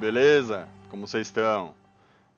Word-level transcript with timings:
beleza? 0.00 0.66
Como 0.88 1.06
vocês 1.06 1.26
estão? 1.26 1.74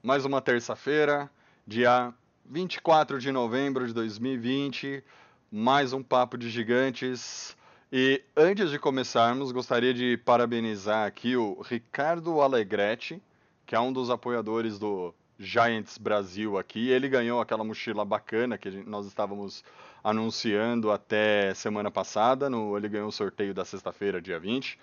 Mais 0.02 0.24
uma 0.24 0.40
terça-feira, 0.40 1.30
dia 1.64 2.12
24 2.44 3.20
de 3.20 3.30
novembro 3.30 3.86
de 3.86 3.94
2020, 3.94 5.00
mais 5.48 5.92
um 5.92 6.02
Papo 6.02 6.36
de 6.36 6.50
Gigantes. 6.50 7.56
E 7.92 8.20
antes 8.36 8.68
de 8.68 8.80
começarmos, 8.80 9.52
gostaria 9.52 9.94
de 9.94 10.16
parabenizar 10.16 11.06
aqui 11.06 11.36
o 11.36 11.62
Ricardo 11.62 12.40
Alegretti, 12.40 13.22
que 13.64 13.76
é 13.76 13.80
um 13.80 13.92
dos 13.92 14.10
apoiadores 14.10 14.76
do 14.76 15.14
Giants 15.38 15.98
Brasil 15.98 16.58
aqui. 16.58 16.88
Ele 16.88 17.08
ganhou 17.08 17.40
aquela 17.40 17.62
mochila 17.62 18.04
bacana 18.04 18.58
que 18.58 18.70
nós 18.84 19.06
estávamos 19.06 19.62
anunciando 20.02 20.90
até 20.90 21.54
semana 21.54 21.92
passada. 21.92 22.50
No, 22.50 22.76
ele 22.76 22.88
ganhou 22.88 23.06
o 23.06 23.12
sorteio 23.12 23.54
da 23.54 23.64
sexta-feira, 23.64 24.20
dia 24.20 24.40
20. 24.40 24.76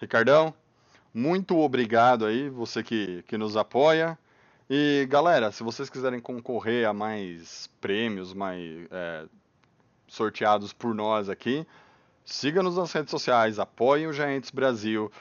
Ricardão, 0.00 0.54
muito 1.14 1.56
obrigado 1.56 2.26
aí, 2.26 2.50
você 2.50 2.82
que, 2.82 3.22
que 3.28 3.38
nos 3.38 3.56
apoia. 3.56 4.18
E 4.68 5.06
galera, 5.08 5.52
se 5.52 5.62
vocês 5.62 5.88
quiserem 5.88 6.18
concorrer 6.18 6.88
a 6.88 6.92
mais 6.92 7.70
prêmios, 7.80 8.34
mais 8.34 8.60
é, 8.90 9.26
sorteados 10.08 10.72
por 10.72 10.92
nós 10.92 11.28
aqui, 11.28 11.64
siga-nos 12.24 12.76
nas 12.76 12.92
redes 12.92 13.12
sociais, 13.12 13.60
apoiem 13.60 14.08
o 14.08 14.12
Giants 14.12 14.50
Brasil 14.50 15.12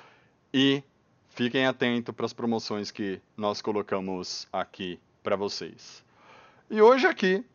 e 0.52 0.82
fiquem 1.30 1.68
atentos 1.68 2.16
para 2.16 2.26
as 2.26 2.34
promoções 2.34 2.90
que 2.90 3.22
nós 3.38 3.62
colocamos 3.62 4.48
aqui 4.52 5.00
para 5.22 5.36
vocês. 5.36 6.04
E 6.72 6.82
hoje 6.82 7.06
aqui 7.06 7.46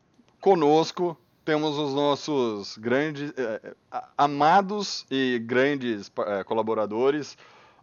conosco 0.41 1.18
temos 1.44 1.76
os 1.78 1.94
nossos 1.94 2.76
grandes, 2.76 3.32
eh, 3.36 3.74
amados 4.16 5.06
e 5.10 5.42
grandes 5.44 6.12
eh, 6.18 6.44
colaboradores, 6.44 7.36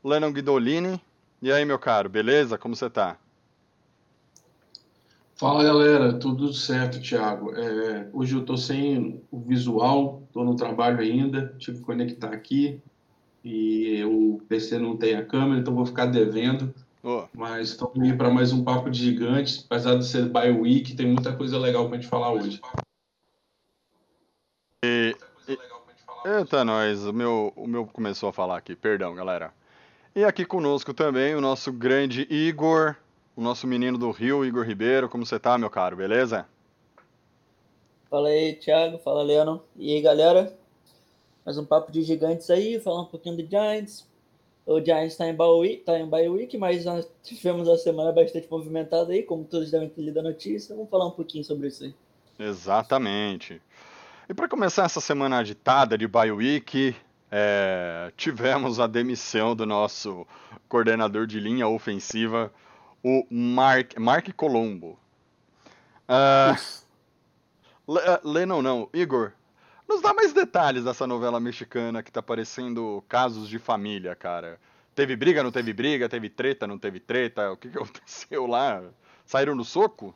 Lennon 0.05 0.31
Guidolini. 0.31 1.01
E 1.41 1.51
aí, 1.51 1.65
meu 1.65 1.79
caro, 1.79 2.07
beleza? 2.07 2.59
Como 2.59 2.75
você 2.75 2.87
tá? 2.91 3.17
Fala 5.35 5.63
galera, 5.63 6.13
tudo 6.13 6.53
certo, 6.53 7.01
Thiago. 7.01 7.55
É, 7.55 8.07
hoje 8.13 8.35
eu 8.35 8.41
estou 8.41 8.55
sem 8.55 9.19
o 9.31 9.39
visual, 9.39 10.21
estou 10.27 10.45
no 10.45 10.55
trabalho 10.55 10.99
ainda, 10.99 11.55
tive 11.57 11.79
que 11.79 11.83
conectar 11.83 12.29
aqui 12.29 12.79
e 13.43 14.03
o 14.05 14.39
PC 14.47 14.77
não 14.77 14.95
tem 14.95 15.15
a 15.15 15.25
câmera, 15.25 15.59
então 15.59 15.73
vou 15.73 15.87
ficar 15.87 16.05
devendo. 16.05 16.73
Ô, 17.03 17.25
Mas 17.33 17.69
estamos 17.69 17.99
aí 17.99 18.15
para 18.15 18.29
mais 18.29 18.53
um 18.53 18.63
Papo 18.63 18.91
de 18.91 19.03
Gigantes, 19.03 19.65
apesar 19.65 19.95
de 19.95 20.05
ser 20.05 20.29
by 20.29 20.51
week, 20.51 20.95
tem 20.95 21.07
muita 21.07 21.35
coisa 21.35 21.57
legal 21.57 21.87
para 21.89 21.97
gente 21.97 22.07
falar 22.09 22.31
hoje. 22.31 22.61
eita, 26.23 26.63
nós, 26.63 27.05
o 27.05 27.11
meu, 27.11 27.51
o 27.55 27.67
meu 27.67 27.87
começou 27.87 28.29
a 28.29 28.33
falar 28.33 28.57
aqui, 28.57 28.75
perdão, 28.75 29.13
galera. 29.15 29.51
E 30.15 30.23
aqui 30.23 30.45
conosco 30.45 30.93
também 30.93 31.35
o 31.35 31.41
nosso 31.41 31.73
grande 31.73 32.25
Igor, 32.29 32.95
o 33.35 33.41
nosso 33.41 33.67
menino 33.67 33.97
do 33.97 34.11
Rio, 34.11 34.45
Igor 34.45 34.65
Ribeiro. 34.65 35.09
Como 35.09 35.25
você 35.25 35.37
tá, 35.37 35.57
meu 35.57 35.69
caro, 35.69 35.97
beleza? 35.97 36.47
Fala 38.09 38.29
aí, 38.29 38.53
Thiago. 38.53 38.97
Fala, 38.99 39.21
Leandro. 39.21 39.61
E 39.75 39.93
aí, 39.93 40.01
galera? 40.01 40.57
Mais 41.45 41.57
um 41.57 41.65
papo 41.65 41.91
de 41.91 42.01
gigantes 42.01 42.49
aí, 42.49 42.79
falar 42.79 43.01
um 43.01 43.05
pouquinho 43.07 43.35
do 43.35 43.45
Giants. 43.45 44.07
O 44.65 44.79
Giants 44.79 45.11
está 45.11 45.27
em 45.27 45.35
bye 45.35 45.75
tá 45.85 45.99
em 45.99 46.07
bye 46.07 46.29
week, 46.29 46.57
mas 46.57 46.85
nós 46.85 47.05
tivemos 47.21 47.67
uma 47.67 47.77
semana 47.77 48.13
bastante 48.13 48.47
movimentada 48.49 49.11
aí, 49.11 49.21
como 49.21 49.43
todos 49.43 49.69
devem 49.69 49.89
ter 49.89 50.01
lido 50.01 50.21
a 50.21 50.23
notícia. 50.23 50.73
Vamos 50.73 50.89
falar 50.89 51.07
um 51.07 51.11
pouquinho 51.11 51.43
sobre 51.43 51.67
isso 51.67 51.83
aí. 51.83 51.93
Exatamente. 52.39 53.61
E 54.29 54.33
para 54.33 54.47
começar 54.47 54.85
essa 54.85 55.01
semana 55.01 55.39
agitada 55.39 55.97
de 55.97 56.07
bye 56.07 56.31
week, 56.31 56.95
é, 57.37 58.13
tivemos 58.15 58.79
a 58.79 58.87
demissão 58.87 59.53
do 59.53 59.65
nosso 59.65 60.25
coordenador 60.69 61.27
de 61.27 61.37
linha 61.37 61.67
ofensiva, 61.67 62.49
o 63.03 63.27
Mark, 63.29 63.99
Mark 63.99 64.33
Colombo. 64.37 64.97
Ah, 66.07 66.55
Lennon 68.23 68.61
não, 68.61 68.89
Igor, 68.93 69.33
nos 69.85 70.01
dá 70.01 70.13
mais 70.13 70.31
detalhes 70.31 70.85
dessa 70.85 71.05
novela 71.05 71.37
mexicana 71.37 72.01
que 72.01 72.09
tá 72.09 72.23
parecendo 72.23 73.03
casos 73.09 73.49
de 73.49 73.59
família, 73.59 74.15
cara. 74.15 74.57
Teve 74.95 75.17
briga, 75.17 75.43
não 75.43 75.51
teve 75.51 75.73
briga, 75.73 76.07
teve 76.07 76.29
treta, 76.29 76.65
não 76.65 76.79
teve 76.79 77.01
treta, 77.01 77.51
o 77.51 77.57
que, 77.57 77.67
que 77.67 77.75
aconteceu 77.77 78.47
lá? 78.47 78.81
Saíram 79.25 79.55
no 79.55 79.65
soco? 79.65 80.15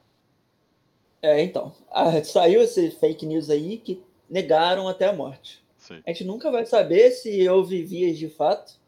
É, 1.22 1.44
então, 1.44 1.74
ah, 1.92 2.24
saiu 2.24 2.62
esse 2.62 2.92
fake 2.92 3.26
news 3.26 3.50
aí 3.50 3.78
que 3.78 4.02
negaram 4.30 4.88
até 4.88 5.10
a 5.10 5.12
morte. 5.12 5.62
Sim. 5.90 6.04
A 6.06 6.12
gente 6.12 6.24
nunca 6.24 6.52
vai 6.52 6.68
saber 6.68 7.10
se 7.10 7.50
houve 7.50 7.82
vias 7.82 8.16
de 8.18 8.30
fato, 8.30 8.80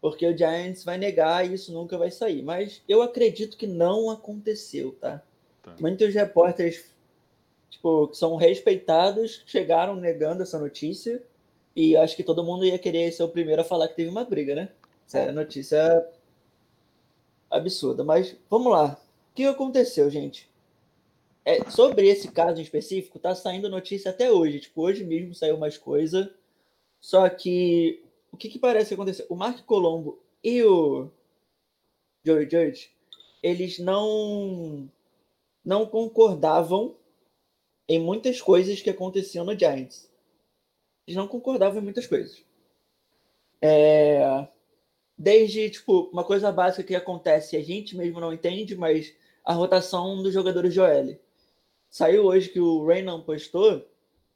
porque 0.00 0.26
o 0.26 0.36
Giants 0.36 0.82
vai 0.84 0.98
negar 0.98 1.48
e 1.48 1.54
isso 1.54 1.72
nunca 1.72 1.96
vai 1.96 2.10
sair. 2.10 2.42
Mas 2.42 2.82
eu 2.88 3.02
acredito 3.02 3.56
que 3.56 3.68
não 3.68 4.10
aconteceu, 4.10 4.96
tá? 5.00 5.22
Tá. 5.62 5.76
Muitos 5.78 6.12
repórteres, 6.12 6.92
tipo, 7.70 8.08
que 8.08 8.16
são 8.16 8.34
respeitados, 8.34 9.44
chegaram 9.46 9.94
negando 9.94 10.42
essa 10.42 10.58
notícia 10.58 11.22
e 11.74 11.96
acho 11.96 12.16
que 12.16 12.24
todo 12.24 12.44
mundo 12.44 12.64
ia 12.64 12.78
querer 12.78 13.12
ser 13.12 13.22
o 13.22 13.28
primeiro 13.28 13.62
a 13.62 13.64
falar 13.64 13.86
que 13.86 13.94
teve 13.94 14.10
uma 14.10 14.24
briga, 14.24 14.56
né? 14.56 14.70
Essa 15.06 15.20
é 15.20 15.32
notícia 15.32 16.04
absurda. 17.48 18.02
Mas 18.02 18.34
vamos 18.50 18.72
lá. 18.72 19.00
O 19.30 19.34
que 19.36 19.44
aconteceu, 19.44 20.10
gente? 20.10 20.47
É, 21.48 21.70
sobre 21.70 22.06
esse 22.06 22.30
caso 22.30 22.60
em 22.60 22.62
específico, 22.62 23.18
tá 23.18 23.34
saindo 23.34 23.70
notícia 23.70 24.10
até 24.10 24.30
hoje. 24.30 24.60
Tipo, 24.60 24.82
hoje 24.82 25.02
mesmo 25.02 25.34
saiu 25.34 25.56
mais 25.56 25.78
coisa. 25.78 26.30
Só 27.00 27.26
que 27.26 28.04
o 28.30 28.36
que, 28.36 28.50
que 28.50 28.58
parece 28.58 28.92
acontecer? 28.92 29.24
O 29.30 29.34
Mark 29.34 29.64
Colombo 29.64 30.22
e 30.44 30.62
o 30.62 31.10
Joey 32.22 32.46
Judge, 32.50 32.90
eles 33.42 33.78
não 33.78 34.90
não 35.64 35.86
concordavam 35.86 36.94
em 37.88 37.98
muitas 37.98 38.42
coisas 38.42 38.82
que 38.82 38.90
aconteciam 38.90 39.46
no 39.46 39.58
Giants. 39.58 40.06
Eles 41.06 41.16
não 41.16 41.26
concordavam 41.26 41.80
em 41.80 41.84
muitas 41.84 42.06
coisas. 42.06 42.44
É, 43.62 44.46
desde, 45.16 45.70
tipo, 45.70 46.10
uma 46.12 46.24
coisa 46.24 46.52
básica 46.52 46.82
que 46.84 46.94
acontece 46.94 47.56
a 47.56 47.62
gente 47.62 47.96
mesmo 47.96 48.20
não 48.20 48.34
entende, 48.34 48.76
mas 48.76 49.14
a 49.42 49.54
rotação 49.54 50.22
dos 50.22 50.34
jogadores 50.34 50.74
de 50.74 50.80
OL. 50.80 51.27
Saiu 51.90 52.24
hoje 52.24 52.48
que 52.50 52.60
o 52.60 52.86
Reynan 52.86 53.22
postou 53.22 53.86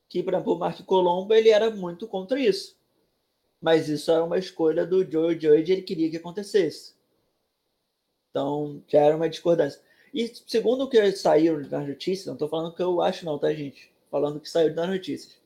que, 0.08 0.22
por 0.22 0.34
exemplo, 0.34 0.52
o 0.52 0.58
Mark 0.58 0.78
Colombo 0.84 1.32
ele 1.32 1.48
era 1.48 1.70
muito 1.70 2.06
contra 2.06 2.38
isso. 2.38 2.76
Mas 3.58 3.88
isso 3.88 4.10
era 4.10 4.22
uma 4.22 4.38
escolha 4.38 4.84
do 4.84 5.10
Joe 5.10 5.32
Judge, 5.40 5.72
ele 5.72 5.80
queria 5.82 6.10
que 6.10 6.18
acontecesse. 6.18 6.94
Então, 8.30 8.82
já 8.86 9.00
era 9.00 9.16
uma 9.16 9.28
discordância. 9.28 9.80
E 10.12 10.30
segundo 10.46 10.84
o 10.84 10.88
que 10.88 11.12
saiu 11.12 11.60
nas 11.68 11.88
notícias, 11.88 12.26
não 12.26 12.34
estou 12.34 12.48
falando 12.48 12.74
que 12.74 12.82
eu 12.82 13.00
acho 13.00 13.24
não, 13.24 13.38
tá, 13.38 13.52
gente? 13.54 13.90
Falando 14.10 14.38
que 14.38 14.50
saiu 14.50 14.74
nas 14.74 14.88
notícias. 14.88 15.38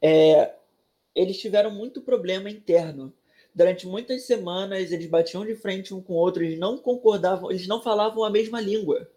É, 0.00 0.54
eles 1.14 1.38
tiveram 1.38 1.72
muito 1.72 2.00
problema 2.00 2.48
interno. 2.48 3.12
Durante 3.52 3.88
muitas 3.88 4.22
semanas, 4.22 4.92
eles 4.92 5.06
batiam 5.06 5.44
de 5.44 5.56
frente 5.56 5.92
um 5.92 6.00
com 6.00 6.14
o 6.14 6.16
outro, 6.16 6.44
eles 6.44 6.58
não 6.58 6.78
concordavam, 6.78 7.50
eles 7.50 7.66
não 7.66 7.82
falavam 7.82 8.22
a 8.22 8.30
mesma 8.30 8.60
língua. 8.60 9.10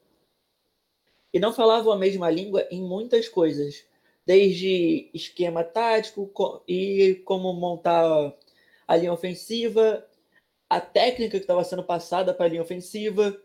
E 1.35 1.39
não 1.39 1.51
falavam 1.51 1.91
a 1.91 1.97
mesma 1.97 2.29
língua 2.29 2.65
em 2.71 2.81
muitas 2.81 3.27
coisas. 3.27 3.83
Desde 4.25 5.09
esquema 5.13 5.65
tático 5.65 6.27
co- 6.27 6.63
e 6.65 7.21
como 7.25 7.51
montar 7.51 8.33
a 8.87 8.95
linha 8.95 9.11
ofensiva, 9.11 10.07
a 10.69 10.79
técnica 10.79 11.37
que 11.37 11.43
estava 11.43 11.61
sendo 11.65 11.83
passada 11.83 12.33
para 12.33 12.45
a 12.45 12.47
linha 12.47 12.61
ofensiva. 12.61 13.37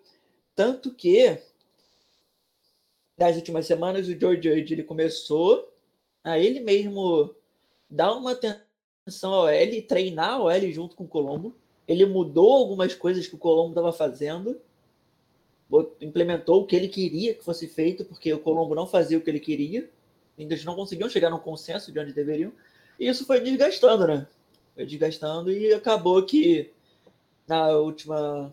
Tanto 0.54 0.94
que, 0.94 1.36
nas 3.18 3.34
últimas 3.34 3.66
semanas, 3.66 4.06
o 4.06 4.16
George 4.16 4.48
Judge 4.48 4.72
ele 4.72 4.84
começou 4.84 5.74
a 6.22 6.38
ele 6.38 6.60
mesmo 6.60 7.34
dar 7.90 8.12
uma 8.12 8.34
atenção 8.34 9.34
ao 9.34 9.48
L 9.48 9.82
treinar 9.82 10.40
o 10.40 10.48
L 10.48 10.72
junto 10.72 10.94
com 10.94 11.02
o 11.02 11.08
Colombo. 11.08 11.56
Ele 11.88 12.06
mudou 12.06 12.52
algumas 12.52 12.94
coisas 12.94 13.26
que 13.26 13.34
o 13.34 13.38
Colombo 13.38 13.70
estava 13.70 13.92
fazendo, 13.92 14.60
implementou 16.00 16.62
o 16.62 16.66
que 16.66 16.74
ele 16.74 16.88
queria 16.88 17.34
que 17.34 17.44
fosse 17.44 17.66
feito, 17.68 18.04
porque 18.04 18.32
o 18.32 18.38
Colombo 18.38 18.74
não 18.74 18.86
fazia 18.86 19.16
o 19.16 19.20
que 19.20 19.30
ele 19.30 19.40
queria. 19.40 19.88
Eles 20.36 20.64
não 20.64 20.74
conseguiam 20.74 21.08
chegar 21.08 21.30
num 21.30 21.38
consenso 21.38 21.92
de 21.92 21.98
onde 21.98 22.12
deveriam. 22.12 22.52
E 22.98 23.08
isso 23.08 23.24
foi 23.26 23.40
desgastando, 23.40 24.06
né? 24.06 24.26
Foi 24.74 24.86
desgastando 24.86 25.52
e 25.52 25.72
acabou 25.72 26.22
que 26.24 26.70
na 27.46 27.68
última 27.76 28.52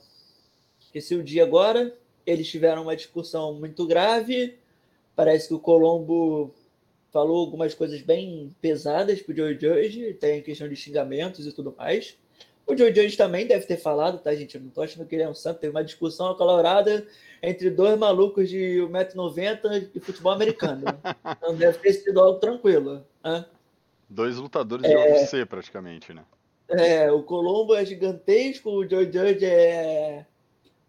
Esqueci 0.88 1.16
o 1.16 1.24
dia 1.24 1.44
agora. 1.44 1.96
Eles 2.26 2.50
tiveram 2.50 2.84
uma 2.84 2.96
discussão 2.96 3.54
muito 3.54 3.86
grave. 3.86 4.58
Parece 5.16 5.48
que 5.48 5.54
o 5.54 5.60
Colombo 5.60 6.54
falou 7.12 7.38
algumas 7.38 7.74
coisas 7.74 8.02
bem 8.02 8.56
pesadas 8.62 9.22
pro 9.22 9.36
Joe 9.36 9.58
Judge, 9.60 10.14
tem 10.16 10.42
questão 10.42 10.68
de 10.68 10.76
xingamentos 10.76 11.46
e 11.46 11.52
tudo 11.52 11.74
mais. 11.78 12.18
O 12.68 12.76
Joe 12.76 12.94
Judge 12.94 13.16
também 13.16 13.48
deve 13.48 13.66
ter 13.66 13.78
falado, 13.78 14.20
tá, 14.20 14.36
gente? 14.36 14.56
Eu 14.56 14.62
não 14.62 14.70
tô 14.70 14.82
achando 14.82 15.08
que 15.08 15.16
ele 15.16 15.24
é 15.24 15.30
um 15.30 15.34
santo. 15.34 15.62
Teve 15.62 15.72
uma 15.72 15.86
discussão 15.86 16.30
acalorada 16.30 17.08
entre 17.42 17.70
dois 17.70 17.98
malucos 17.98 18.50
de 18.50 18.80
1,90m 18.92 19.90
de 19.94 20.00
futebol 20.02 20.34
americano. 20.34 20.84
Então 21.38 21.56
deve 21.56 21.78
ter 21.78 21.94
sido 21.94 22.20
algo 22.20 22.40
tranquilo. 22.40 23.06
Né? 23.24 23.46
Dois 24.10 24.38
lutadores 24.38 24.86
de 24.86 24.96
UFC, 24.96 25.46
praticamente, 25.46 26.14
né? 26.14 26.24
É, 26.70 27.10
o 27.10 27.24
Colombo 27.24 27.74
é 27.74 27.86
gigantesco, 27.86 28.70
o 28.70 28.90
Joe 28.90 29.06
Judge 29.06 29.46
é... 29.46 30.26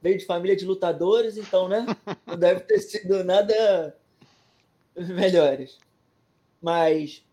veio 0.03 0.19
de 0.19 0.25
família 0.25 0.57
de 0.57 0.65
lutadores, 0.65 1.37
então, 1.37 1.69
né? 1.69 1.87
Não 2.27 2.37
deve 2.37 2.61
ter 2.61 2.81
sido 2.81 3.23
nada 3.23 3.97
melhores. 4.97 5.79
Mas 6.61 7.25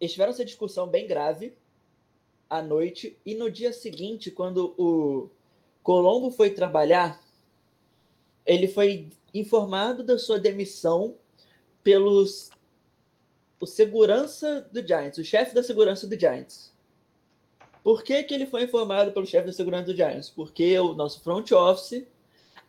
eles 0.00 0.12
tiveram 0.12 0.30
essa 0.30 0.44
discussão 0.44 0.86
bem 0.86 1.08
grave 1.08 1.52
à 2.48 2.62
noite 2.62 3.16
e 3.24 3.34
no 3.34 3.50
dia 3.50 3.72
seguinte, 3.72 4.30
quando 4.30 4.74
o 4.78 5.30
Colombo 5.82 6.30
foi 6.30 6.50
trabalhar, 6.50 7.20
ele 8.44 8.66
foi 8.66 9.08
informado 9.34 10.02
da 10.02 10.18
sua 10.18 10.38
demissão 10.38 11.14
pelos 11.82 12.50
o 13.60 13.66
segurança 13.66 14.68
do 14.72 14.86
Giants, 14.86 15.18
o 15.18 15.24
chefe 15.24 15.54
da 15.54 15.62
segurança 15.62 16.06
do 16.06 16.18
Giants. 16.18 16.72
Por 17.82 18.02
que, 18.02 18.22
que 18.22 18.34
ele 18.34 18.46
foi 18.46 18.64
informado 18.64 19.12
pelo 19.12 19.26
chefe 19.26 19.46
da 19.46 19.52
segurança 19.52 19.86
do 19.86 19.96
Giants? 19.96 20.30
Porque 20.30 20.78
o 20.78 20.94
nosso 20.94 21.20
front 21.22 21.50
office 21.52 22.06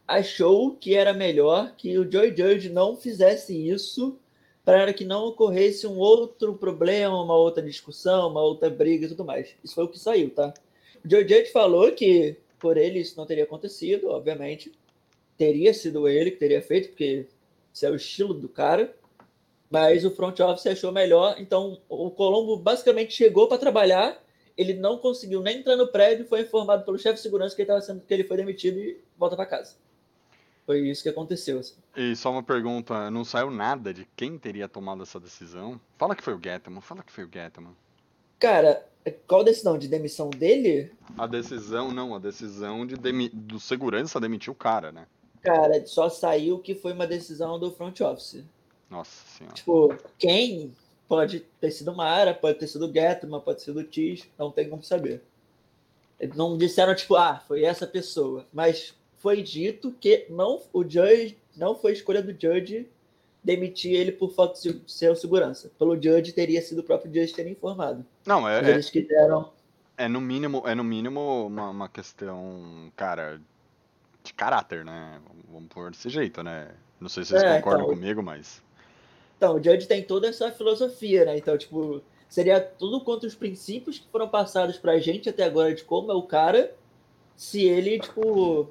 achou 0.08 0.75
que 0.75 0.96
era 0.96 1.14
melhor 1.14 1.75
que 1.75 1.98
o 1.98 2.10
Joy 2.10 2.36
Judge 2.36 2.70
não 2.70 2.96
fizesse 2.96 3.56
isso 3.56 4.18
para 4.69 4.94
que 4.94 5.04
não 5.04 5.25
ocorresse 5.25 5.88
um 5.88 5.98
outro 5.98 6.54
problema, 6.54 7.19
uma 7.19 7.36
outra 7.36 7.63
discussão, 7.63 8.30
uma 8.30 8.44
outra 8.44 8.69
briga 8.69 9.06
e 9.06 9.10
tudo 9.10 9.25
mais. 9.25 9.56
Isso 9.63 9.74
foi 9.74 9.86
o 9.86 9.88
que 9.88 9.98
saiu, 9.98 10.30
tá? 10.30 10.54
O 11.04 11.10
Judge 11.10 11.48
falou 11.48 11.92
que 11.92 12.38
por 12.60 12.77
ele 12.77 13.00
isso 13.00 13.18
não 13.18 13.25
teria 13.25 13.45
acontecido, 13.45 14.10
obviamente. 14.10 14.71
Teria 15.36 15.74
sido 15.74 16.07
ele 16.07 16.30
que 16.30 16.38
teria 16.38 16.62
feito, 16.62 16.89
porque 16.89 17.25
esse 17.74 17.83
é 17.83 17.89
o 17.89 17.95
estilo 17.95 18.31
do 18.31 18.48
cara. 18.48 18.95
Mas 19.71 20.06
o 20.06 20.12
front 20.12 20.39
office 20.39 20.68
achou 20.68 20.92
melhor. 20.92 21.36
Então 21.39 21.80
o 21.89 22.12
Colombo 22.12 22.56
basicamente 22.56 23.13
chegou 23.13 23.48
para 23.48 23.57
trabalhar. 23.57 24.24
Ele 24.56 24.75
não 24.75 25.00
conseguiu 25.00 25.42
nem 25.42 25.60
entrar 25.60 25.77
no 25.77 25.88
prédio, 25.88 26.27
foi 26.27 26.42
informado 26.42 26.86
pelo 26.86 27.00
chefe 27.00 27.15
de 27.15 27.22
segurança 27.22 27.56
que 27.56 27.63
ele, 27.63 27.81
sendo, 27.81 28.01
que 28.01 28.13
ele 28.13 28.24
foi 28.24 28.38
demitido 28.38 28.77
e 28.77 29.01
volta 29.18 29.36
para 29.36 29.48
casa. 29.48 29.75
Foi 30.69 30.88
isso 30.88 31.01
que 31.01 31.10
aconteceu. 31.10 31.57
Assim. 31.57 31.74
E 31.98 32.16
só 32.16 32.31
uma 32.31 32.44
pergunta, 32.44 33.10
não 33.10 33.25
saiu 33.25 33.50
nada 33.50 33.92
de 33.92 34.07
quem 34.16 34.38
teria 34.38 34.69
tomado 34.69 35.01
essa 35.01 35.19
decisão? 35.19 35.81
Fala 35.98 36.16
que 36.16 36.21
foi 36.21 36.36
o 36.36 36.39
Gettman, 36.39 36.80
fala 36.80 37.01
que 37.01 37.12
foi 37.12 37.24
o 37.24 37.30
Gettman. 37.33 37.75
Cara, 38.38 38.88
qual 39.25 39.44
decisão? 39.44 39.80
De 39.80 39.88
demissão 39.88 40.30
dele? 40.30 40.92
A 41.18 41.25
decisão, 41.25 41.89
não, 41.89 42.13
a 42.13 42.19
decisão 42.19 42.86
de 42.86 42.95
demi... 42.98 43.30
do 43.30 43.60
segurança 43.60 44.19
demitir 44.19 44.54
o 44.54 44.56
cara, 44.56 44.92
né? 44.92 45.07
Cara, 45.42 45.83
só 45.88 46.07
saiu 46.07 46.60
que 46.60 46.75
foi 46.75 46.94
uma 46.94 47.07
decisão 47.07 47.57
do 47.57 47.72
front 47.72 48.00
office. 48.01 48.44
Nossa 48.92 49.25
senhora. 49.27 49.56
Tipo, 49.56 49.98
quem? 50.19 50.72
Pode 51.07 51.39
ter 51.60 51.72
sido 51.72 51.95
Mara, 51.95 52.31
pode 52.36 52.60
ter 52.60 52.68
sido 52.68 52.94
Gettman, 52.94 53.42
pode 53.42 53.57
ter 53.57 53.65
sido 53.65 53.83
Tis, 53.86 54.27
não 54.38 54.51
tem 54.51 54.69
como 54.69 54.83
saber. 54.83 55.24
Não 56.36 56.56
disseram, 56.56 56.94
tipo, 56.94 57.15
ah, 57.15 57.42
foi 57.48 57.63
essa 57.63 57.88
pessoa. 57.88 58.45
Mas 58.54 58.94
foi 59.19 59.42
dito 59.42 59.92
que 60.00 60.25
não 60.30 60.62
o 60.74 60.83
Judge 60.83 61.38
não 61.56 61.75
foi 61.75 61.94
escolha 61.94 62.21
do 62.21 62.31
Judge 62.31 62.89
demitir 63.44 63.94
ele 63.94 64.12
por 64.12 64.31
falta 64.31 64.60
de 64.60 64.81
ser 64.88 65.16
segurança. 65.16 65.71
Pelo 65.77 65.95
Judge 65.95 66.33
teria 66.33 66.62
sido 66.62 66.80
o 66.80 66.83
próprio 66.83 67.13
Judge 67.13 67.33
ter 67.33 67.48
informado. 67.48 68.06
Não, 68.25 68.48
é, 68.48 68.62
Mas 68.62 68.69
eles 68.69 68.89
quiseram. 68.89 69.51
É 69.98 70.07
no 70.07 70.21
mínimo, 70.21 70.63
é 70.66 70.74
no 70.74 70.83
mínimo 70.83 71.48
uma, 71.48 71.69
uma 71.69 71.89
questão, 71.89 72.92
cara, 72.95 73.42
de 74.24 74.33
caráter, 74.33 74.86
né? 74.86 75.19
Vamos 75.51 75.69
pôr 75.69 75.92
desse 75.92 76.10
jeito, 76.10 76.42
né? 76.44 76.69
Não 77.00 77.10
sei 77.10 77.24
se 77.24 77.31
vocês 77.31 77.44
É, 77.44 77.57
concordam 77.57 77.86
então, 77.86 77.95
comigo, 77.95 78.24
mas. 78.24 78.62
Então, 79.38 79.56
o 79.56 79.63
Judge 79.63 79.88
tem 79.88 80.04
toda 80.04 80.27
essa 80.27 80.51
filosofia, 80.51 81.25
né? 81.25 81.38
Então, 81.38 81.57
tipo, 81.57 82.01
seria 82.27 82.62
tudo 82.62 83.01
contra 83.01 83.27
os 83.27 83.36
princípios 83.36 84.00
que 84.00 84.07
foram 84.12 84.27
passados 84.27 84.77
pra 84.77 85.00
gente 85.00 85.30
até 85.30 85.44
agora 85.44 85.74
de 85.74 85.83
como 85.83 86.12
é 86.12 86.15
o 86.15 86.24
cara, 86.24 86.74
se 87.36 87.63
ele, 87.63 88.00
tipo. 88.00 88.69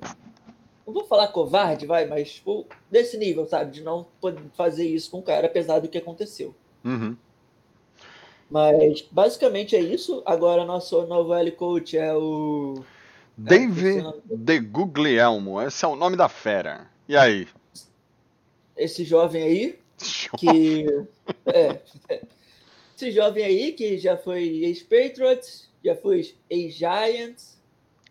Não 0.89 0.95
vou 0.95 1.05
falar 1.05 1.29
covarde, 1.29 1.85
vai, 1.85 2.07
mas, 2.07 2.37
tipo, 2.37 2.67
desse 2.91 3.19
nível, 3.19 3.47
sabe? 3.47 3.73
De 3.73 3.83
não 3.83 4.07
poder 4.19 4.43
fazer 4.57 4.89
isso 4.89 5.11
com 5.11 5.19
o 5.19 5.23
cara, 5.23 5.47
apesar 5.47 5.81
do 5.81 5.89
que 5.89 5.99
aconteceu. 5.99 6.55
Uhum. 6.83 7.15
Mas, 8.51 9.03
basicamente 9.03 9.77
é 9.77 9.81
isso. 9.81 10.23
Agora, 10.25 10.65
nosso 10.65 11.07
novo 11.07 11.35
L 11.35 11.53
coach 11.53 11.99
é 11.99 12.15
o. 12.15 12.83
David 13.37 14.03
De 14.25 14.59
Guglielmo, 14.59 15.61
esse 15.61 15.85
é 15.85 15.89
o 15.89 15.95
nome 15.95 16.17
da 16.17 16.29
fera. 16.29 16.89
E 17.07 17.15
aí? 17.15 17.47
Esse 18.75 19.05
jovem 19.05 19.43
aí, 19.43 19.79
que. 20.39 20.87
É. 21.47 21.81
Esse 22.97 23.13
jovem 23.13 23.45
aí, 23.45 23.73
que 23.73 23.97
já 23.97 24.17
foi 24.17 24.65
ex-Patriots, 24.65 25.71
já 25.85 25.95
foi 25.95 26.35
ex-Giants, 26.51 27.59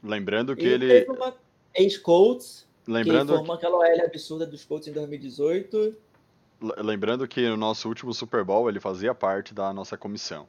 Lembrando 0.04 0.56
que 0.56 0.66
ele. 0.66 1.06
uma 1.10 1.36
ex-Colts, 1.74 2.67
que 2.88 2.94
Lembrando, 2.94 3.36
formou 3.36 3.56
aquela 3.56 3.78
OL 3.78 4.06
absurda 4.06 4.45
dos 4.45 4.63
Colts 4.63 4.88
em 4.88 4.94
2018. 4.94 5.94
lembrando 6.78 7.28
que 7.28 7.48
no 7.50 7.57
nosso 7.57 7.89
último 7.89 8.13
Super 8.13 8.45
Bowl 8.45 8.69
ele 8.69 8.80
fazia 8.80 9.13
parte 9.13 9.54
da 9.54 9.74
nossa 9.74 9.98
comissão. 9.98 10.48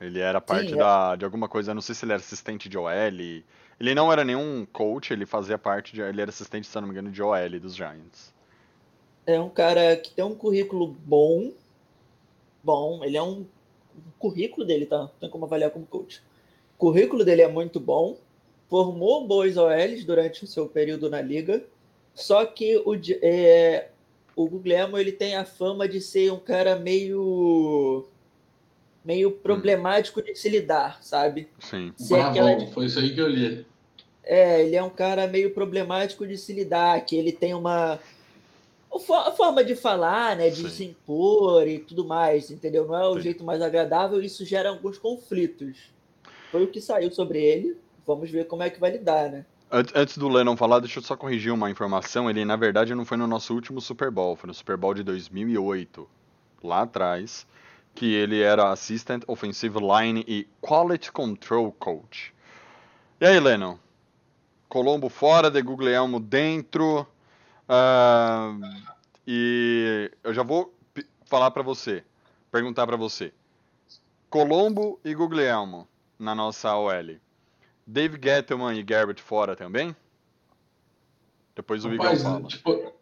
Ele 0.00 0.18
era 0.18 0.40
parte 0.40 0.72
é. 0.72 0.76
da, 0.76 1.14
de 1.16 1.26
alguma 1.26 1.48
coisa, 1.48 1.74
não 1.74 1.82
sei 1.82 1.94
se 1.94 2.06
ele 2.06 2.12
era 2.12 2.20
assistente 2.20 2.66
de 2.66 2.78
OL. 2.78 2.88
Ele 2.88 3.94
não 3.94 4.10
era 4.10 4.24
nenhum 4.24 4.66
coach, 4.72 5.12
ele 5.12 5.26
fazia 5.26 5.58
parte 5.58 5.92
de. 5.92 6.00
Ele 6.00 6.22
era 6.22 6.30
assistente, 6.30 6.66
se 6.66 6.74
não 6.76 6.88
me 6.88 6.92
engano, 6.92 7.10
de 7.10 7.22
OL 7.22 7.60
dos 7.60 7.76
Giants. 7.76 8.32
É 9.26 9.38
um 9.38 9.50
cara 9.50 9.96
que 9.96 10.12
tem 10.12 10.24
um 10.24 10.34
currículo 10.34 10.86
bom. 11.04 11.52
Bom, 12.64 13.04
ele 13.04 13.18
é 13.18 13.22
um. 13.22 13.44
O 13.94 14.12
currículo 14.18 14.66
dele, 14.66 14.86
tá? 14.86 14.98
Não 14.98 15.08
tem 15.20 15.28
como 15.28 15.44
avaliar 15.44 15.70
como 15.70 15.84
coach. 15.84 16.22
O 16.76 16.78
currículo 16.78 17.22
dele 17.22 17.42
é 17.42 17.48
muito 17.48 17.78
bom. 17.78 18.16
Formou 18.70 19.26
boas 19.26 19.56
OLs 19.56 20.04
durante 20.04 20.44
o 20.44 20.46
seu 20.46 20.66
período 20.66 21.10
na 21.10 21.20
liga. 21.20 21.62
Só 22.14 22.46
que 22.46 22.76
o, 22.78 22.94
é, 23.20 23.88
o 24.36 24.48
Guglielmo 24.48 24.96
ele 24.96 25.10
tem 25.10 25.34
a 25.34 25.44
fama 25.44 25.88
de 25.88 26.00
ser 26.00 26.32
um 26.32 26.38
cara 26.38 26.76
meio. 26.76 28.06
meio 29.04 29.32
problemático 29.32 30.22
de 30.22 30.34
se 30.36 30.48
lidar, 30.48 31.02
sabe? 31.02 31.48
Sim. 31.58 31.92
Se 31.96 32.14
é 32.14 32.22
aquela 32.22 32.54
Bravão, 32.54 32.72
foi 32.72 32.86
isso 32.86 33.00
aí 33.00 33.12
que 33.12 33.20
eu 33.20 33.28
li. 33.28 33.66
É, 34.22 34.62
ele 34.62 34.76
é 34.76 34.82
um 34.82 34.90
cara 34.90 35.26
meio 35.26 35.52
problemático 35.52 36.24
de 36.24 36.38
se 36.38 36.52
lidar, 36.52 37.04
que 37.04 37.16
ele 37.16 37.32
tem 37.32 37.52
uma 37.52 37.98
a 38.92 39.30
forma 39.30 39.62
de 39.62 39.76
falar, 39.76 40.36
né, 40.36 40.50
de 40.50 40.62
Sim. 40.62 40.68
se 40.68 40.84
impor 40.84 41.66
e 41.68 41.78
tudo 41.78 42.04
mais, 42.04 42.50
entendeu? 42.50 42.86
Não 42.86 42.96
é 42.96 43.08
o 43.08 43.14
Sim. 43.14 43.20
jeito 43.20 43.44
mais 43.44 43.62
agradável, 43.62 44.20
isso 44.20 44.44
gera 44.44 44.68
alguns 44.68 44.98
conflitos. 44.98 45.92
Foi 46.50 46.64
o 46.64 46.66
que 46.66 46.80
saiu 46.80 47.12
sobre 47.12 47.40
ele. 47.40 47.76
Vamos 48.06 48.30
ver 48.30 48.46
como 48.46 48.62
é 48.62 48.70
que 48.70 48.80
vai 48.80 48.90
lidar, 48.90 49.30
né? 49.30 49.44
Antes, 49.70 50.18
do 50.18 50.28
Lennon 50.28 50.56
falar, 50.56 50.80
deixa 50.80 50.98
eu 50.98 51.02
só 51.02 51.16
corrigir 51.16 51.52
uma 51.52 51.70
informação. 51.70 52.28
Ele, 52.28 52.44
na 52.44 52.56
verdade, 52.56 52.94
não 52.94 53.04
foi 53.04 53.16
no 53.16 53.26
nosso 53.28 53.54
último 53.54 53.80
Super 53.80 54.10
Bowl, 54.10 54.34
foi 54.34 54.48
no 54.48 54.54
Super 54.54 54.76
Bowl 54.76 54.94
de 54.94 55.04
2008, 55.04 56.08
lá 56.62 56.82
atrás, 56.82 57.46
que 57.94 58.12
ele 58.12 58.40
era 58.40 58.72
Assistant 58.72 59.22
Offensive 59.28 59.78
Line 59.78 60.24
e 60.26 60.48
Quality 60.60 61.12
Control 61.12 61.70
Coach. 61.70 62.34
E 63.20 63.26
aí, 63.26 63.38
Lennon? 63.38 63.78
Colombo 64.68 65.08
fora, 65.08 65.48
de 65.48 65.62
Guglielmo 65.62 66.18
dentro. 66.18 67.06
ah, 67.68 68.56
e 69.24 70.10
eu 70.24 70.34
já 70.34 70.42
vou 70.42 70.74
falar 71.26 71.52
pra 71.52 71.62
você, 71.62 72.02
perguntar 72.50 72.88
pra 72.88 72.96
você. 72.96 73.32
Colombo 74.28 74.98
e 75.04 75.14
Guglielmo 75.14 75.86
na 76.18 76.34
nossa 76.34 76.74
OL. 76.76 77.20
Dave 77.90 78.18
Gettleman 78.22 78.78
e 78.78 78.82
Garrett 78.84 79.20
fora 79.20 79.56
também? 79.56 79.94
Depois 81.56 81.84
o 81.84 81.92
Igor 81.92 82.16
fala. 82.16 82.42
tipo, 82.44 82.92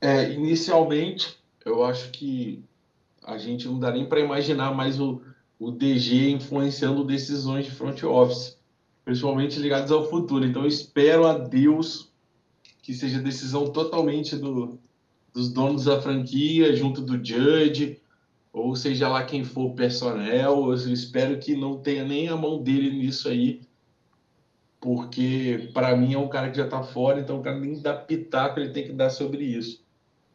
é, 0.00 0.30
inicialmente, 0.32 1.36
eu 1.64 1.84
acho 1.84 2.10
que 2.10 2.62
a 3.24 3.36
gente 3.36 3.66
não 3.66 3.80
dá 3.80 3.90
nem 3.90 4.06
para 4.06 4.20
imaginar 4.20 4.72
mais 4.72 5.00
o, 5.00 5.20
o 5.58 5.72
DG 5.72 6.30
influenciando 6.30 7.02
decisões 7.02 7.64
de 7.64 7.72
front 7.72 8.00
office, 8.04 8.56
principalmente 9.04 9.58
ligadas 9.58 9.90
ao 9.90 10.08
futuro. 10.08 10.44
Então, 10.44 10.62
eu 10.62 10.68
espero 10.68 11.26
a 11.26 11.36
Deus 11.36 12.12
que 12.82 12.94
seja 12.94 13.18
decisão 13.18 13.66
totalmente 13.72 14.36
do, 14.36 14.78
dos 15.34 15.52
donos 15.52 15.86
da 15.86 16.00
franquia, 16.00 16.74
junto 16.76 17.02
do 17.02 17.14
Judge, 17.14 18.00
ou 18.52 18.76
seja 18.76 19.08
lá 19.08 19.24
quem 19.24 19.42
for 19.42 19.72
o 19.72 19.74
personnel. 19.74 20.68
Eu 20.68 20.74
espero 20.74 21.36
que 21.40 21.56
não 21.56 21.78
tenha 21.78 22.04
nem 22.04 22.28
a 22.28 22.36
mão 22.36 22.62
dele 22.62 22.90
nisso 22.90 23.28
aí, 23.28 23.65
porque 24.86 25.68
para 25.74 25.96
mim 25.96 26.14
é 26.14 26.18
um 26.18 26.28
cara 26.28 26.48
que 26.48 26.56
já 26.56 26.64
está 26.64 26.80
fora, 26.80 27.18
então 27.18 27.40
o 27.40 27.42
cara 27.42 27.58
nem 27.58 27.82
dá 27.82 27.92
pitaco 27.92 28.60
ele 28.60 28.70
tem 28.70 28.84
que 28.84 28.92
dar 28.92 29.10
sobre 29.10 29.42
isso. 29.42 29.84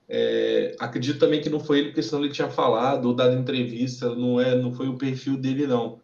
É, 0.10 0.75
acredito 0.77 1.20
também 1.20 1.39
que 1.39 1.50
não 1.50 1.62
foi 1.62 1.79
ele, 1.79 1.88
porque 1.88 2.03
senão 2.03 2.22
ele 2.22 2.34
tinha 2.34 2.50
falado 2.50 3.05
ou 3.05 3.13
dado 3.15 3.34
entrevista, 3.34 4.13
não 4.13 4.41
é, 4.41 4.53
não 4.53 4.74
foi 4.74 4.89
o 4.89 4.98
perfil 4.98 5.38
dele 5.38 5.65
não. 5.65 6.01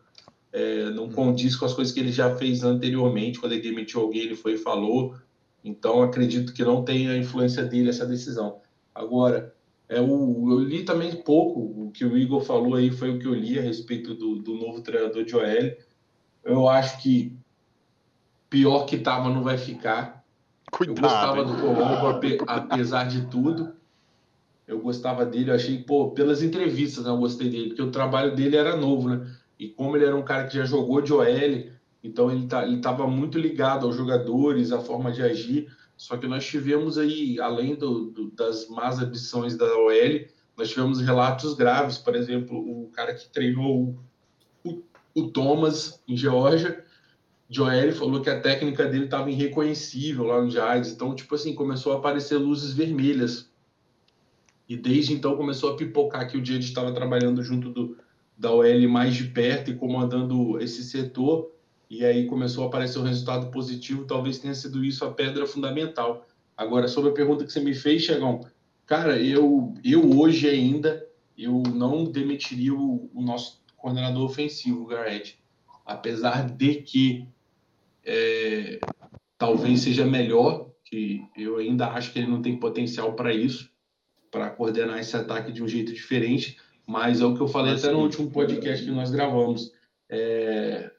É, 0.54 0.89
não 0.92 1.10
condiz 1.10 1.58
com 1.58 1.66
as 1.66 1.74
coisas 1.74 1.94
que 1.94 2.00
ele 2.00 2.10
já 2.10 2.38
fez 2.38 2.63
anteriormente, 2.63 3.38
quando 3.38 3.51
ele 3.51 3.62
demitiu 3.62 4.00
alguém, 4.00 4.22
ele 4.22 4.36
foi 4.36 4.54
e 4.54 4.58
falou. 4.58 5.18
Então 5.62 6.01
acredito 6.01 6.54
que 6.54 6.63
não 6.63 6.86
tenha 6.86 7.12
a 7.12 7.18
influência 7.18 7.66
dele 7.66 7.89
essa 7.89 8.06
decisão. 8.06 8.62
Agora, 8.96 9.54
é 9.89 10.00
o, 10.00 10.54
eu 10.54 10.60
li 10.60 10.86
também 10.86 11.13
pouco, 11.22 11.60
o 11.60 11.92
que 11.92 12.06
o 12.06 12.18
Igor 12.18 12.39
falou 12.39 12.75
aí 12.75 12.92
foi 12.92 13.10
o 13.10 13.20
que 13.20 13.27
eu 13.27 13.34
li 13.34 13.60
a 13.60 13.62
respeito 13.62 14.13
do, 14.16 14.38
do 14.38 14.54
novo 14.54 14.80
treinador 14.80 15.25
de 15.25 15.36
OL. 15.36 15.75
Eu 16.46 16.70
acho 16.70 17.04
que 17.04 17.38
pior 18.50 18.86
que 18.86 18.96
estava 18.96 19.30
não 19.30 19.44
vai 19.44 19.58
ficar. 19.58 20.24
Cuidado, 20.72 20.98
eu 20.98 21.01
gostava 21.01 21.46
do 21.46 21.62
Colombo, 21.62 22.20
apesar 22.48 23.06
de 23.06 23.27
tudo. 23.27 23.74
Eu 24.68 24.80
gostava 24.80 25.25
dele, 25.25 25.50
eu 25.50 25.56
achei, 25.56 25.77
pô, 25.77 26.12
pelas 26.12 26.44
entrevistas 26.44 27.06
né, 27.06 27.10
eu 27.10 27.18
gostei 27.18 27.50
dele, 27.50 27.70
porque 27.70 27.82
o 27.82 27.92
trabalho 27.92 28.36
dele 28.36 28.58
era 28.58 28.75
novo, 28.75 29.08
né? 29.08 29.25
E 29.58 29.70
como 29.70 29.96
ele 29.96 30.06
era 30.06 30.16
um 30.16 30.24
cara 30.24 30.46
que 30.46 30.58
já 30.58 30.66
jogou 30.66 31.01
de 31.01 31.13
OL, 31.13 31.72
então 32.04 32.30
ele 32.30 32.48
tá, 32.48 32.68
estava 32.68 33.08
muito 33.08 33.39
ligado 33.39 33.86
aos 33.86 33.96
jogadores, 33.96 34.74
à 34.74 34.80
forma 34.80 35.12
de 35.12 35.22
agir. 35.22 35.68
Só 35.96 36.18
que 36.18 36.27
nós 36.27 36.46
tivemos 36.46 36.98
aí, 36.98 37.39
além 37.39 37.75
do, 37.75 38.12
do, 38.12 38.32
das 38.32 38.68
más 38.68 39.00
ambições 39.00 39.58
da 39.58 39.66
OL, 39.66 40.27
nós 40.56 40.70
tivemos 40.70 41.01
relatos 41.01 41.54
graves. 41.54 41.98
Por 41.98 42.16
exemplo, 42.16 42.58
o 42.58 42.89
cara 42.92 43.16
que 43.16 43.30
treinou 43.30 43.98
o, 44.63 44.84
o 45.16 45.32
Thomas 45.32 46.04
em 46.08 46.16
Geórgia, 46.16 46.84
Joel 47.50 47.94
falou 47.94 48.22
que 48.22 48.30
a 48.30 48.39
técnica 48.42 48.86
dele 48.86 49.06
estava 49.06 49.32
irreconhecível 49.32 50.25
lá 50.25 50.42
no 50.42 50.50
Giants. 50.50 50.92
Então, 50.92 51.16
tipo 51.16 51.34
assim, 51.36 51.56
começou 51.56 51.94
a 51.94 51.98
aparecer 51.98 52.38
luzes 52.38 52.74
vermelhas. 52.74 53.50
E 54.68 54.75
desde 54.75 55.13
então 55.13 55.38
começou 55.38 55.72
a 55.72 55.75
pipocar 55.77 56.30
que 56.30 56.38
o 56.38 56.44
Giants 56.44 56.68
estava 56.68 56.92
trabalhando 56.92 57.42
junto 57.42 57.70
do, 57.70 57.98
da 58.38 58.51
OL 58.51 58.89
mais 58.89 59.16
de 59.16 59.25
perto 59.25 59.72
e 59.72 59.75
comandando 59.75 60.60
esse 60.60 60.84
setor 60.84 61.50
e 61.89 62.04
aí 62.06 62.27
começou 62.27 62.66
a 62.66 62.68
aparecer 62.68 63.00
um 63.00 63.04
resultado 63.04 63.50
positivo, 63.50 64.06
talvez 64.06 64.39
tenha 64.39 64.54
sido 64.54 64.84
isso 64.84 65.06
a 65.06 65.13
pedra 65.13 65.48
fundamental. 65.48 66.27
Agora, 66.56 66.88
sobre 66.88 67.12
a 67.12 67.13
pergunta 67.13 67.46
que 67.46 67.51
você 67.51 67.62
me 67.62 67.74
fez, 67.74 68.04
Chegão, 68.04 68.46
cara, 68.86 69.18
eu, 69.22 69.74
eu 69.84 70.18
hoje 70.18 70.50
ainda, 70.50 71.08
eu 71.38 71.63
não 71.74 72.04
demitiria 72.04 72.74
o, 72.74 73.10
o 73.13 73.22
nosso 73.22 73.62
coordenador 73.77 74.24
ofensivo, 74.24 74.86
Garrett, 74.86 75.39
apesar 75.86 76.50
de 76.50 76.75
que 76.82 77.27
é, 78.08 78.80
talvez 79.38 79.82
seja 79.82 80.06
melhor, 80.06 80.72
que 80.86 81.22
eu 81.36 81.58
ainda 81.58 81.88
acho 81.88 82.14
que 82.14 82.20
ele 82.20 82.32
não 82.32 82.42
tem 82.42 82.58
potencial 82.58 83.14
para 83.14 83.34
isso, 83.34 83.70
para 84.32 84.50
coordenar 84.50 85.00
esse 85.00 85.16
ataque 85.16 85.52
de 85.52 85.62
um 85.62 85.68
jeito 85.68 85.94
diferente, 85.94 86.58
mas 86.86 87.20
é 87.20 87.26
o 87.26 87.36
que 87.36 87.42
eu 87.42 87.48
falei 87.48 87.74
até 87.74 87.92
no 87.92 88.00
último 88.00 88.32
podcast 88.32 88.86
que 88.86 88.92
nós 88.92 89.12
gravamos. 89.12 89.74
É, 90.10 90.90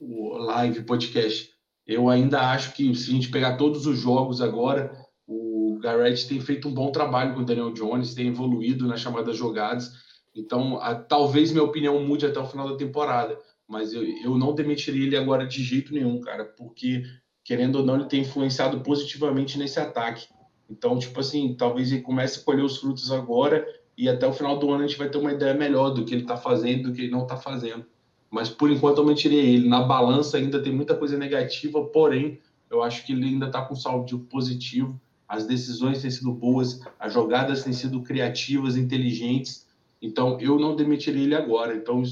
o 0.00 0.36
live, 0.36 0.82
podcast. 0.82 1.50
Eu 1.86 2.08
ainda 2.08 2.50
acho 2.50 2.74
que 2.74 2.94
se 2.94 3.10
a 3.10 3.14
gente 3.14 3.30
pegar 3.30 3.56
todos 3.56 3.86
os 3.86 3.98
jogos 3.98 4.40
agora, 4.40 4.92
o 5.26 5.78
Garrett 5.80 6.28
tem 6.28 6.40
feito 6.40 6.68
um 6.68 6.74
bom 6.74 6.90
trabalho 6.90 7.34
com 7.34 7.40
o 7.40 7.44
Daniel 7.44 7.72
Jones, 7.72 8.14
tem 8.14 8.28
evoluído 8.28 8.86
nas 8.86 9.00
chamadas 9.00 9.36
jogadas. 9.36 9.92
Então, 10.34 10.78
a, 10.80 10.94
talvez 10.94 11.50
minha 11.50 11.64
opinião 11.64 12.02
mude 12.04 12.26
até 12.26 12.38
o 12.38 12.46
final 12.46 12.68
da 12.68 12.76
temporada, 12.76 13.38
mas 13.68 13.92
eu, 13.92 14.02
eu 14.02 14.38
não 14.38 14.54
demitiria 14.54 15.06
ele 15.06 15.16
agora 15.16 15.46
de 15.46 15.62
jeito 15.62 15.92
nenhum, 15.92 16.20
cara, 16.20 16.44
porque 16.44 17.02
querendo 17.44 17.76
ou 17.76 17.84
não, 17.84 17.96
ele 17.96 18.06
tem 18.06 18.22
influenciado 18.22 18.80
positivamente 18.80 19.58
nesse 19.58 19.78
ataque. 19.78 20.26
Então, 20.68 20.98
tipo 20.98 21.20
assim, 21.20 21.54
talvez 21.54 21.92
ele 21.92 22.02
comece 22.02 22.40
a 22.40 22.42
colher 22.42 22.64
os 22.64 22.78
frutos 22.78 23.10
agora 23.10 23.66
e 23.96 24.08
até 24.08 24.26
o 24.26 24.32
final 24.32 24.58
do 24.58 24.70
ano 24.70 24.84
a 24.84 24.86
gente 24.86 24.98
vai 24.98 25.08
ter 25.08 25.18
uma 25.18 25.32
ideia 25.32 25.54
melhor 25.54 25.90
do 25.90 26.04
que 26.04 26.14
ele 26.14 26.22
está 26.22 26.36
fazendo, 26.36 26.88
do 26.88 26.92
que 26.92 27.02
ele 27.02 27.10
não 27.10 27.22
está 27.22 27.36
fazendo 27.36 27.86
mas 28.30 28.48
por 28.48 28.70
enquanto 28.70 28.98
eu 28.98 29.06
mentiria 29.06 29.42
ele. 29.42 29.68
Na 29.68 29.82
balança 29.82 30.36
ainda 30.36 30.62
tem 30.62 30.72
muita 30.72 30.94
coisa 30.94 31.16
negativa, 31.16 31.84
porém 31.86 32.38
eu 32.70 32.82
acho 32.82 33.04
que 33.04 33.12
ele 33.12 33.26
ainda 33.26 33.46
está 33.46 33.62
com 33.62 33.74
saldo 33.74 34.18
positivo. 34.20 35.00
As 35.26 35.46
decisões 35.46 36.00
têm 36.00 36.10
sido 36.10 36.32
boas, 36.32 36.80
as 36.98 37.12
jogadas 37.12 37.62
têm 37.62 37.72
sido 37.72 38.02
criativas, 38.02 38.76
inteligentes. 38.76 39.66
Então 40.00 40.38
eu 40.40 40.58
não 40.58 40.76
demitiria 40.76 41.22
ele 41.22 41.34
agora. 41.34 41.74
Então 41.74 42.02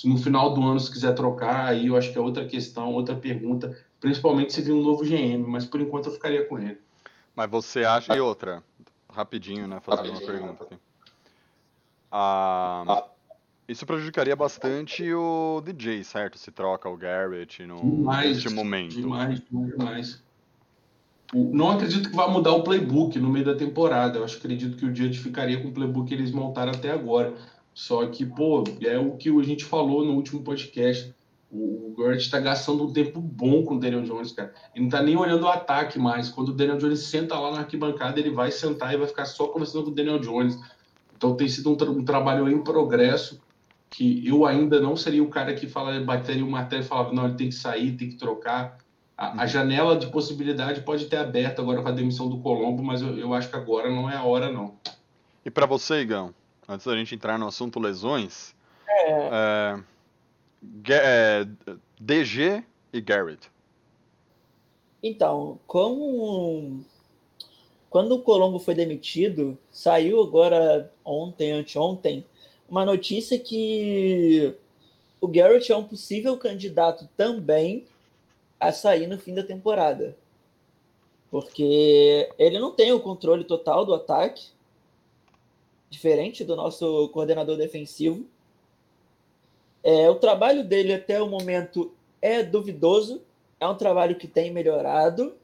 se 0.00 0.08
no 0.08 0.16
final 0.16 0.54
do 0.54 0.62
ano 0.62 0.80
se 0.80 0.90
quiser 0.90 1.14
trocar, 1.14 1.66
aí 1.66 1.88
eu 1.88 1.96
acho 1.96 2.10
que 2.10 2.16
é 2.16 2.20
outra 2.20 2.46
questão, 2.46 2.94
outra 2.94 3.14
pergunta, 3.14 3.76
principalmente 4.00 4.50
se 4.50 4.62
vir 4.62 4.72
um 4.72 4.82
novo 4.82 5.04
GM. 5.04 5.46
Mas 5.46 5.66
por 5.66 5.78
enquanto 5.78 6.06
eu 6.06 6.12
ficaria 6.12 6.46
com 6.46 6.58
ele. 6.58 6.80
Mas 7.36 7.50
você 7.50 7.84
acha 7.84 8.16
e 8.16 8.20
outra, 8.20 8.62
rapidinho, 9.12 9.68
né, 9.68 9.78
fazer 9.80 10.08
uma 10.08 10.20
pergunta. 10.20 10.64
Aqui. 10.64 10.76
Ah, 12.10 13.04
isso 13.68 13.84
prejudicaria 13.84 14.34
bastante 14.34 15.12
o 15.12 15.60
DJ, 15.62 16.02
certo? 16.02 16.38
Se 16.38 16.50
troca 16.50 16.88
o 16.88 16.96
Garrett 16.96 17.66
no, 17.66 17.76
demais, 17.76 18.36
neste 18.36 18.48
momento. 18.48 18.94
Demais, 18.94 19.42
demais. 19.50 20.22
Não 21.32 21.70
acredito 21.70 22.08
que 22.08 22.16
vá 22.16 22.26
mudar 22.26 22.52
o 22.52 22.62
playbook 22.62 23.18
no 23.18 23.28
meio 23.28 23.44
da 23.44 23.54
temporada. 23.54 24.18
Eu 24.18 24.24
acho, 24.24 24.38
acredito 24.38 24.78
que 24.78 24.86
o 24.86 24.96
Judge 24.96 25.18
ficaria 25.18 25.60
com 25.60 25.68
o 25.68 25.72
playbook 25.72 26.08
que 26.08 26.14
eles 26.14 26.32
montaram 26.32 26.72
até 26.72 26.90
agora. 26.90 27.34
Só 27.74 28.06
que, 28.06 28.26
pô, 28.26 28.64
é 28.82 28.98
o 28.98 29.16
que 29.16 29.28
a 29.28 29.42
gente 29.42 29.64
falou 29.64 30.04
no 30.04 30.14
último 30.14 30.42
podcast. 30.42 31.14
O 31.50 31.94
Garrett 31.98 32.22
está 32.22 32.38
gastando 32.38 32.84
um 32.84 32.92
tempo 32.92 33.20
bom 33.20 33.64
com 33.64 33.74
o 33.74 33.80
Daniel 33.80 34.02
Jones, 34.02 34.32
cara. 34.32 34.54
Ele 34.74 34.82
não 34.82 34.88
está 34.88 35.02
nem 35.02 35.16
olhando 35.16 35.44
o 35.44 35.48
ataque 35.48 35.98
mais. 35.98 36.28
Quando 36.28 36.50
o 36.50 36.54
Daniel 36.54 36.78
Jones 36.78 37.00
senta 37.00 37.38
lá 37.38 37.52
na 37.52 37.58
arquibancada, 37.60 38.20
ele 38.20 38.30
vai 38.30 38.52
sentar 38.52 38.94
e 38.94 38.96
vai 38.96 39.06
ficar 39.06 39.24
só 39.24 39.48
conversando 39.48 39.84
com 39.84 39.90
o 39.90 39.94
Daniel 39.94 40.18
Jones. 40.20 40.58
Então 41.16 41.34
tem 41.34 41.48
sido 41.48 41.70
um, 41.70 41.76
tra 41.76 41.90
um 41.90 42.04
trabalho 42.04 42.48
em 42.48 42.62
progresso 42.62 43.40
que 43.90 44.26
eu 44.26 44.46
ainda 44.46 44.80
não 44.80 44.96
seria 44.96 45.22
o 45.22 45.28
cara 45.28 45.52
que 45.52 45.66
fala, 45.66 46.00
bateria 46.00 46.44
o 46.44 46.50
martelo 46.50 46.82
e 46.82 46.86
falava, 46.86 47.12
não, 47.12 47.26
ele 47.26 47.34
tem 47.34 47.48
que 47.48 47.54
sair, 47.54 47.96
tem 47.96 48.08
que 48.08 48.16
trocar. 48.16 48.78
A, 49.18 49.26
a, 49.26 49.42
uhum. 49.42 49.46
janela 49.48 49.96
de 49.96 50.06
possibilidade 50.06 50.80
pode 50.82 51.06
ter 51.06 51.16
aberto 51.16 51.60
agora 51.60 51.82
com 51.82 51.88
a 51.88 51.92
demissão 51.92 52.28
do 52.28 52.38
Colombo, 52.38 52.82
mas 52.82 53.02
eu, 53.02 53.18
eu 53.18 53.34
acho 53.34 53.50
que 53.50 53.56
agora 53.56 53.90
não 53.90 54.08
é 54.08 54.16
a 54.16 54.22
hora, 54.22 54.50
não. 54.50 54.76
E 55.44 55.50
para 55.50 55.66
você, 55.66 56.00
Igão, 56.00 56.32
antes 56.70 56.86
da 56.86 56.96
gente 56.96 57.14
entrar 57.14 57.36
no 57.36 57.48
assunto 57.48 57.80
lesões, 57.80 58.54
é... 58.88 59.10
É, 59.12 59.82
é, 60.88 61.46
DG 62.00 62.64
e 62.92 63.00
Garrett. 63.00 63.50
Então, 65.02 65.58
como 65.66 66.84
quando 67.88 68.12
o 68.12 68.22
Colombo 68.22 68.60
foi 68.60 68.74
demitido, 68.74 69.58
saiu 69.72 70.22
agora 70.22 70.92
ontem, 71.04 71.50
anteontem, 71.50 72.24
uma 72.68 72.84
notícia 72.84 73.36
que 73.36 74.54
o 75.20 75.26
Garrett 75.26 75.72
é 75.72 75.76
um 75.76 75.82
possível 75.82 76.36
candidato 76.36 77.08
também 77.16 77.84
a 78.60 78.70
sair 78.70 79.08
no 79.08 79.18
fim 79.18 79.34
da 79.34 79.42
temporada. 79.42 80.16
Porque 81.32 82.30
ele 82.38 82.60
não 82.60 82.70
tem 82.72 82.92
o 82.92 83.00
controle 83.00 83.42
total 83.42 83.84
do 83.84 83.94
ataque, 83.94 84.50
diferente 85.90 86.44
do 86.44 86.56
nosso 86.56 87.08
coordenador 87.08 87.56
defensivo. 87.56 88.24
É, 89.82 90.08
o 90.08 90.14
trabalho 90.14 90.64
dele 90.64 90.94
até 90.94 91.20
o 91.20 91.28
momento 91.28 91.92
é 92.22 92.42
duvidoso, 92.42 93.22
é 93.58 93.66
um 93.66 93.76
trabalho 93.76 94.16
que 94.16 94.28
tem 94.28 94.50
melhorado, 94.50 95.34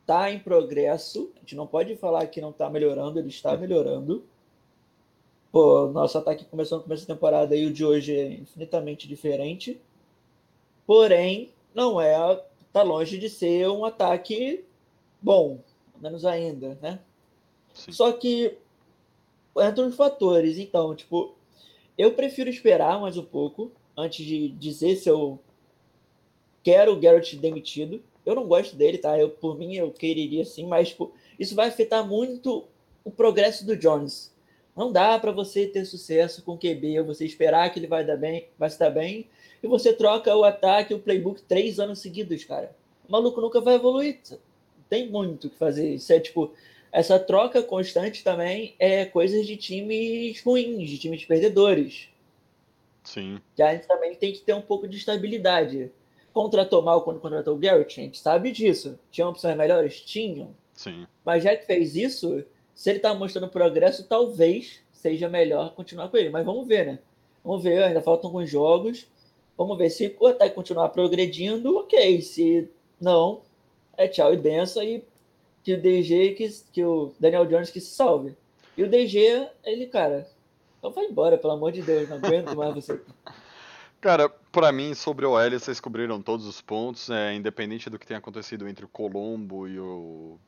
está 0.00 0.30
em 0.30 0.38
progresso. 0.38 1.30
A 1.36 1.40
gente 1.40 1.54
não 1.54 1.66
pode 1.66 1.94
falar 1.96 2.26
que 2.26 2.40
não 2.40 2.50
está 2.50 2.70
melhorando, 2.70 3.18
ele 3.18 3.28
está 3.28 3.56
melhorando. 3.56 4.24
Pô, 5.50 5.86
nosso 5.88 6.16
ataque 6.16 6.46
começou 6.46 6.78
no 6.78 6.84
começo 6.84 7.06
da 7.06 7.14
temporada 7.14 7.54
e 7.54 7.66
o 7.66 7.72
de 7.72 7.84
hoje 7.84 8.16
é 8.16 8.32
infinitamente 8.32 9.06
diferente. 9.06 9.78
Porém, 10.86 11.50
não 11.74 12.00
é. 12.00 12.42
Tá 12.72 12.82
longe 12.82 13.18
de 13.18 13.28
ser 13.28 13.68
um 13.68 13.84
ataque 13.84 14.64
bom, 15.20 15.58
menos 16.00 16.24
ainda, 16.24 16.78
né? 16.80 16.98
Sim. 17.74 17.92
Só 17.92 18.10
que 18.12 18.56
entram 19.56 19.88
os 19.88 19.96
fatores. 19.96 20.58
Então, 20.58 20.94
tipo, 20.94 21.34
eu 21.96 22.12
prefiro 22.12 22.48
esperar 22.48 23.00
mais 23.00 23.16
um 23.16 23.24
pouco 23.24 23.70
antes 23.96 24.24
de 24.24 24.48
dizer 24.48 24.96
se 24.96 25.08
eu 25.08 25.38
quero 26.62 26.92
o 26.92 27.00
Garrett 27.00 27.36
demitido. 27.36 28.02
Eu 28.24 28.34
não 28.34 28.46
gosto 28.46 28.76
dele, 28.76 28.98
tá? 28.98 29.18
Eu, 29.18 29.30
por 29.30 29.58
mim, 29.58 29.74
eu 29.74 29.90
quereria 29.90 30.44
sim, 30.44 30.66
mas 30.66 30.90
tipo, 30.90 31.12
isso 31.38 31.54
vai 31.54 31.68
afetar 31.68 32.06
muito 32.06 32.64
o 33.04 33.10
progresso 33.10 33.66
do 33.66 33.76
Jones. 33.76 34.32
Não 34.76 34.90
dá 34.90 35.18
para 35.18 35.32
você 35.32 35.66
ter 35.66 35.84
sucesso 35.84 36.42
com 36.42 36.56
QB, 36.56 37.02
você 37.02 37.26
esperar 37.26 37.70
que 37.70 37.78
ele 37.78 37.86
vai 37.86 38.04
dar 38.04 38.16
bem, 38.16 38.46
vai 38.58 38.68
estar 38.68 38.88
bem, 38.90 39.26
e 39.62 39.66
você 39.66 39.92
troca 39.92 40.34
o 40.34 40.44
ataque, 40.44 40.94
o 40.94 40.98
playbook 40.98 41.42
três 41.42 41.78
anos 41.78 41.98
seguidos, 41.98 42.44
cara. 42.44 42.74
O 43.06 43.12
maluco 43.12 43.40
nunca 43.40 43.60
vai 43.60 43.74
evoluir. 43.74 44.20
Tem 44.88 45.08
muito 45.08 45.46
o 45.46 45.50
que 45.50 45.56
fazer. 45.56 45.94
Isso 45.94 46.12
é 46.12 46.20
tipo, 46.20 46.52
essa 46.92 47.18
troca 47.18 47.62
constante 47.62 48.22
também 48.22 48.74
é 48.78 49.06
coisas 49.06 49.46
de 49.46 49.56
times 49.56 50.42
ruins, 50.44 50.90
de 50.90 50.98
times 50.98 51.24
perdedores. 51.24 52.08
Sim. 53.02 53.40
Que 53.56 53.62
a 53.62 53.72
gente 53.72 53.88
também 53.88 54.14
tem 54.14 54.32
que 54.32 54.40
ter 54.40 54.52
um 54.52 54.60
pouco 54.60 54.86
de 54.86 54.98
estabilidade. 54.98 55.90
contratou 56.34 56.82
mal 56.82 57.02
quando 57.02 57.18
contratou 57.20 57.54
o 57.54 57.58
Garrett, 57.58 57.98
a 57.98 58.04
gente 58.04 58.18
sabe 58.18 58.52
disso. 58.52 58.98
Tinha 59.10 59.26
opções 59.26 59.56
melhores? 59.56 60.02
Tinham. 60.02 60.54
Sim. 60.74 61.06
Mas 61.24 61.42
já 61.42 61.56
que 61.56 61.66
fez 61.66 61.96
isso, 61.96 62.44
se 62.74 62.90
ele 62.90 62.98
tá 62.98 63.14
mostrando 63.14 63.48
progresso, 63.48 64.06
talvez 64.06 64.80
seja 64.92 65.28
melhor 65.28 65.74
continuar 65.74 66.08
com 66.08 66.16
ele. 66.18 66.28
Mas 66.28 66.44
vamos 66.44 66.66
ver, 66.68 66.86
né? 66.86 66.98
Vamos 67.42 67.62
ver, 67.62 67.82
ainda 67.82 68.02
faltam 68.02 68.28
alguns 68.28 68.50
jogos. 68.50 69.06
Vamos 69.56 69.76
ver 69.78 69.90
se 69.90 70.14
o 70.20 70.26
ataque 70.26 70.54
continuar 70.54 70.90
progredindo, 70.90 71.76
ok. 71.78 72.20
Se 72.20 72.68
não, 73.00 73.40
é 73.96 74.06
tchau 74.06 74.32
e 74.32 74.36
benção 74.36 74.82
e 74.82 75.02
que 75.62 75.74
o 75.74 75.80
DG, 75.80 76.34
que, 76.34 76.48
que 76.72 76.84
o 76.84 77.12
Daniel 77.18 77.46
Jones 77.46 77.70
que 77.70 77.80
se 77.80 77.94
salve. 77.94 78.34
E 78.76 78.82
o 78.82 78.88
DG, 78.88 79.48
ele, 79.64 79.86
cara, 79.86 80.28
então 80.78 80.90
vai 80.90 81.04
embora, 81.04 81.38
pelo 81.38 81.52
amor 81.52 81.72
de 81.72 81.82
Deus, 81.82 82.08
não 82.08 82.16
aguento 82.16 82.56
mais 82.56 82.74
você. 82.74 83.00
Cara, 84.00 84.28
pra 84.28 84.72
mim, 84.72 84.94
sobre 84.94 85.24
o 85.24 85.32
OL, 85.32 85.50
vocês 85.50 85.78
cobriram 85.78 86.20
todos 86.20 86.46
os 86.46 86.60
pontos, 86.60 87.08
é, 87.08 87.34
independente 87.34 87.88
do 87.88 87.98
que 87.98 88.06
tenha 88.06 88.18
acontecido 88.18 88.66
entre 88.68 88.84
o 88.84 88.88
Colombo 88.88 89.68
e 89.68 89.78
o, 89.78 90.38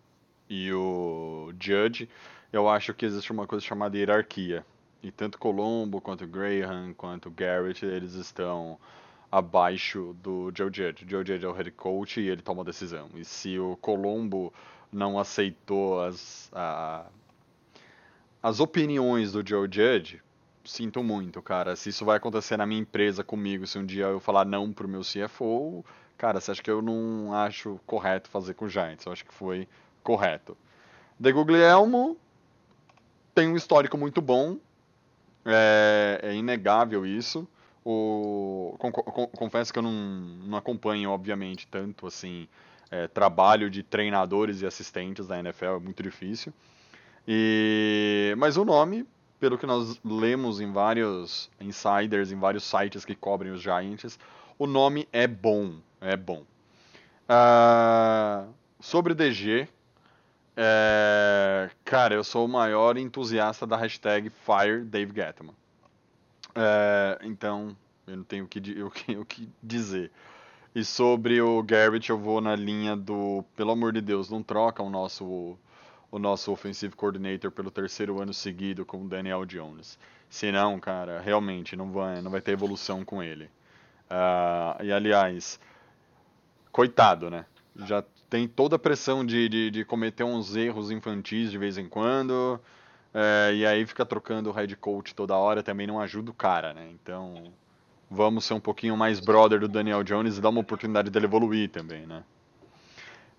e 0.50 0.73
o 0.73 1.52
Judge, 1.61 2.09
eu 2.52 2.68
acho 2.68 2.92
que 2.94 3.06
existe 3.06 3.30
uma 3.30 3.47
coisa 3.47 3.64
chamada 3.64 3.97
hierarquia. 3.97 4.66
E 5.02 5.12
tanto 5.12 5.38
Colombo, 5.38 6.00
quanto 6.00 6.26
Graham, 6.26 6.94
quanto 6.94 7.30
Garrett, 7.30 7.85
eles 7.85 8.14
estão 8.14 8.78
abaixo 9.30 10.16
do 10.23 10.50
Joe 10.56 10.71
Judge. 10.73 11.04
O 11.04 11.11
Joe 11.11 11.26
Judge 11.26 11.44
é 11.44 11.49
o 11.49 11.52
head 11.52 11.71
coach 11.73 12.21
e 12.21 12.28
ele 12.28 12.40
toma 12.40 12.62
a 12.62 12.64
decisão. 12.64 13.09
E 13.14 13.25
se 13.25 13.59
o 13.59 13.76
Colombo 13.76 14.52
não 14.95 15.19
aceitou 15.19 16.03
as, 16.03 16.49
a, 16.53 17.05
as 18.43 18.61
opiniões 18.61 19.33
do 19.33 19.47
Joe 19.47 19.69
Judge, 19.71 20.23
sinto 20.65 21.03
muito, 21.03 21.43
cara. 21.43 21.75
Se 21.77 21.89
isso 21.89 22.05
vai 22.05 22.17
acontecer 22.17 22.57
na 22.57 22.65
minha 22.65 22.81
empresa 22.81 23.25
comigo, 23.25 23.67
se 23.67 23.79
um 23.79 23.85
dia 23.85 24.05
eu 24.07 24.21
falar 24.21 24.45
não 24.45 24.73
pro 24.73 24.89
meu 24.89 25.03
CFO, 25.03 25.85
cara, 26.17 26.41
você 26.41 26.53
acha 26.53 26.63
que 26.63 26.71
eu 26.71 26.81
não 26.81 27.35
acho 27.35 27.81
correto 27.85 28.31
fazer 28.31 28.55
com 28.55 28.67
o 28.67 28.69
Giants? 28.69 29.05
Eu 29.05 29.13
acho 29.13 29.25
que 29.25 29.35
foi 29.35 29.69
correto. 30.03 30.57
De 31.19 31.33
Guglielmo 31.33 32.17
tem 33.35 33.49
um 33.49 33.57
histórico 33.57 33.99
muito 33.99 34.23
bom, 34.23 34.59
é, 35.45 36.21
é 36.23 36.35
inegável 36.35 37.05
isso. 37.05 37.49
O, 37.85 38.77
con, 38.79 38.91
con, 38.91 39.27
confesso 39.27 39.73
que 39.73 39.79
eu 39.79 39.83
não, 39.83 39.93
não 39.93 40.57
acompanho, 40.57 41.11
obviamente, 41.11 41.67
tanto 41.67 42.07
assim 42.07 42.49
é, 42.95 43.09
trabalho 43.09 43.69
de 43.69 43.83
treinadores 43.83 44.63
e 44.63 44.67
assistentes 44.67 45.27
da 45.27 45.37
NFL, 45.41 45.65
é 45.65 45.79
muito 45.81 46.01
difícil. 46.01 46.53
E, 47.27 48.33
mas 48.39 48.57
o 48.57 48.65
nome, 48.65 49.05
pelo 49.41 49.59
que 49.59 49.67
nós 49.67 50.01
lemos 50.05 50.61
em 50.61 50.71
vários 50.71 51.51
insiders, 51.61 52.31
em 52.31 52.39
vários 52.39 52.63
sites 52.63 53.05
que 53.05 53.17
cobrem 53.17 53.51
os 53.51 53.61
Giants, 53.61 54.17
o 54.57 54.67
nome 54.67 55.09
é 55.13 55.27
bom, 55.27 55.79
é 56.01 56.17
bom. 56.17 56.45
Uh, 57.29 58.53
sobre 58.79 59.13
DG, 59.13 59.67
é, 60.57 61.71
cara, 61.85 62.15
eu 62.15 62.23
sou 62.23 62.45
o 62.45 62.49
maior 62.49 62.97
entusiasta 62.97 63.67
da 63.67 63.77
hashtag 63.77 64.31
Fire 64.31 64.85
Dave 64.85 65.13
Gettman. 65.13 65.55
É, 66.55 67.19
então, 67.25 67.77
eu 68.07 68.19
não 68.19 68.25
tenho 68.25 68.45
o 68.45 68.49
que, 68.49 68.61
o, 68.83 68.91
que, 68.91 69.17
o 69.17 69.25
que 69.25 69.49
dizer. 69.61 70.13
E 70.75 70.85
sobre 70.85 71.40
o 71.40 71.62
Garrett, 71.62 72.11
eu 72.11 72.19
vou 72.19 72.40
na 72.40 72.57
linha 72.57 72.97
do, 72.97 73.45
pelo 73.54 73.71
amor 73.71 73.93
de 73.93 74.00
Deus, 74.00 74.28
não 74.28 74.43
troca 74.43 74.83
o 74.83 74.90
nosso 74.90 75.57
o 76.11 76.19
nosso 76.19 76.52
offensive 76.52 76.95
coordinator 76.95 77.50
pelo 77.50 77.73
terceiro 77.73 78.23
ano 78.23 78.33
seguido 78.33 78.87
com 78.87 79.02
o 79.02 79.09
Daniel 79.09 79.45
Jones. 79.45 79.99
Senão, 80.31 80.78
cara, 80.78 81.21
realmente 81.21 81.75
não 81.75 81.90
vai, 81.90 82.21
não 82.23 82.31
vai 82.31 82.40
ter 82.40 82.52
evolução 82.52 83.04
com 83.04 83.21
ele. 83.21 83.47
Uh, 84.04 84.85
e 84.85 84.93
aliás, 84.93 85.59
coitado, 86.71 87.28
né? 87.31 87.45
Já 87.76 88.04
tem 88.31 88.47
toda 88.47 88.76
a 88.76 88.78
pressão 88.78 89.26
de, 89.26 89.49
de, 89.49 89.71
de 89.73 89.85
cometer 89.85 90.23
uns 90.23 90.54
erros 90.54 90.93
infantis 90.93 91.50
de 91.50 91.59
vez 91.59 91.78
em 91.78 91.88
quando. 91.88 92.61
Uh, 93.12 93.52
e 93.52 93.66
aí 93.66 93.85
fica 93.85 94.07
trocando 94.07 94.50
o 94.50 94.52
head 94.52 94.76
coach 94.76 95.16
toda 95.16 95.37
hora 95.37 95.64
também 95.64 95.87
não 95.87 96.01
ajuda 96.01 96.31
o 96.31 96.35
cara, 96.35 96.72
né? 96.72 96.90
Então 96.92 97.53
vamos 98.14 98.44
ser 98.44 98.55
um 98.55 98.61
pouquinho 98.61 98.96
mais 98.96 99.20
brother 99.20 99.61
do 99.61 99.68
Daniel 99.68 100.03
Jones 100.03 100.38
e 100.38 100.40
dar 100.40 100.50
uma 100.50 100.61
oportunidade 100.61 101.11
dele 101.11 101.27
evoluir 101.27 101.70
também, 101.70 102.07
né? 102.07 102.22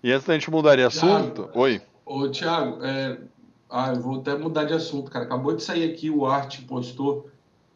E 0.02 0.12
antes 0.12 0.26
da 0.26 0.34
gente 0.34 0.50
mudar 0.50 0.76
de 0.76 0.82
assunto. 0.82 1.48
Oi. 1.54 1.80
Ô, 2.04 2.28
Thiago, 2.28 2.84
é... 2.84 3.18
ah, 3.68 3.92
eu 3.94 4.00
vou 4.00 4.20
até 4.20 4.36
mudar 4.36 4.64
de 4.64 4.74
assunto, 4.74 5.10
cara. 5.10 5.24
Acabou 5.24 5.56
de 5.56 5.62
sair 5.62 5.90
aqui 5.90 6.10
o 6.10 6.26
Art 6.26 6.60
postou 6.68 7.28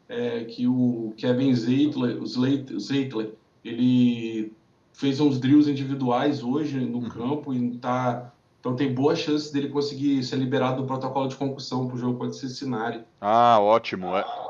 é, 0.09 0.45
que 0.45 0.67
o 0.67 1.15
Kevin 1.17 1.55
Zeitler, 1.55 2.21
o 2.21 2.27
Zeitler, 2.27 3.31
ele 3.65 4.53
fez 4.93 5.21
uns 5.21 5.39
drills 5.39 5.71
individuais 5.71 6.43
hoje 6.43 6.79
no 6.79 6.99
uhum. 6.99 7.09
campo 7.09 7.55
e 7.55 7.79
tá. 7.79 8.33
Então 8.59 8.77
tem 8.77 8.93
boa 8.93 9.17
chance 9.17 9.51
dele 9.51 9.71
conseguir 9.71 10.23
ser 10.23 10.37
liberado 10.37 10.83
do 10.83 10.87
protocolo 10.87 11.29
de 11.29 11.37
concussão 11.37 11.87
para 11.87 11.97
o 11.97 11.99
jogo 11.99 12.19
contra 12.19 12.35
Cincinnati. 12.35 13.01
Ah, 13.19 13.59
ótimo. 13.59 14.15
É... 14.15 14.50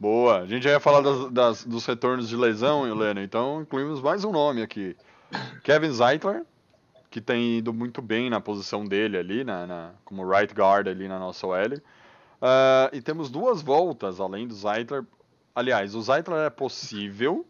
Boa. 0.00 0.38
A 0.38 0.46
gente 0.46 0.62
já 0.62 0.70
ia 0.70 0.80
falar 0.80 1.02
das, 1.02 1.30
das, 1.30 1.64
dos 1.64 1.84
retornos 1.84 2.26
de 2.26 2.34
lesão, 2.34 2.88
Helena, 2.88 3.22
então 3.22 3.60
incluímos 3.60 4.00
mais 4.00 4.24
um 4.24 4.32
nome 4.32 4.62
aqui. 4.62 4.96
Kevin 5.62 5.92
Zeitler, 5.92 6.46
que 7.10 7.20
tem 7.20 7.58
ido 7.58 7.70
muito 7.70 8.00
bem 8.00 8.30
na 8.30 8.40
posição 8.40 8.86
dele 8.86 9.18
ali, 9.18 9.44
na, 9.44 9.66
na 9.66 9.90
como 10.02 10.26
right 10.26 10.54
guard 10.54 10.88
ali 10.88 11.06
na 11.06 11.18
nossa 11.18 11.46
OL. 11.46 11.74
Uh, 11.74 12.96
e 12.96 13.02
temos 13.02 13.28
duas 13.28 13.60
voltas 13.60 14.20
além 14.20 14.48
do 14.48 14.54
Zeitler. 14.54 15.04
Aliás, 15.54 15.94
o 15.94 16.00
Zeitler 16.00 16.46
é 16.46 16.50
possível. 16.50 17.44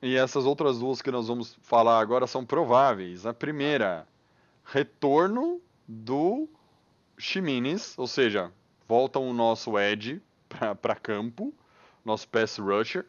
E 0.00 0.14
essas 0.14 0.44
outras 0.44 0.78
duas 0.78 1.02
que 1.02 1.10
nós 1.10 1.26
vamos 1.26 1.58
falar 1.62 1.98
agora 1.98 2.28
são 2.28 2.46
prováveis. 2.46 3.26
A 3.26 3.34
primeira, 3.34 4.06
retorno 4.64 5.60
do 5.88 6.48
Ximenes, 7.18 7.98
ou 7.98 8.06
seja, 8.06 8.52
volta 8.86 9.18
o 9.18 9.32
nosso 9.32 9.76
Edge 9.76 10.22
para 10.48 10.94
campo, 10.96 11.52
nosso 12.04 12.28
pass 12.28 12.58
rusher. 12.58 13.04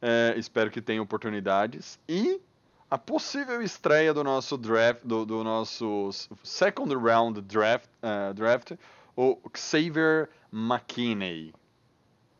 É, 0.00 0.34
espero 0.36 0.70
que 0.70 0.82
tenha 0.82 1.02
oportunidades. 1.02 1.98
E 2.08 2.40
a 2.90 2.96
possível 2.96 3.60
estreia 3.62 4.14
do 4.14 4.22
nosso 4.22 4.56
draft, 4.56 5.02
do, 5.04 5.26
do 5.26 5.42
nosso 5.42 6.10
second 6.42 6.94
round 6.94 7.40
draft, 7.40 7.88
uh, 8.02 8.32
draft, 8.32 8.72
o 9.16 9.38
Xavier 9.54 10.28
McKinney. 10.52 11.52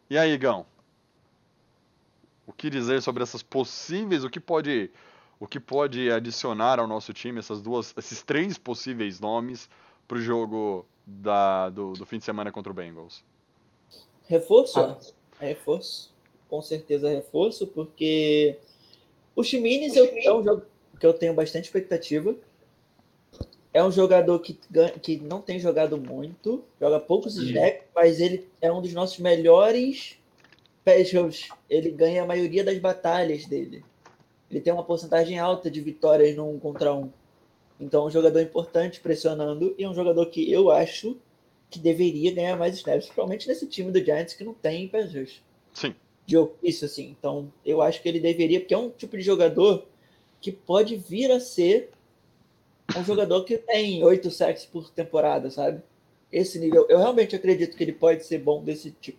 E 0.09 0.17
aí, 0.17 0.37
Gão? 0.39 0.65
O 2.47 2.53
que 2.53 2.71
dizer 2.71 3.03
sobre 3.03 3.25
essas 3.25 3.43
possíveis, 3.43 4.23
o 4.23 4.31
que 4.31 4.39
pode, 4.39 4.91
o 5.41 5.49
que 5.49 5.59
pode 5.59 6.13
adicionar 6.13 6.79
ao 6.79 6.87
nosso 6.87 7.13
time 7.13 7.41
essas 7.41 7.61
duas, 7.61 7.93
esses 7.97 8.23
três 8.23 8.57
possíveis 8.57 9.19
nomes 9.19 9.69
para 10.07 10.19
o 10.19 10.21
jogo 10.21 10.87
da, 11.05 11.71
do, 11.71 11.95
do, 11.95 12.07
fim 12.07 12.19
de 12.19 12.25
semana 12.25 12.53
contra 12.53 12.71
o 12.71 12.75
Bengals? 12.75 13.25
Reforço, 14.29 14.81
ah. 14.81 14.99
reforço, 15.41 16.13
com 16.49 16.61
certeza 16.61 17.09
reforço, 17.09 17.67
porque 17.67 18.57
o 19.35 19.43
Ximenes 19.43 19.97
é 19.97 20.33
um 20.33 20.43
jogo 20.43 20.63
que 20.99 21.07
eu 21.07 21.13
tenho 21.13 21.35
bastante 21.35 21.65
expectativa. 21.65 22.35
É 23.73 23.85
um 23.85 23.93
jogador 23.93 24.39
que, 24.39 24.59
que 25.03 25.19
não 25.19 25.43
tem 25.43 25.61
jogado 25.61 25.99
muito, 25.99 26.65
joga 26.81 26.99
poucos 26.99 27.37
snaps, 27.37 27.83
mas 27.95 28.21
ele 28.21 28.49
é 28.61 28.73
um 28.73 28.81
dos 28.81 28.95
nossos 28.95 29.19
melhores 29.19 30.19
specials. 30.81 31.51
Ele 31.69 31.91
ganha 31.91 32.23
a 32.23 32.27
maioria 32.27 32.65
das 32.65 32.79
batalhas 32.79 33.45
dele. 33.45 33.85
Ele 34.51 34.61
tem 34.61 34.73
uma 34.73 34.85
porcentagem 34.85 35.39
alta 35.39 35.71
de 35.71 35.81
vitórias 35.81 36.35
no 36.35 36.49
um 36.49 36.59
contra 36.59 36.95
um. 36.95 37.11
Então, 37.79 38.05
é 38.05 38.07
um 38.07 38.11
jogador 38.11 38.41
importante 38.41 39.01
pressionando 39.01 39.75
e 39.77 39.85
é 39.85 39.89
um 39.89 39.95
jogador 39.95 40.25
que 40.27 40.51
eu 40.51 40.71
acho 40.71 41.19
que 41.71 41.79
deveria 41.79 42.33
ganhar 42.33 42.57
mais 42.57 42.77
snaps, 42.77 43.07
principalmente 43.07 43.49
nesse 43.49 43.67
time 43.67 43.91
do 43.91 44.05
Giants 44.05 44.35
que 44.35 44.45
não 44.45 44.55
tem 44.55 44.89
pass 44.89 45.13
Sim 45.75 45.95
de 46.27 46.37
ofício, 46.37 46.85
assim. 46.87 47.15
Então, 47.19 47.51
eu 47.65 47.81
acho 47.81 48.03
que 48.03 48.09
ele 48.09 48.19
deveria, 48.19 48.59
porque 48.61 48.75
é 48.75 48.79
um 48.79 48.91
tipo 48.91 49.17
de 49.17 49.23
jogador 49.23 49.87
que 50.41 50.51
pode 50.51 50.97
vir 50.97 51.31
a 51.31 51.41
ser 51.41 51.91
um 52.97 53.05
jogador 53.05 53.45
que 53.45 53.57
tem 53.57 54.03
oito 54.03 54.31
sacks 54.31 54.67
por 54.67 54.91
temporada, 54.91 55.51
sabe? 55.51 55.81
Esse 56.31 56.59
nível. 56.59 56.87
Eu 56.89 56.99
realmente 56.99 57.37
acredito 57.37 57.77
que 57.77 57.85
ele 57.85 57.93
pode 57.93 58.27
ser 58.27 58.39
bom 58.39 58.63
desse 58.63 58.91
tipo. 58.91 59.19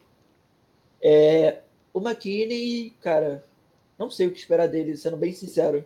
É, 1.01 1.61
o 1.93 1.99
McKinney, 1.99 2.93
cara, 3.01 3.43
não 3.97 4.11
sei 4.11 4.27
o 4.27 4.31
que 4.31 4.39
esperar 4.39 4.67
dele, 4.67 4.97
sendo 4.97 5.17
bem 5.17 5.33
sincero. 5.33 5.85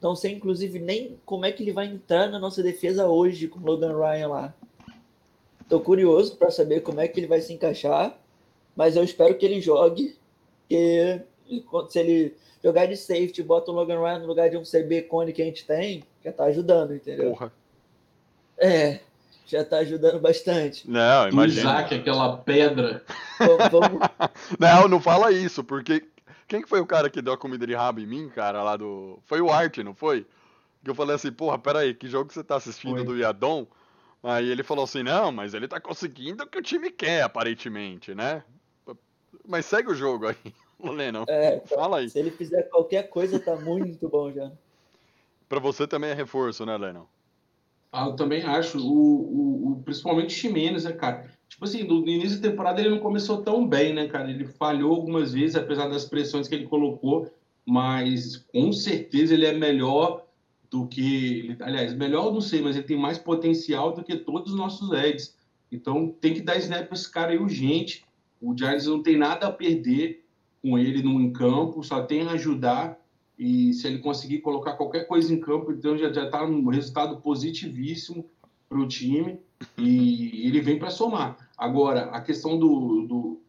Não 0.00 0.14
sei, 0.14 0.32
inclusive, 0.32 0.78
nem 0.78 1.18
como 1.24 1.44
é 1.44 1.52
que 1.52 1.62
ele 1.62 1.72
vai 1.72 1.86
entrar 1.86 2.28
na 2.28 2.38
nossa 2.38 2.62
defesa 2.62 3.08
hoje 3.08 3.48
com 3.48 3.58
o 3.58 3.64
Logan 3.64 3.96
Ryan 3.96 4.28
lá. 4.28 4.54
Tô 5.68 5.80
curioso 5.80 6.36
para 6.36 6.50
saber 6.50 6.80
como 6.80 7.00
é 7.00 7.08
que 7.08 7.20
ele 7.20 7.26
vai 7.26 7.40
se 7.40 7.52
encaixar, 7.52 8.16
mas 8.76 8.96
eu 8.96 9.04
espero 9.04 9.34
que 9.36 9.46
ele 9.46 9.60
jogue 9.60 10.16
porque 10.64 11.22
se 11.88 11.98
ele 11.98 12.36
jogar 12.62 12.86
de 12.86 12.96
safety, 12.96 13.42
bota 13.42 13.70
o 13.70 13.74
Logan 13.74 14.00
Ryan 14.00 14.20
no 14.20 14.26
lugar 14.26 14.48
de 14.48 14.56
um 14.56 14.62
CB 14.62 15.02
cone 15.02 15.32
que 15.32 15.42
a 15.42 15.44
gente 15.44 15.66
tem, 15.66 16.02
já 16.24 16.32
tá 16.32 16.44
ajudando, 16.44 16.94
entendeu? 16.94 17.30
Porra. 17.30 17.52
É, 18.56 19.00
já 19.46 19.64
tá 19.64 19.78
ajudando 19.78 20.20
bastante. 20.20 20.88
Não, 20.90 21.28
imagina. 21.28 21.60
Isaac, 21.60 21.94
aquela 21.94 22.36
pedra. 22.38 23.04
Vamos... 23.70 24.00
não, 24.58 24.88
não 24.88 25.00
fala 25.00 25.30
isso, 25.30 25.62
porque 25.62 26.04
quem 26.48 26.62
que 26.62 26.68
foi 26.68 26.80
o 26.80 26.86
cara 26.86 27.10
que 27.10 27.20
deu 27.20 27.34
a 27.34 27.38
comida 27.38 27.66
de 27.66 27.74
rabo 27.74 28.00
em 28.00 28.06
mim, 28.06 28.30
cara, 28.30 28.62
lá 28.62 28.76
do. 28.76 29.18
Foi 29.26 29.40
o 29.40 29.50
Art, 29.50 29.78
não 29.78 29.94
foi? 29.94 30.26
Que 30.82 30.90
eu 30.90 30.94
falei 30.94 31.16
assim, 31.16 31.32
porra, 31.32 31.58
peraí, 31.58 31.94
que 31.94 32.08
jogo 32.08 32.32
você 32.32 32.44
tá 32.44 32.56
assistindo 32.56 32.96
Foi. 32.96 33.04
do 33.04 33.16
Yadon? 33.16 33.66
Aí 34.24 34.48
ele 34.48 34.62
falou 34.62 34.84
assim, 34.84 35.02
não, 35.02 35.30
mas 35.30 35.52
ele 35.52 35.68
tá 35.68 35.78
conseguindo 35.78 36.44
o 36.44 36.46
que 36.46 36.58
o 36.58 36.62
time 36.62 36.90
quer, 36.90 37.22
aparentemente, 37.22 38.14
né? 38.14 38.42
Mas 39.46 39.66
segue 39.66 39.90
o 39.90 39.94
jogo 39.94 40.26
aí, 40.26 40.36
Lennon. 40.82 41.24
É, 41.28 41.60
Fala 41.60 41.98
aí. 41.98 42.08
se 42.08 42.18
ele 42.18 42.30
fizer 42.30 42.62
qualquer 42.70 43.10
coisa, 43.10 43.38
tá 43.38 43.54
muito 43.56 44.08
bom 44.08 44.32
já. 44.32 44.50
Pra 45.46 45.60
você 45.60 45.86
também 45.86 46.10
é 46.10 46.14
reforço, 46.14 46.64
né, 46.64 46.74
Lennon? 46.76 47.04
Ah, 47.92 48.06
eu 48.06 48.16
também 48.16 48.42
acho, 48.42 48.78
o, 48.78 48.90
o, 48.90 49.72
o- 49.72 49.82
principalmente 49.84 50.34
o 50.34 50.38
Ximenes, 50.38 50.84
né, 50.84 50.92
cara? 50.92 51.30
Tipo 51.48 51.64
assim, 51.66 51.84
no 51.84 52.08
início 52.08 52.40
da 52.40 52.48
temporada 52.48 52.80
ele 52.80 52.90
não 52.90 52.98
começou 53.00 53.42
tão 53.42 53.68
bem, 53.68 53.92
né, 53.92 54.08
cara? 54.08 54.30
Ele 54.30 54.46
falhou 54.46 54.94
algumas 54.94 55.34
vezes, 55.34 55.54
apesar 55.54 55.86
das 55.88 56.06
pressões 56.06 56.48
que 56.48 56.54
ele 56.54 56.66
colocou, 56.66 57.30
mas 57.64 58.38
com 58.38 58.72
certeza 58.72 59.34
ele 59.34 59.46
é 59.46 59.52
melhor 59.52 60.23
do 60.74 60.88
que. 60.88 61.56
Aliás, 61.60 61.94
melhor 61.94 62.26
eu 62.26 62.32
não 62.32 62.40
sei, 62.40 62.60
mas 62.60 62.74
ele 62.74 62.84
tem 62.84 62.98
mais 62.98 63.16
potencial 63.16 63.94
do 63.94 64.02
que 64.02 64.16
todos 64.16 64.50
os 64.50 64.58
nossos 64.58 64.90
Eds. 64.90 65.36
Então 65.70 66.08
tem 66.20 66.34
que 66.34 66.40
dar 66.40 66.56
snap 66.56 66.88
pra 66.88 66.96
esse 66.96 67.08
cara 67.08 67.30
aí 67.30 67.38
urgente. 67.38 68.04
O 68.40 68.58
Giants 68.58 68.86
não 68.86 69.00
tem 69.00 69.16
nada 69.16 69.46
a 69.46 69.52
perder 69.52 70.24
com 70.60 70.76
ele 70.76 71.00
no 71.00 71.20
em 71.20 71.32
campo, 71.32 71.84
só 71.84 72.02
tem 72.02 72.22
a 72.22 72.32
ajudar. 72.32 72.98
E 73.38 73.72
se 73.72 73.86
ele 73.86 74.00
conseguir 74.00 74.40
colocar 74.40 74.72
qualquer 74.72 75.06
coisa 75.06 75.32
em 75.32 75.38
campo, 75.38 75.70
então 75.70 75.96
já 75.96 76.12
já 76.12 76.24
está 76.24 76.44
um 76.44 76.66
resultado 76.68 77.20
positivíssimo 77.20 78.28
para 78.68 78.78
o 78.78 78.88
time 78.88 79.38
e 79.78 80.48
ele 80.48 80.60
vem 80.60 80.76
para 80.76 80.90
somar. 80.90 81.36
Agora, 81.56 82.06
a 82.06 82.20
questão 82.20 82.58
do, 82.58 83.06
do, 83.06 83.40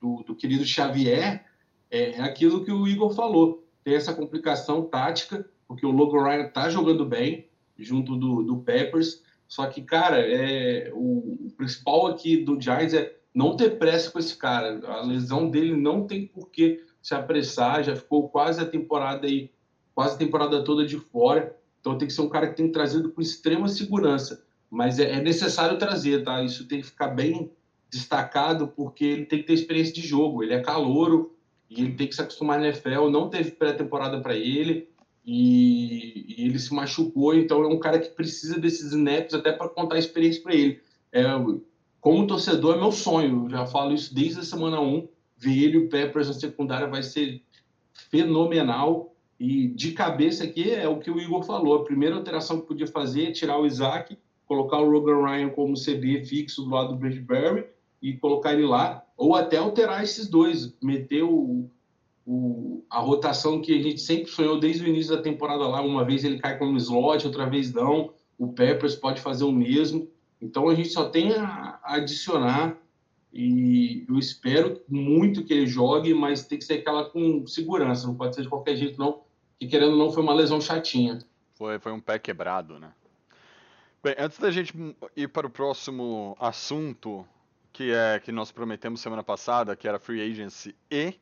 do, 0.00 0.22
do 0.22 0.34
querido 0.36 0.64
Xavier 0.64 1.44
é, 1.90 2.10
é 2.12 2.20
aquilo 2.20 2.64
que 2.64 2.70
o 2.70 2.86
Igor 2.86 3.12
falou. 3.14 3.64
Tem 3.82 3.96
essa 3.96 4.14
complicação 4.14 4.84
tática, 4.84 5.44
porque 5.68 5.84
o 5.84 5.90
Logan 5.90 6.24
Ryan 6.24 6.46
está 6.46 6.70
jogando 6.70 7.04
bem 7.04 7.46
junto 7.78 8.16
do, 8.16 8.42
do 8.42 8.56
Peppers. 8.56 9.22
Só 9.46 9.66
que, 9.66 9.82
cara, 9.82 10.18
é, 10.18 10.90
o, 10.94 11.46
o 11.46 11.52
principal 11.56 12.06
aqui 12.06 12.38
do 12.38 12.60
Giants 12.60 12.94
é 12.94 13.14
não 13.34 13.54
ter 13.54 13.78
pressa 13.78 14.10
com 14.10 14.18
esse 14.18 14.36
cara. 14.36 14.80
A 14.86 15.02
lesão 15.02 15.48
dele 15.48 15.76
não 15.76 16.06
tem 16.06 16.26
por 16.26 16.50
que 16.50 16.84
se 17.00 17.14
apressar. 17.14 17.84
Já 17.84 17.94
ficou 17.94 18.28
quase 18.30 18.60
a 18.60 18.66
temporada 18.66 19.26
aí, 19.26 19.50
quase 19.94 20.14
a 20.14 20.18
temporada 20.18 20.64
toda 20.64 20.86
de 20.86 20.96
fora. 20.96 21.54
Então 21.80 21.96
tem 21.96 22.08
que 22.08 22.14
ser 22.14 22.22
um 22.22 22.28
cara 22.28 22.48
que 22.48 22.56
tem 22.56 22.72
trazido 22.72 23.10
com 23.10 23.20
extrema 23.20 23.68
segurança. 23.68 24.44
Mas 24.70 24.98
é, 24.98 25.12
é 25.12 25.22
necessário 25.22 25.78
trazer, 25.78 26.24
tá? 26.24 26.42
Isso 26.42 26.66
tem 26.66 26.80
que 26.80 26.86
ficar 26.86 27.08
bem 27.08 27.50
destacado, 27.90 28.68
porque 28.68 29.04
ele 29.04 29.24
tem 29.24 29.38
que 29.38 29.46
ter 29.46 29.54
experiência 29.54 29.94
de 29.94 30.06
jogo. 30.06 30.42
Ele 30.42 30.54
é 30.54 30.60
calouro 30.60 31.34
e 31.70 31.80
ele 31.80 31.94
tem 31.94 32.06
que 32.06 32.14
se 32.14 32.20
acostumar 32.20 32.58
na 32.58 32.66
NFL. 32.66 33.08
Não 33.08 33.30
teve 33.30 33.52
pré-temporada 33.52 34.20
para 34.20 34.34
ele 34.36 34.88
e, 35.30 36.24
e 36.26 36.46
ele 36.46 36.58
se 36.58 36.72
machucou. 36.72 37.34
Então 37.34 37.62
é 37.62 37.68
um 37.68 37.78
cara 37.78 37.98
que 37.98 38.08
precisa 38.08 38.58
desses 38.58 38.92
snaps 38.92 39.34
até 39.34 39.52
para 39.52 39.68
contar 39.68 39.96
a 39.96 39.98
experiência 39.98 40.42
para 40.42 40.54
ele. 40.54 40.80
É, 41.12 41.22
como 42.00 42.26
torcedor, 42.26 42.76
é 42.76 42.80
meu 42.80 42.90
sonho. 42.90 43.44
Eu 43.44 43.50
já 43.50 43.66
falo 43.66 43.92
isso 43.92 44.14
desde 44.14 44.40
a 44.40 44.42
semana 44.42 44.80
1. 44.80 45.06
Ver 45.36 45.62
ele 45.62 45.76
o 45.76 45.88
Peppers 45.90 46.28
na 46.28 46.32
secundária 46.32 46.88
vai 46.88 47.02
ser 47.02 47.42
fenomenal. 48.10 49.14
E 49.38 49.68
de 49.68 49.92
cabeça 49.92 50.44
aqui 50.44 50.70
é 50.70 50.88
o 50.88 50.98
que 50.98 51.10
o 51.10 51.20
Igor 51.20 51.42
falou. 51.42 51.76
A 51.76 51.84
primeira 51.84 52.16
alteração 52.16 52.62
que 52.62 52.66
podia 52.66 52.86
fazer 52.86 53.26
é 53.26 53.30
tirar 53.30 53.60
o 53.60 53.66
Isaac, 53.66 54.16
colocar 54.46 54.78
o 54.78 54.90
Rogan 54.90 55.26
Ryan 55.26 55.50
como 55.50 55.74
CB 55.74 56.24
fixo 56.24 56.62
do 56.62 56.70
lado 56.70 56.94
do 56.94 56.96
Bradbury 56.96 57.66
e 58.00 58.14
colocar 58.14 58.54
ele 58.54 58.64
lá. 58.64 59.04
Ou 59.14 59.36
até 59.36 59.58
alterar 59.58 60.02
esses 60.02 60.26
dois, 60.26 60.74
meter 60.82 61.22
o, 61.22 61.70
o, 62.30 62.84
a 62.90 63.00
rotação 63.00 63.58
que 63.58 63.72
a 63.72 63.82
gente 63.82 64.02
sempre 64.02 64.30
sonhou 64.30 64.60
desde 64.60 64.84
o 64.84 64.86
início 64.86 65.16
da 65.16 65.22
temporada 65.22 65.66
lá. 65.66 65.80
Uma 65.80 66.04
vez 66.04 66.24
ele 66.24 66.38
cai 66.38 66.58
como 66.58 66.76
slot, 66.76 67.26
outra 67.26 67.48
vez 67.48 67.72
não. 67.72 68.12
O 68.36 68.52
Peppers 68.52 68.94
pode 68.94 69.22
fazer 69.22 69.44
o 69.44 69.50
mesmo. 69.50 70.06
Então 70.38 70.68
a 70.68 70.74
gente 70.74 70.90
só 70.90 71.08
tem 71.08 71.32
a 71.32 71.80
adicionar 71.82 72.76
e 73.32 74.04
eu 74.06 74.18
espero 74.18 74.78
muito 74.86 75.42
que 75.42 75.54
ele 75.54 75.66
jogue, 75.66 76.12
mas 76.12 76.46
tem 76.46 76.58
que 76.58 76.66
ser 76.66 76.74
aquela 76.74 77.08
com 77.08 77.46
segurança, 77.46 78.06
não 78.06 78.14
pode 78.14 78.34
ser 78.34 78.42
de 78.42 78.48
qualquer 78.48 78.76
jeito 78.76 78.98
não, 78.98 79.22
que 79.58 79.66
querendo 79.66 79.92
ou 79.92 79.98
não 79.98 80.12
foi 80.12 80.22
uma 80.22 80.34
lesão 80.34 80.60
chatinha. 80.60 81.18
Foi, 81.54 81.78
foi 81.78 81.92
um 81.92 82.00
pé 82.00 82.18
quebrado, 82.18 82.78
né? 82.78 82.92
Bem, 84.04 84.14
antes 84.18 84.38
da 84.38 84.50
gente 84.50 84.74
ir 85.16 85.28
para 85.28 85.46
o 85.46 85.50
próximo 85.50 86.36
assunto, 86.38 87.26
que 87.72 87.90
é 87.90 88.20
que 88.22 88.30
nós 88.30 88.52
prometemos 88.52 89.00
semana 89.00 89.24
passada, 89.24 89.74
que 89.74 89.88
era 89.88 89.98
free 89.98 90.20
agency 90.20 90.76
e 90.90 91.14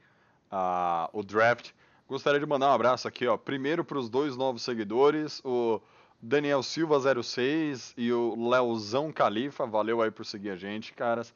ah, 0.50 1.08
o 1.12 1.22
draft, 1.22 1.70
gostaria 2.08 2.40
de 2.40 2.46
mandar 2.46 2.70
um 2.70 2.74
abraço 2.74 3.08
aqui, 3.08 3.26
ó. 3.26 3.36
Primeiro 3.36 3.84
para 3.84 3.98
os 3.98 4.08
dois 4.08 4.36
novos 4.36 4.62
seguidores, 4.62 5.40
o 5.44 5.80
Daniel 6.20 6.62
Silva 6.62 7.00
06 7.22 7.94
e 7.96 8.12
o 8.12 8.48
Leozão 8.48 9.12
Califa, 9.12 9.66
valeu 9.66 10.00
aí 10.00 10.10
por 10.10 10.24
seguir 10.24 10.50
a 10.50 10.56
gente, 10.56 10.92
caras. 10.92 11.34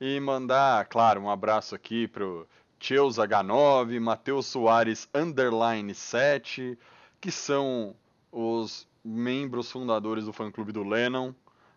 E 0.00 0.18
mandar, 0.20 0.84
claro, 0.86 1.20
um 1.20 1.30
abraço 1.30 1.74
aqui 1.74 2.08
pro 2.08 2.46
Cheus 2.78 3.16
H9, 3.16 4.00
Matheus 4.00 4.46
Soares 4.46 5.08
Underline 5.14 5.94
7, 5.94 6.76
que 7.20 7.30
são 7.30 7.94
os 8.32 8.88
membros 9.04 9.70
fundadores 9.70 10.24
do 10.24 10.32
fã-clube 10.32 10.72
do 10.72 10.82
Lennon. 10.82 11.32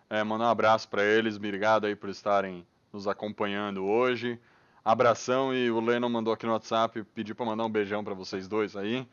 É, 0.09 0.23
mandar 0.23 0.45
um 0.45 0.49
abraço 0.49 0.89
para 0.89 1.03
eles, 1.03 1.37
obrigado 1.37 1.85
aí 1.85 1.95
por 1.95 2.09
estarem 2.09 2.65
nos 2.91 3.07
acompanhando 3.07 3.85
hoje. 3.85 4.39
Abração 4.85 5.51
e 5.51 5.71
o 5.71 5.79
Lennon 5.79 6.07
mandou 6.07 6.31
aqui 6.31 6.45
no 6.45 6.51
WhatsApp, 6.51 7.03
pediu 7.15 7.33
para 7.33 7.47
mandar 7.47 7.65
um 7.65 7.69
beijão 7.69 8.03
para 8.03 8.13
vocês 8.13 8.47
dois 8.47 8.75
aí. 8.75 9.03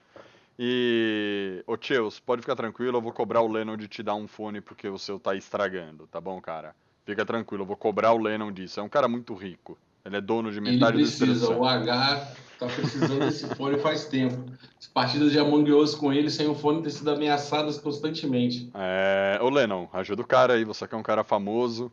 E, 0.59 1.65
ô 1.67 1.79
Cheus, 1.81 2.21
pode 2.21 2.43
ficar 2.43 2.55
tranquilo, 2.55 2.99
eu 2.99 3.01
vou 3.01 3.11
cobrar 3.11 3.41
o 3.41 3.49
Lennon 3.49 3.75
de 3.79 3.89
te 3.89 4.03
dar 4.03 4.15
um 4.15 4.29
fone 4.29 4.61
porque 4.61 4.87
o 4.87 4.99
seu 4.99 5.19
tá 5.19 5.35
estragando, 5.35 6.07
tá 6.07 6.21
bom, 6.21 6.39
cara? 6.43 6.75
Fica 7.07 7.25
tranquilo, 7.25 7.63
eu 7.63 7.67
vou 7.67 7.77
cobrar 7.77 8.13
o 8.13 8.19
Lennon 8.19 8.53
disso. 8.53 8.81
É 8.81 8.83
um 8.83 8.89
cara 8.89 9.09
muito 9.09 9.33
rico. 9.33 9.79
Ele 10.05 10.17
é 10.17 10.21
dono 10.21 10.51
de 10.51 10.59
Ele 10.59 10.73
metade 10.73 10.93
do 10.93 10.99
precisa, 10.99 11.33
Espírito 11.33 11.59
o. 11.59 11.65
H 11.65 12.35
tá 12.59 12.67
precisando 12.67 13.21
desse 13.21 13.47
fone 13.55 13.79
faz 13.79 14.05
tempo. 14.05 14.45
As 14.79 14.87
partidas 14.89 15.33
de 15.33 15.39
Among 15.39 15.73
Us 15.73 15.95
com 15.95 16.13
ele 16.13 16.31
sem 16.31 16.49
o 16.49 16.55
fone 16.55 16.83
têm 16.83 16.91
sido 16.91 17.11
ameaçadas 17.11 17.79
constantemente. 17.79 18.71
É, 18.75 19.39
ô 19.41 19.49
Lennon, 19.49 19.89
ajuda 19.93 20.21
o 20.21 20.27
cara 20.27 20.53
aí, 20.53 20.65
você 20.65 20.87
que 20.87 20.95
é 20.95 20.99
um 20.99 21.03
cara 21.03 21.25
famoso. 21.25 21.91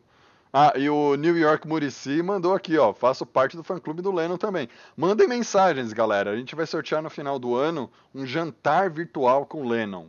Ah, 0.52 0.72
e 0.76 0.90
o 0.90 1.14
New 1.14 1.38
York 1.38 1.66
Murici 1.66 2.22
mandou 2.22 2.54
aqui, 2.54 2.76
ó, 2.76 2.92
faço 2.92 3.24
parte 3.24 3.56
do 3.56 3.62
fã-clube 3.62 4.02
do 4.02 4.10
Lennon 4.10 4.36
também. 4.36 4.68
Mandem 4.96 5.28
mensagens, 5.28 5.92
galera. 5.92 6.32
A 6.32 6.36
gente 6.36 6.56
vai 6.56 6.66
sortear 6.66 7.00
no 7.00 7.08
final 7.08 7.38
do 7.38 7.54
ano 7.54 7.90
um 8.12 8.26
jantar 8.26 8.90
virtual 8.90 9.46
com 9.46 9.62
o 9.62 9.68
Lennon, 9.68 10.06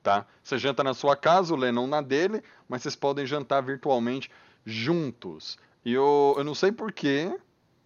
tá? 0.00 0.26
Você 0.44 0.58
janta 0.58 0.84
na 0.84 0.94
sua 0.94 1.16
casa, 1.16 1.52
o 1.52 1.56
Lennon 1.56 1.88
na 1.88 2.00
dele, 2.00 2.40
mas 2.68 2.82
vocês 2.82 2.94
podem 2.94 3.26
jantar 3.26 3.62
virtualmente 3.62 4.30
juntos. 4.64 5.58
E 5.84 5.92
eu, 5.92 6.34
eu 6.38 6.44
não 6.44 6.54
sei 6.54 6.70
porquê 6.70 7.36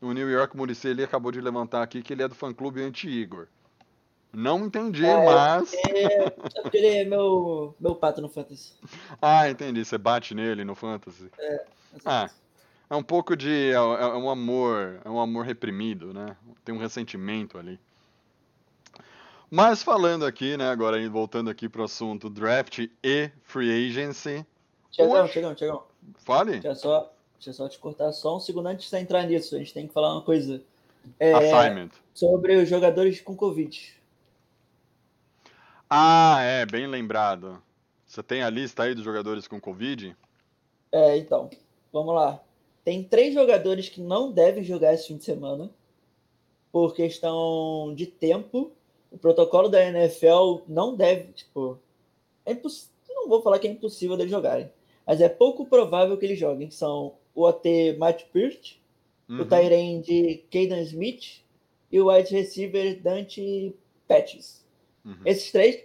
o 0.03 0.13
New 0.13 0.31
York 0.31 0.55
Murici 0.55 0.89
ele 0.89 1.03
acabou 1.03 1.33
de 1.33 1.41
levantar 1.41 1.83
aqui 1.83 2.03
que 2.03 2.13
ele 2.13 2.23
é 2.23 2.29
do 2.29 2.35
fã-clube 2.35 2.83
anti-Igor. 2.83 3.47
Não 4.31 4.67
entendi, 4.67 5.07
É, 5.07 5.25
mas... 5.25 5.73
É, 5.73 6.25
é 6.27 6.31
porque 6.61 6.77
ele 6.77 6.89
é 6.89 7.05
meu, 7.05 7.75
meu 7.79 7.95
pato 7.95 8.21
no 8.21 8.29
Fantasy. 8.29 8.75
Ah, 9.23 9.49
entendi. 9.49 9.85
Você 9.85 9.97
bate 9.97 10.35
nele 10.35 10.65
no 10.65 10.75
Fantasy. 10.75 11.31
Ah, 12.05 12.31
é 12.89 12.97
um 12.97 13.03
pouco 13.03 13.37
de. 13.37 13.71
É, 13.71 13.75
é 13.75 14.07
um 14.17 14.31
amor. 14.31 15.01
É 15.05 15.09
um 15.09 15.21
amor 15.21 15.45
reprimido, 15.45 16.13
né? 16.15 16.37
Tem 16.65 16.75
um 16.75 16.79
ressentimento 16.79 17.59
ali. 17.59 17.79
Mas 19.51 19.83
falando 19.83 20.25
aqui, 20.27 20.57
né, 20.57 20.69
agora 20.69 21.09
voltando 21.09 21.49
aqui 21.49 21.69
pro 21.69 21.85
assunto 21.85 22.29
draft 22.29 22.89
e 23.03 23.31
free 23.45 23.89
agency. 23.89 24.45
Tiagão, 24.91 25.29
Tiagão, 25.29 25.55
Tiagão. 25.55 25.85
Fale. 26.17 26.53
Deixa 26.53 26.69
eu 26.69 26.75
só, 26.75 27.13
deixa 27.35 27.51
eu 27.51 27.55
só 27.55 27.69
te 27.69 27.79
cortar 27.79 28.13
só 28.13 28.37
um 28.37 28.41
segundo 28.41 28.67
antes 28.67 28.91
de 28.91 28.97
entrar 28.97 29.23
nisso. 29.25 29.55
A 29.55 29.59
gente 29.59 29.73
tem 29.73 29.87
que 29.87 29.93
falar 29.93 30.13
uma 30.13 30.23
coisa. 30.23 30.61
É, 31.21 31.33
Assignment. 31.35 31.91
sobre 32.15 32.57
os 32.57 32.69
jogadores 32.69 33.21
com 33.21 33.37
Covid. 33.37 33.95
Ah, 35.89 36.39
é, 36.41 36.67
bem 36.67 36.87
lembrado. 36.87 37.63
Você 38.07 38.23
tem 38.23 38.43
a 38.43 38.51
lista 38.51 38.83
aí 38.85 38.95
dos 38.95 39.05
jogadores 39.05 39.47
com 39.47 39.61
Covid? 39.61 40.17
É, 40.91 41.17
então, 41.17 41.51
vamos 41.95 42.15
lá. 42.15 42.43
Tem 42.85 43.03
três 43.05 43.33
jogadores 43.33 43.89
que 43.89 44.01
não 44.01 44.33
devem 44.33 44.65
jogar 44.65 44.93
esse 44.93 45.07
fim 45.07 45.17
de 45.17 45.25
semana 45.25 45.71
por 46.73 46.95
questão 46.95 47.95
de 47.95 48.07
tempo. 48.07 48.73
O 49.11 49.17
protocolo 49.17 49.69
da 49.69 49.83
NFL 49.83 50.65
não 50.67 50.97
deve, 50.97 51.33
tipo, 51.33 51.79
é 52.45 52.53
imposs... 52.53 52.91
não 53.09 53.29
vou 53.29 53.41
falar 53.41 53.61
que 53.61 53.69
é 53.69 53.71
impossível 53.71 54.17
deles 54.17 54.33
jogarem, 54.33 54.69
mas 55.07 55.21
é 55.21 55.29
pouco 55.29 55.65
provável 55.65 56.19
que 56.19 56.27
eles 56.27 56.39
joguem. 56.39 56.71
São 56.71 57.15
o 57.33 57.43
OT 57.45 57.97
Matt 57.97 58.25
Peart, 58.25 58.75
o 59.29 59.33
Uhum. 59.33 59.49
Tyrande 59.49 60.45
Caden 60.51 60.83
Smith 60.83 61.43
e 61.91 61.99
o 61.99 62.11
wide 62.11 62.35
receiver 62.35 63.01
Dante 63.01 63.75
Patches. 64.07 64.63
Uhum. 65.03 65.17
Esses 65.25 65.51
três 65.51 65.83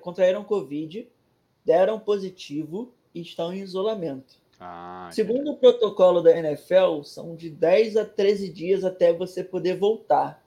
contraíram 0.00 0.42
Covid, 0.42 1.06
deram 1.64 2.00
positivo 2.00 2.92
e 3.14 3.20
estão 3.20 3.52
em 3.52 3.60
isolamento. 3.60 4.41
Ah. 4.64 5.10
Segundo 5.12 5.50
o 5.50 5.56
protocolo 5.56 6.22
da 6.22 6.36
NFL, 6.36 7.02
são 7.02 7.34
de 7.34 7.50
10 7.50 7.96
a 7.96 8.04
13 8.04 8.48
dias 8.48 8.84
até 8.84 9.12
você 9.12 9.42
poder 9.42 9.76
voltar. 9.76 10.40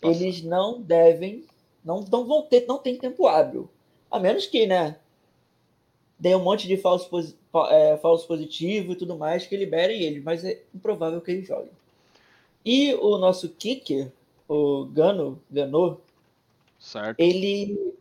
Tá 0.00 0.08
eles 0.08 0.42
não 0.42 0.82
devem, 0.82 1.44
não, 1.84 2.04
não 2.10 2.26
vão 2.26 2.42
ter, 2.42 2.66
não 2.66 2.78
tem 2.78 2.98
tempo 2.98 3.28
hábil. 3.28 3.70
A 4.10 4.18
menos 4.18 4.46
que, 4.46 4.66
né, 4.66 4.96
dê 6.18 6.34
um 6.34 6.42
monte 6.42 6.66
de 6.66 6.76
falso, 6.76 7.08
é, 7.70 7.96
falso 7.98 8.26
positivo 8.26 8.92
e 8.92 8.96
tudo 8.96 9.16
mais 9.16 9.46
que 9.46 9.56
liberem 9.56 10.02
ele, 10.02 10.20
mas 10.20 10.44
é 10.44 10.60
improvável 10.74 11.20
que 11.20 11.30
ele 11.30 11.44
jogue. 11.44 11.70
E 12.64 12.94
o 12.94 13.16
nosso 13.16 13.48
kicker, 13.50 14.10
o 14.48 14.86
Gano, 14.86 15.40
Gano, 15.48 16.00
Certo. 16.80 17.20
ele 17.20 17.94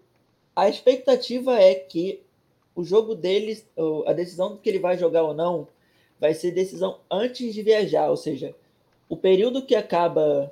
a 0.56 0.68
expectativa 0.68 1.58
é 1.60 1.76
que 1.76 2.22
o 2.76 2.84
jogo 2.84 3.16
dele, 3.16 3.62
o- 3.76 4.04
a 4.08 4.14
decisão 4.14 4.58
que 4.58 4.70
ele 4.70 4.80
vai 4.80 4.98
jogar 4.98 5.24
ou 5.24 5.34
não, 5.34 5.68
vai 6.20 6.34
ser 6.34 6.52
decisão 6.52 7.00
antes 7.10 7.54
de 7.54 7.62
viajar, 7.62 8.10
ou 8.10 8.18
seja, 8.18 8.54
o 9.08 9.16
período 9.18 9.62
que 9.66 9.76
acaba 9.76 10.52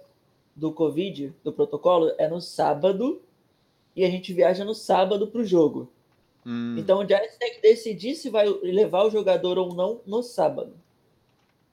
do 0.56 0.72
Covid, 0.72 1.34
do 1.44 1.54
protocolo, 1.54 2.12
é 2.18 2.28
no 2.28 2.42
sábado 2.42 3.22
e 3.96 4.04
a 4.04 4.10
gente 4.10 4.34
viaja 4.34 4.64
no 4.66 4.74
sábado 4.74 5.28
para 5.28 5.42
o 5.42 5.46
jogo. 5.46 5.90
Hum, 6.46 6.76
Então 6.78 7.00
o 7.00 7.08
Giants 7.08 7.38
tem 7.38 7.54
que 7.56 7.62
decidir 7.62 8.16
se 8.16 8.30
vai 8.30 8.48
levar 8.48 9.04
o 9.06 9.10
jogador 9.12 9.58
ou 9.58 9.74
não 9.76 10.00
no 10.06 10.24
sábado, 10.24 10.74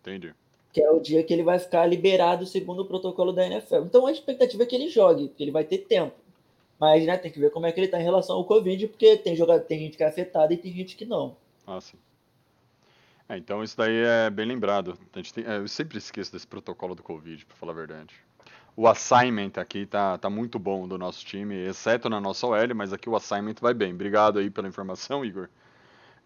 entendi. 0.01 0.35
que 0.73 0.83
é 0.83 0.91
o 0.91 0.99
dia 1.01 1.23
que 1.23 1.33
ele 1.33 1.43
vai 1.45 1.59
ficar 1.59 1.87
liberado 1.87 2.45
segundo 2.47 2.83
o 2.83 2.85
protocolo 2.87 3.33
da 3.33 3.47
NFL. 3.47 3.85
Então 3.85 4.07
a 4.07 4.13
expectativa 4.13 4.65
é 4.65 4.67
que 4.67 4.75
ele 4.75 4.89
jogue, 4.89 5.29
porque 5.29 5.43
ele 5.45 5.53
vai 5.53 5.65
ter 5.65 5.79
tempo. 5.79 6.15
Mas 6.85 7.07
né, 7.07 7.17
tem 7.17 7.31
que 7.33 7.39
ver 7.41 7.51
como 7.51 7.65
é 7.65 7.73
que 7.73 7.81
ele 7.81 7.87
está 7.87 7.99
em 7.99 8.05
relação 8.05 8.37
ao 8.37 8.45
Covid, 8.45 8.89
porque 8.89 9.17
tem, 9.17 9.35
tem 9.67 9.79
gente 9.79 9.97
que 9.97 10.03
é 10.03 10.07
afetada 10.07 10.53
e 10.53 10.57
tem 10.59 10.71
gente 10.71 10.97
que 10.97 11.07
não. 11.07 11.35
Ah, 11.67 11.81
sim. 11.81 11.97
É, 13.27 13.39
então 13.39 13.65
isso 13.65 13.75
daí 13.75 13.97
é 14.05 14.29
bem 14.29 14.45
lembrado. 14.45 14.99
A 15.15 15.17
gente 15.17 15.33
tem- 15.33 15.45
é, 15.47 15.57
eu 15.57 15.67
sempre 15.67 15.97
esqueço 15.97 16.31
desse 16.31 16.47
protocolo 16.47 16.95
do 16.95 17.03
Covid, 17.03 17.47
pra 17.47 17.57
falar 17.57 17.73
a 17.73 17.75
verdade. 17.75 18.15
O 18.77 18.87
assignment 18.87 19.53
aqui 19.57 19.87
tá, 19.87 20.19
tá 20.19 20.29
muito 20.29 20.59
bom 20.59 20.87
do 20.87 20.99
nosso 20.99 21.25
time, 21.25 21.55
exceto 21.55 22.11
na 22.11 22.21
nossa 22.21 22.47
OL, 22.47 22.75
mas 22.75 22.93
aqui 22.93 23.09
o 23.09 23.17
assignment 23.17 23.55
vai 23.63 23.73
bem. 23.73 23.95
Obrigado 23.95 24.39
aí 24.39 24.51
pela 24.51 24.69
informação, 24.69 25.25
Igor. 25.25 25.49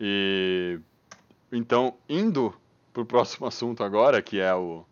E 0.00 0.80
então, 1.52 1.94
indo 2.08 2.52
pro 2.92 3.06
próximo 3.06 3.46
assunto 3.48 3.84
agora, 3.84 4.20
que 4.20 4.40
é 4.40 4.52
o 4.54 4.84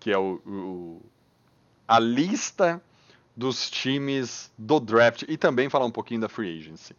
que 0.00 0.10
é 0.10 0.18
o, 0.18 0.40
o- 0.44 1.02
a 1.86 1.98
lista 2.00 2.82
dos 3.36 3.68
times 3.68 4.50
do 4.56 4.80
draft 4.80 5.24
e 5.28 5.36
também 5.36 5.68
falar 5.68 5.84
um 5.84 5.90
pouquinho 5.90 6.20
da 6.20 6.28
free 6.28 6.58
agency. 6.58 6.96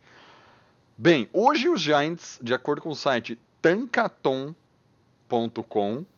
Bem, 0.97 1.29
hoje 1.33 1.69
os 1.69 1.81
Giants, 1.81 2.39
de 2.41 2.53
acordo 2.53 2.81
com 2.81 2.89
o 2.89 2.95
site 2.95 3.39
tankaton.com, 3.61 4.55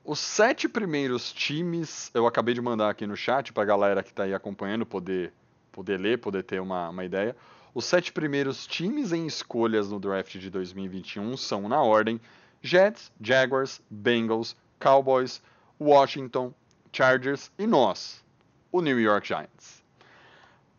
os 0.04 0.18
sete 0.18 0.68
primeiros 0.68 1.32
times, 1.32 2.10
eu 2.12 2.26
acabei 2.26 2.54
de 2.54 2.60
mandar 2.60 2.90
aqui 2.90 3.06
no 3.06 3.16
chat 3.16 3.52
para 3.52 3.62
a 3.62 3.66
galera 3.66 4.02
que 4.02 4.10
está 4.10 4.24
aí 4.24 4.34
acompanhando 4.34 4.84
poder, 4.84 5.32
poder 5.70 6.00
ler, 6.00 6.18
poder 6.18 6.42
ter 6.42 6.60
uma, 6.60 6.88
uma 6.88 7.04
ideia. 7.04 7.36
Os 7.74 7.84
sete 7.84 8.12
primeiros 8.12 8.66
times 8.66 9.12
em 9.12 9.26
escolhas 9.26 9.90
no 9.90 10.00
draft 10.00 10.36
de 10.36 10.50
2021 10.50 11.36
são, 11.36 11.68
na 11.68 11.80
ordem, 11.80 12.20
Jets, 12.62 13.10
Jaguars, 13.20 13.80
Bengals, 13.90 14.56
Cowboys, 14.78 15.42
Washington, 15.80 16.54
Chargers 16.92 17.50
e 17.58 17.66
nós, 17.66 18.24
o 18.70 18.80
New 18.80 19.00
York 19.00 19.26
Giants. 19.26 19.82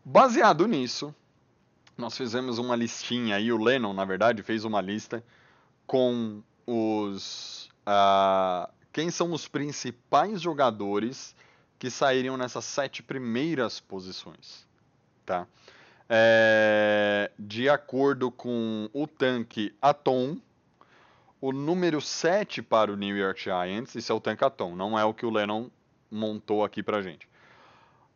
Baseado 0.06 0.68
nisso, 0.68 1.14
nós 1.98 2.18
fizemos 2.18 2.58
uma 2.58 2.76
listinha 2.76 3.36
aí, 3.36 3.52
o 3.52 3.58
Lennon, 3.58 3.94
na 3.94 4.06
verdade, 4.06 4.44
fez 4.44 4.64
uma 4.66 4.82
lista 4.82 5.24
com 5.86 6.42
os. 6.66 7.70
ah, 7.86 8.70
quem 8.92 9.10
são 9.10 9.34
os 9.34 9.48
principais 9.48 10.42
jogadores 10.42 11.36
que 11.80 11.90
sairiam 11.90 12.38
nessas 12.38 12.64
sete 12.64 13.04
primeiras 13.04 13.80
posições. 13.80 14.66
Tá? 15.26 15.46
É, 16.08 17.32
de 17.38 17.68
acordo 17.68 18.32
com 18.32 18.90
o 18.94 19.08
tanque 19.08 19.76
Atom, 19.82 20.38
o 21.46 21.52
número 21.52 22.00
7 22.00 22.62
para 22.62 22.90
o 22.90 22.96
New 22.96 23.18
York 23.18 23.44
Giants, 23.44 23.96
isso 23.96 24.10
é 24.10 24.16
o 24.16 24.20
tanque 24.22 24.46
Atom, 24.46 24.78
não 24.78 24.98
é 24.98 25.04
o 25.04 25.14
que 25.14 25.26
o 25.26 25.30
Lennon 25.30 25.68
montou 26.10 26.64
aqui 26.64 26.82
pra 26.82 27.02
gente. 27.02 27.28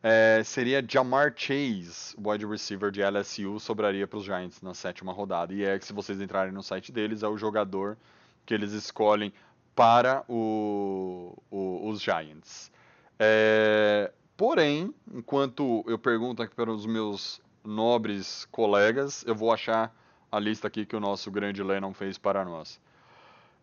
É, 0.02 0.42
seria 0.46 0.82
Jamar 0.88 1.34
Chase, 1.36 2.16
wide 2.18 2.46
receiver 2.46 2.90
de 2.90 3.02
LSU, 3.02 3.60
sobraria 3.60 4.08
para 4.08 4.18
os 4.18 4.24
Giants 4.24 4.62
na 4.62 4.74
sétima 4.74 5.12
rodada. 5.12 5.54
E 5.54 5.62
é 5.62 5.78
que 5.78 5.86
se 5.86 5.92
vocês 5.92 6.22
entrarem 6.22 6.54
no 6.54 6.64
site 6.64 6.90
deles, 6.90 7.22
é 7.22 7.28
o 7.28 7.38
jogador 7.38 7.98
que 8.46 8.54
eles 8.54 8.72
escolhem 8.72 9.34
para 9.76 10.24
o- 10.30 11.38
o- 11.52 11.90
os 11.90 12.02
Giants. 12.02 12.72
É, 13.20 14.10
porém, 14.38 14.94
enquanto 15.14 15.84
eu 15.86 16.00
pergunto 16.00 16.42
aqui 16.42 16.56
para 16.56 16.72
os 16.72 16.86
meus 16.86 17.42
nobres 17.62 18.48
colegas, 18.52 19.26
eu 19.28 19.36
vou 19.36 19.52
achar 19.52 19.94
a 20.32 20.40
lista 20.40 20.70
aqui 20.70 20.86
que 20.86 20.96
o 20.96 21.00
nosso 21.02 21.30
grande 21.30 21.62
Lennon 21.62 21.94
fez 21.94 22.18
para 22.18 22.46
nós. 22.46 22.80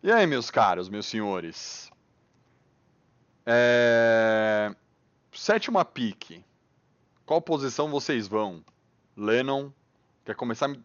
E 0.05 0.11
aí, 0.11 0.27
meus 0.27 0.51
caros, 0.51 0.87
meus 0.87 1.07
senhores? 1.07 1.89
É... 3.43 4.71
Sétima 5.33 5.83
pique. 5.83 6.45
Qual 7.25 7.41
posição 7.41 7.89
vocês 7.89 8.27
vão? 8.27 8.63
Lennon, 9.17 9.71
quer 10.23 10.35
começar? 10.35 10.67
Me- 10.67 10.79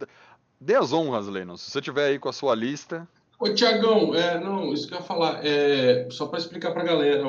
Dê 0.59 0.74
as 0.74 0.94
honras, 0.94 1.26
Lennon. 1.26 1.59
Se 1.59 1.70
você 1.70 1.83
tiver 1.83 2.06
aí 2.06 2.18
com 2.18 2.30
a 2.30 2.33
sua 2.33 2.54
lista. 2.54 3.06
Ô, 3.38 3.52
Tiagão, 3.52 4.14
é, 4.14 4.40
não, 4.42 4.72
isso 4.72 4.88
que 4.88 4.94
eu 4.94 4.98
ia 5.00 5.04
falar, 5.04 5.44
é, 5.44 6.09
só 6.11 6.26
para 6.26 6.38
explicar 6.38 6.72
para 6.72 6.80
a 6.80 6.87
galera, 6.87 7.24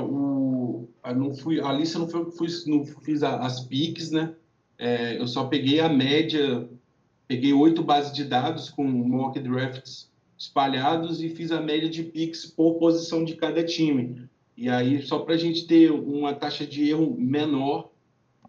a, 1.03 1.73
lista 1.73 1.99
não 1.99 2.07
foi, 2.07 2.31
fui, 2.31 2.47
não 2.67 2.85
fiz 2.85 3.21
a- 3.21 3.39
as 3.39 3.65
piques, 3.65 4.11
né? 4.11 4.33
É, 4.77 5.19
eu 5.19 5.27
só 5.27 5.43
peguei 5.43 5.81
a 5.81 5.89
média, 5.89 6.69
peguei 7.27 7.51
oito 7.51 7.83
bases 7.83 8.13
de 8.13 8.23
dados 8.23 8.69
com 8.69 8.85
mock 8.85 9.37
drafts 9.41 10.09
espalhados 10.41 11.21
e 11.21 11.29
fiz 11.29 11.51
a 11.51 11.61
média 11.61 11.87
de 11.87 12.01
piques 12.01 12.47
por 12.47 12.79
posição 12.79 13.23
de 13.23 13.35
cada 13.35 13.63
time. 13.63 14.27
E 14.57 14.69
aí, 14.69 14.99
só 15.03 15.19
para 15.19 15.35
a 15.35 15.37
gente 15.37 15.67
ter 15.67 15.91
uma 15.91 16.33
taxa 16.33 16.65
de 16.65 16.89
erro 16.89 17.15
menor 17.15 17.91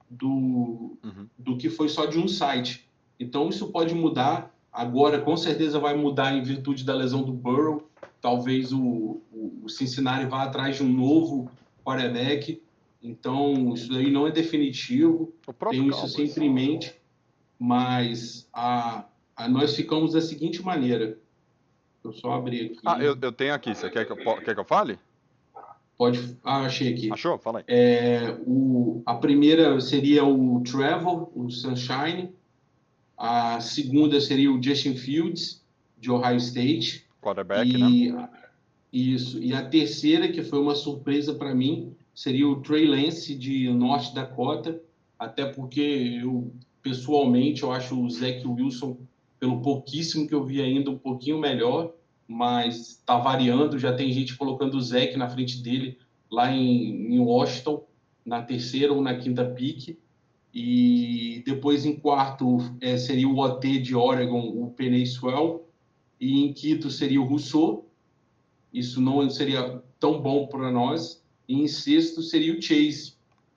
do, 0.08 0.96
Uhum. 1.04 1.26
do 1.38 1.58
que 1.58 1.68
foi 1.68 1.90
só 1.90 2.06
de 2.06 2.18
um 2.18 2.26
site. 2.26 2.88
Então, 3.20 3.50
isso 3.50 3.68
pode 3.70 3.94
mudar. 3.94 4.54
Agora, 4.72 5.20
com 5.20 5.36
certeza, 5.36 5.78
vai 5.78 5.94
mudar 5.94 6.34
em 6.34 6.42
virtude 6.42 6.82
da 6.82 6.94
lesão 6.94 7.22
do 7.22 7.32
Burrow. 7.32 7.86
Talvez 8.22 8.72
o, 8.72 9.20
o, 9.30 9.68
Cincinnati 9.68 10.24
vá 10.24 10.44
atrás 10.44 10.76
de 10.76 10.82
um 10.82 10.90
novo 10.90 11.50
quarterback. 11.84 12.62
Então, 13.02 13.74
isso 13.74 13.92
aí 13.94 14.10
não 14.10 14.26
é 14.26 14.30
definitivo. 14.30 15.30
Tenho 15.68 15.90
isso 15.90 16.08
sempre 16.08 16.46
em 16.46 16.52
mente. 16.52 16.94
Mas 17.58 18.48
a, 18.50 19.04
a, 19.36 19.46
nós 19.46 19.76
ficamos 19.76 20.14
da 20.14 20.22
seguinte 20.22 20.62
maneira. 20.62 21.18
Eu 22.04 22.12
só 22.12 22.32
abri 22.32 22.66
aqui. 22.66 22.78
Ah, 22.84 22.98
eu, 23.00 23.16
eu 23.20 23.32
tenho 23.32 23.54
aqui. 23.54 23.74
Você 23.74 23.88
quer 23.88 24.04
que 24.04 24.12
eu, 24.12 24.16
quer 24.16 24.54
que 24.54 24.60
eu 24.60 24.64
fale? 24.64 24.98
Pode. 25.96 26.36
Ah, 26.42 26.62
achei 26.62 26.92
aqui. 26.92 27.12
Achou? 27.12 27.38
Fala 27.38 27.60
aí. 27.60 27.64
É, 27.68 28.36
o, 28.44 29.02
a 29.06 29.14
primeira 29.14 29.80
seria 29.80 30.24
o 30.24 30.60
Trevor, 30.62 31.30
o 31.34 31.48
Sunshine. 31.48 32.34
A 33.16 33.60
segunda 33.60 34.20
seria 34.20 34.50
o 34.50 34.60
Justin 34.60 34.96
Fields, 34.96 35.62
de 35.96 36.10
Ohio 36.10 36.38
State. 36.38 37.06
Quarterback, 37.20 37.78
né? 37.78 38.28
e, 38.92 39.12
Isso. 39.14 39.38
E 39.40 39.54
a 39.54 39.64
terceira, 39.64 40.26
que 40.26 40.42
foi 40.42 40.58
uma 40.58 40.74
surpresa 40.74 41.34
para 41.34 41.54
mim, 41.54 41.94
seria 42.12 42.48
o 42.48 42.60
Trey 42.60 42.86
Lance, 42.86 43.34
de 43.36 43.70
Norte 43.70 44.12
Dakota. 44.12 44.82
Até 45.16 45.46
porque 45.46 46.18
eu, 46.20 46.52
pessoalmente, 46.82 47.62
eu 47.62 47.70
acho 47.70 47.96
o 48.00 48.10
Zach 48.10 48.44
Wilson, 48.44 48.98
pelo 49.42 49.60
pouquíssimo 49.60 50.28
que 50.28 50.32
eu 50.32 50.44
vi 50.44 50.62
ainda, 50.62 50.88
um 50.88 50.96
pouquinho 50.96 51.36
melhor. 51.36 51.92
Mas 52.28 52.90
está 52.90 53.18
variando. 53.18 53.76
Já 53.76 53.92
tem 53.92 54.12
gente 54.12 54.36
colocando 54.36 54.74
o 54.74 54.80
Zach 54.80 55.16
na 55.16 55.28
frente 55.28 55.60
dele 55.60 55.98
lá 56.30 56.52
em, 56.52 57.12
em 57.12 57.18
Washington, 57.18 57.84
na 58.24 58.40
terceira 58.40 58.92
ou 58.92 59.02
na 59.02 59.16
quinta 59.16 59.44
pique. 59.44 59.98
E 60.54 61.42
depois 61.44 61.84
em 61.84 61.96
quarto 61.96 62.58
é, 62.80 62.96
seria 62.96 63.28
o 63.28 63.36
OT 63.36 63.80
de 63.80 63.96
Oregon, 63.96 64.62
o 64.62 64.70
Penny. 64.70 65.02
E 66.20 66.44
em 66.44 66.52
quinto 66.52 66.88
seria 66.88 67.20
o 67.20 67.24
Rousseau. 67.24 67.90
Isso 68.72 69.00
não 69.00 69.28
seria 69.28 69.82
tão 69.98 70.22
bom 70.22 70.46
para 70.46 70.70
nós. 70.70 71.20
E 71.48 71.60
em 71.60 71.66
sexto 71.66 72.22
seria 72.22 72.56
o 72.56 72.62
Chase. 72.62 73.14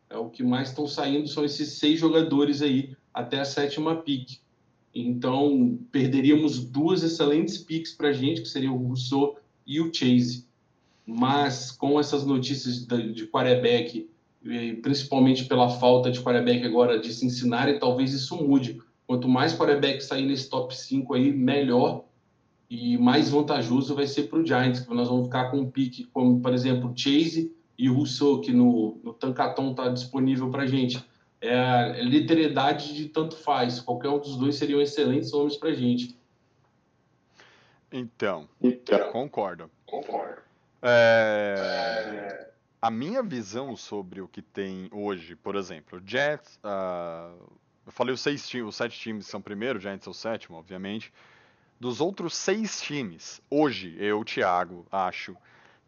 É 0.09 0.17
o 0.17 0.31
que 0.31 0.41
mais 0.41 0.69
estão 0.69 0.87
saindo 0.87 1.27
são 1.27 1.45
esses 1.45 1.73
seis 1.73 1.99
jogadores 1.99 2.63
aí 2.63 2.97
até 3.13 3.39
a 3.39 3.45
sétima 3.45 3.97
pique. 3.97 4.43
Então 4.95 5.77
perderíamos 5.91 6.63
duas 6.63 7.03
excelentes 7.03 7.57
piques 7.57 7.91
para 7.91 8.07
a 8.07 8.13
gente, 8.13 8.41
que 8.41 8.47
seria 8.47 8.71
o 8.71 8.77
Rousseau 8.77 9.37
e 9.67 9.81
o 9.81 9.93
Chase. 9.93 10.47
Mas 11.05 11.69
com 11.69 11.99
essas 11.99 12.25
notícias 12.25 12.85
de, 12.85 13.27
quarterback, 13.27 14.09
e 14.41 14.73
principalmente 14.75 15.43
pela 15.45 15.69
falta 15.69 16.09
de 16.09 16.21
quarterback 16.21 16.63
agora 16.63 16.97
de 16.97 17.13
Cincinnati, 17.13 17.77
talvez 17.77 18.13
isso 18.13 18.37
mude. 18.41 18.79
Quanto 19.05 19.27
mais 19.27 19.53
quarterback 19.53 20.01
sair 20.01 20.25
nesse 20.25 20.49
top 20.49 20.75
5 20.75 21.13
aí, 21.13 21.31
melhor 21.31 22.05
E 22.67 22.97
mais 22.97 23.29
vantajoso 23.29 23.93
vai 23.93 24.07
ser 24.07 24.23
para 24.23 24.39
o 24.39 24.45
Giants, 24.45 24.79
que 24.79 24.93
nós 24.93 25.09
vamos 25.09 25.25
ficar 25.25 25.51
com 25.51 25.59
um 25.59 25.69
pique, 25.69 26.05
como 26.05 26.39
por 26.39 26.53
exemplo 26.53 26.93
Chase 26.95 27.53
e 27.77 27.89
Rousseau, 27.89 28.39
que 28.39 28.51
no, 28.51 28.97
no 29.03 29.13
Tancaton 29.13 29.71
está 29.71 29.89
disponível 29.89 30.49
para 30.49 30.63
a 30.63 30.67
gente. 30.67 31.03
É 31.45 31.59
a 31.59 31.87
literalidade 32.01 32.93
de 32.93 33.09
tanto 33.09 33.35
faz. 33.35 33.79
Qualquer 33.79 34.09
um 34.09 34.19
dos 34.19 34.37
dois 34.37 34.55
seriam 34.55 34.81
excelentes 34.81 35.31
nomes 35.31 35.55
para 35.55 35.69
a 35.69 35.73
gente. 35.73 36.17
Então, 37.91 38.49
então, 38.61 39.11
concordo. 39.11 39.69
Concordo. 39.85 40.41
É... 40.81 42.51
A 42.81 42.91
minha 42.91 43.23
visão 43.23 43.75
sobre 43.75 44.21
o 44.21 44.27
que 44.27 44.41
tem 44.41 44.89
hoje, 44.91 45.35
por 45.35 45.55
exemplo, 45.55 46.01
Jets, 46.05 46.59
uh, 46.63 47.35
eu 47.85 47.91
falei 47.91 48.13
os 48.13 48.21
seis 48.21 48.47
times, 48.47 48.69
os 48.69 48.75
sete 48.75 48.99
times 48.99 49.25
são 49.25 49.41
primeiro, 49.41 49.79
Giants 49.79 50.05
é 50.05 50.09
o 50.09 50.13
sétimo, 50.13 50.57
obviamente. 50.57 51.11
Dos 51.79 51.99
outros 51.99 52.35
seis 52.35 52.81
times, 52.81 53.41
hoje 53.49 53.95
eu, 53.99 54.23
Thiago, 54.23 54.85
acho 54.91 55.35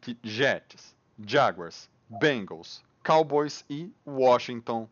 que 0.02 0.18
Jets, 0.24 0.96
Jaguars, 1.24 1.90
Bengals, 2.10 2.84
Cowboys 3.04 3.64
e 3.70 3.92
Washington 4.06 4.88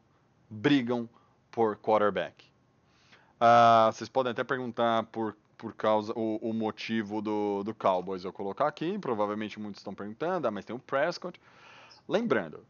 brigam 0.56 1.10
por 1.52 1.76
quarterback. 1.78 2.46
Uh, 3.36 3.92
vocês 3.92 4.10
podem 4.10 4.32
até 4.32 4.44
perguntar 4.44 5.04
por, 5.04 5.36
por 5.58 5.74
causa 5.74 6.14
o, 6.16 6.38
o 6.38 6.54
motivo 6.54 7.22
do, 7.22 7.64
do 7.64 7.76
Cowboys 7.76 8.24
eu 8.24 8.32
colocar 8.32 8.68
aqui. 8.68 8.98
Provavelmente 8.98 9.60
muitos 9.60 9.82
estão 9.82 9.94
perguntando, 9.94 10.48
ah, 10.48 10.52
mas 10.52 10.66
tem 10.66 10.76
o 10.76 10.80
Prescott. 10.80 11.40
Lembrando, 12.08 12.66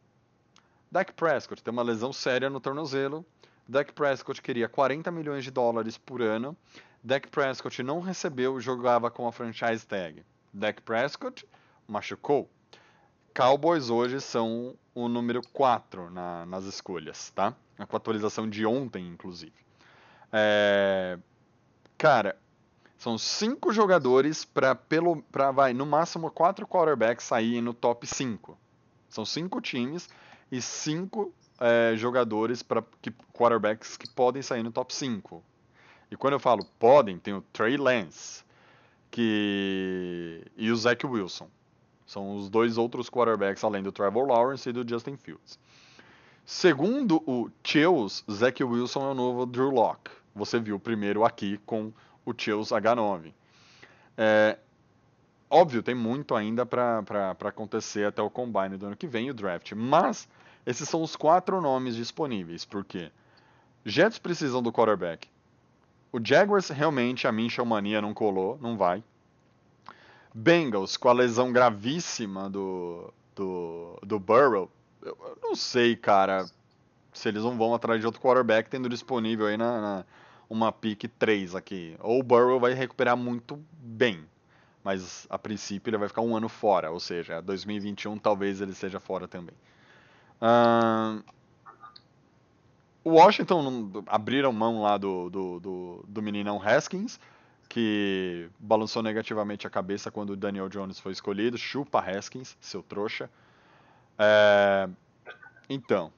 Dak 0.92 1.14
Prescott 1.14 1.62
tem 1.62 1.72
uma 1.72 1.84
lesão 1.84 2.12
séria 2.12 2.50
no 2.50 2.60
tornozelo. 2.60 3.26
Dak 3.68 3.94
Prescott 3.94 4.42
queria 4.42 4.68
40 4.68 5.12
milhões 5.12 5.44
de 5.44 5.52
dólares 5.52 5.98
por 5.98 6.22
ano. 6.22 6.58
Dak 7.04 7.28
Prescott 7.30 7.84
não 7.84 8.00
recebeu, 8.00 8.60
jogava 8.60 9.12
com 9.12 9.28
a 9.28 9.32
franchise 9.32 9.86
tag. 9.86 10.24
Dak 10.54 10.82
Prescott 10.82 11.46
machucou. 11.88 12.50
Cowboys 13.36 13.90
hoje 13.90 14.22
são 14.22 14.76
o 14.94 15.10
número 15.10 15.42
4 15.52 16.10
na, 16.10 16.46
nas 16.46 16.64
escolhas, 16.64 17.32
tá? 17.32 17.54
Com 17.90 17.96
a 17.96 17.98
atualização 17.98 18.50
de 18.50 18.66
ontem, 18.66 19.06
inclusive. 19.06 19.54
É... 20.32 21.20
Cara, 21.98 22.38
são 22.98 23.18
cinco 23.18 23.74
jogadores 23.74 24.46
para 24.46 24.74
pelo 24.74 25.22
para 25.24 25.52
vai 25.52 25.74
no 25.74 25.86
máximo 25.86 26.32
quatro 26.32 26.66
quarterbacks 26.66 27.26
saírem 27.26 27.62
no 27.62 27.74
top 27.74 28.08
5. 28.08 28.58
São 29.10 29.26
cinco 29.26 29.60
times 29.60 30.10
e 30.50 30.62
cinco 30.62 31.34
é, 31.60 31.94
jogadores 31.98 32.64
para 32.64 32.84
quarterbacks 33.34 33.98
que 33.98 34.10
podem 34.10 34.42
sair 34.42 34.64
no 34.64 34.72
top 34.72 34.96
5. 34.96 35.44
E 36.10 36.16
quando 36.16 36.34
eu 36.34 36.40
falo 36.40 36.66
podem, 36.80 37.20
tem 37.20 37.34
o 37.34 37.42
Trey 37.42 37.76
Lance 37.76 38.46
que 39.12 40.44
e 40.58 40.72
o 40.72 40.76
Zach 40.76 41.06
Wilson. 41.06 41.50
São 42.06 42.36
os 42.36 42.50
dois 42.50 42.78
outros 42.78 43.10
quarterbacks, 43.10 43.64
além 43.64 43.82
do 43.82 43.92
Trevor 43.92 44.28
Lawrence 44.28 44.70
e 44.70 44.74
do 44.74 44.88
Justin 44.88 45.18
Fields. 45.18 45.58
Segundo 46.46 47.24
o 47.26 47.50
Chills, 47.64 48.24
Zach 48.32 48.64
Wilson 48.64 49.08
é 49.08 49.12
o 49.12 49.16
novo 49.16 49.46
Drew 49.46 49.72
Locke. 49.72 50.12
Você 50.36 50.60
viu 50.60 50.80
primeiro 50.80 51.26
aqui 51.26 51.60
com 51.66 51.92
o 52.24 52.34
Chills 52.38 52.74
H9. 52.74 53.34
É, 54.16 54.58
óbvio, 55.50 55.82
tem 55.82 55.96
muito 55.96 56.36
ainda 56.36 56.66
para 56.66 57.36
acontecer 57.46 58.06
até 58.06 58.22
o 58.22 58.30
Combine 58.30 58.78
do 58.78 58.86
ano 58.86 58.96
que 58.96 59.08
vem, 59.08 59.32
o 59.32 59.34
draft. 59.34 59.72
Mas 59.72 60.28
esses 60.66 60.88
são 60.88 61.02
os 61.02 61.16
quatro 61.16 61.60
nomes 61.60 61.96
disponíveis. 61.96 62.64
Por 62.64 62.86
quê? 62.86 63.12
Jets 63.84 64.20
precisam 64.20 64.62
do 64.62 64.72
quarterback. 64.72 65.28
O 66.12 66.20
Jaguars 66.24 66.70
realmente, 66.70 67.28
a 67.28 67.32
Minchel 67.32 67.66
Mania 67.66 68.02
não 68.02 68.14
colou, 68.14 68.58
não 68.62 68.78
vai. 68.78 69.04
Bengals, 70.38 70.98
com 70.98 71.08
a 71.08 71.14
lesão 71.14 71.54
gravíssima 71.54 72.50
do, 72.50 73.14
do, 73.34 73.98
do 74.04 74.20
Burrow, 74.20 74.70
eu, 75.02 75.18
não 75.42 75.56
sei, 75.56 75.96
cara, 75.96 76.46
se 77.14 77.30
eles 77.30 77.42
não 77.42 77.58
vão 77.58 77.74
atrás 77.74 78.02
de 78.02 78.06
outro 78.06 78.22
quarterback 78.22 78.70
tendo 78.70 78.90
disponível 78.90 79.48
aí 79.48 79.56
na, 79.56 79.80
na 79.80 80.06
uma 80.50 80.74
pick 80.74 81.06
3 81.18 81.56
aqui. 81.56 81.96
Ou 82.02 82.20
o 82.20 82.24
Burrow 82.24 82.60
vai 82.60 82.74
recuperar 82.74 83.16
muito 83.16 83.58
bem, 83.80 84.26
mas 84.84 85.26
a 85.30 85.40
princípio 85.40 85.90
ele 85.90 85.98
vai 85.98 86.10
ficar 86.10 86.22
um 86.22 86.36
ano 86.36 86.50
fora, 86.50 86.92
ou 86.92 87.00
seja, 87.00 87.42
2021 87.42 88.18
talvez 88.18 88.60
ele 88.60 88.74
seja 88.74 89.00
fora 89.00 89.30
também. 89.30 89.56
Uh, 90.42 91.24
o 93.06 93.12
Washington 93.12 94.04
abriram 94.06 94.52
mão 94.52 94.82
lá 94.82 94.98
do, 94.98 95.30
do, 95.30 95.60
do, 95.62 96.06
do 96.06 96.22
meninão 96.22 96.62
Haskins, 96.62 97.22
que 97.68 98.50
balançou 98.60 99.04
negativamente 99.04 99.68
a 99.68 99.70
cabeça 99.70 100.12
quando 100.12 100.32
o 100.32 100.36
Daniel 100.36 100.70
Jones 100.70 101.00
foi 101.00 101.12
escolhido. 101.12 101.58
Chupa 101.58 102.00
Haskins, 102.00 102.58
seu 102.60 102.82
trouxa. 102.82 103.30
É... 104.18 104.88
Então, 105.70 106.12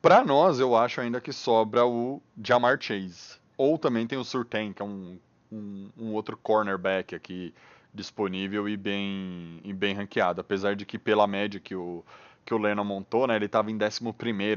para 0.00 0.24
nós, 0.24 0.58
eu 0.58 0.76
acho 0.76 1.00
ainda 1.00 1.20
que 1.20 1.32
sobra 1.32 1.86
o 1.86 2.20
Jamar 2.42 2.80
Chase. 2.80 3.38
Ou 3.56 3.78
também 3.78 4.06
tem 4.06 4.18
o 4.18 4.24
Surtain, 4.24 4.72
que 4.72 4.82
é 4.82 4.84
um, 4.84 5.18
um, 5.52 5.90
um, 5.96 6.12
outro 6.12 6.36
cornerback 6.36 7.14
aqui 7.14 7.54
disponível 7.92 8.68
e 8.68 8.76
bem, 8.76 9.60
e 9.62 9.72
bem 9.72 9.94
ranqueado. 9.94 10.40
Apesar 10.40 10.74
de 10.74 10.84
que 10.84 10.98
pela 10.98 11.26
média 11.26 11.60
que 11.60 11.74
o, 11.74 12.04
que 12.44 12.52
o 12.52 12.58
Lennon 12.58 12.84
montou, 12.84 13.26
né, 13.26 13.36
ele 13.36 13.46
estava 13.46 13.70
em 13.70 13.78
11 13.78 14.02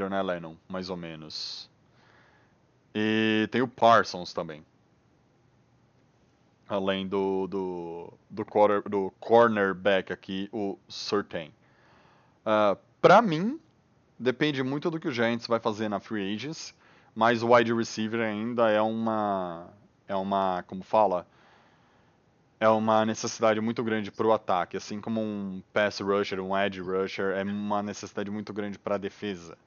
né, 0.09 0.21
Lennon? 0.23 0.55
Mais 0.67 0.89
ou 0.89 0.97
menos. 0.97 1.69
E 2.95 3.47
tem 3.51 3.61
o 3.61 3.67
Parsons 3.67 4.33
também 4.33 4.63
além 6.67 7.07
do, 7.07 7.47
do, 7.47 8.13
do, 8.29 8.45
quarter, 8.45 8.87
do 8.89 9.11
cornerback 9.19 10.11
aqui, 10.11 10.49
o 10.51 10.77
Surtain. 10.87 11.47
Uh, 11.47 11.51
ah, 12.45 12.77
Para 13.01 13.21
mim, 13.21 13.59
depende 14.19 14.61
muito 14.63 14.89
do 14.91 14.99
que 14.99 15.07
o 15.07 15.11
Giants 15.11 15.47
vai 15.47 15.59
fazer 15.59 15.89
na 15.89 15.99
free 15.99 16.33
agents, 16.33 16.73
mas 17.15 17.41
o 17.41 17.53
wide 17.53 17.73
receiver 17.73 18.19
ainda 18.19 18.69
é 18.69 18.81
uma, 18.81 19.69
é 20.07 20.15
uma, 20.15 20.63
como 20.67 20.83
fala, 20.83 21.25
é 22.59 22.67
uma 22.67 23.05
necessidade 23.05 23.61
muito 23.61 23.83
grande 23.83 24.11
para 24.11 24.27
o 24.27 24.33
ataque, 24.33 24.77
assim 24.77 24.99
como 24.99 25.21
um 25.21 25.61
pass 25.71 25.99
rusher, 25.99 26.39
um 26.39 26.57
edge 26.57 26.81
rusher, 26.81 27.35
é 27.35 27.43
uma 27.43 27.83
necessidade 27.83 28.31
muito 28.31 28.51
grande 28.51 28.79
para 28.79 28.95
a 28.95 28.97
defesa. 28.97 29.57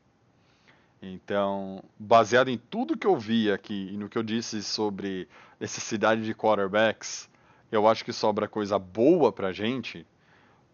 Então, 1.02 1.82
baseado 1.98 2.48
em 2.48 2.58
tudo 2.58 2.96
que 2.96 3.06
eu 3.06 3.16
vi 3.16 3.50
aqui 3.50 3.88
e 3.92 3.96
no 3.96 4.08
que 4.08 4.18
eu 4.18 4.22
disse 4.22 4.62
sobre 4.62 5.26
necessidade 5.58 6.22
de 6.22 6.34
quarterbacks, 6.34 7.28
eu 7.72 7.88
acho 7.88 8.04
que 8.04 8.12
sobra 8.12 8.46
coisa 8.46 8.78
boa 8.78 9.32
pra 9.32 9.52
gente 9.52 10.06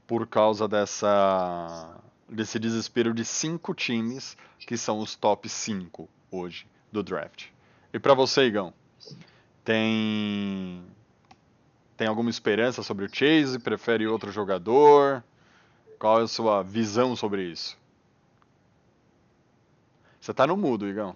por 0.06 0.26
causa 0.26 0.66
dessa 0.66 2.00
desse 2.28 2.58
desespero 2.58 3.14
de 3.14 3.24
cinco 3.24 3.72
times 3.72 4.36
que 4.58 4.76
são 4.76 4.98
os 4.98 5.14
top 5.14 5.48
5 5.48 6.08
hoje 6.28 6.66
do 6.90 7.02
draft. 7.02 7.46
E 7.92 7.98
para 8.00 8.14
você, 8.14 8.46
Igão, 8.46 8.74
tem 9.64 10.82
tem 11.96 12.08
alguma 12.08 12.30
esperança 12.30 12.82
sobre 12.82 13.04
o 13.04 13.08
Chase? 13.08 13.58
Prefere 13.60 14.06
outro 14.08 14.32
jogador? 14.32 15.22
Qual 15.98 16.20
é 16.20 16.24
a 16.24 16.28
sua 16.28 16.62
visão 16.62 17.14
sobre 17.14 17.44
isso? 17.44 17.78
Você 20.26 20.34
tá 20.34 20.44
no 20.44 20.56
mudo, 20.56 20.88
Igão. 20.88 21.14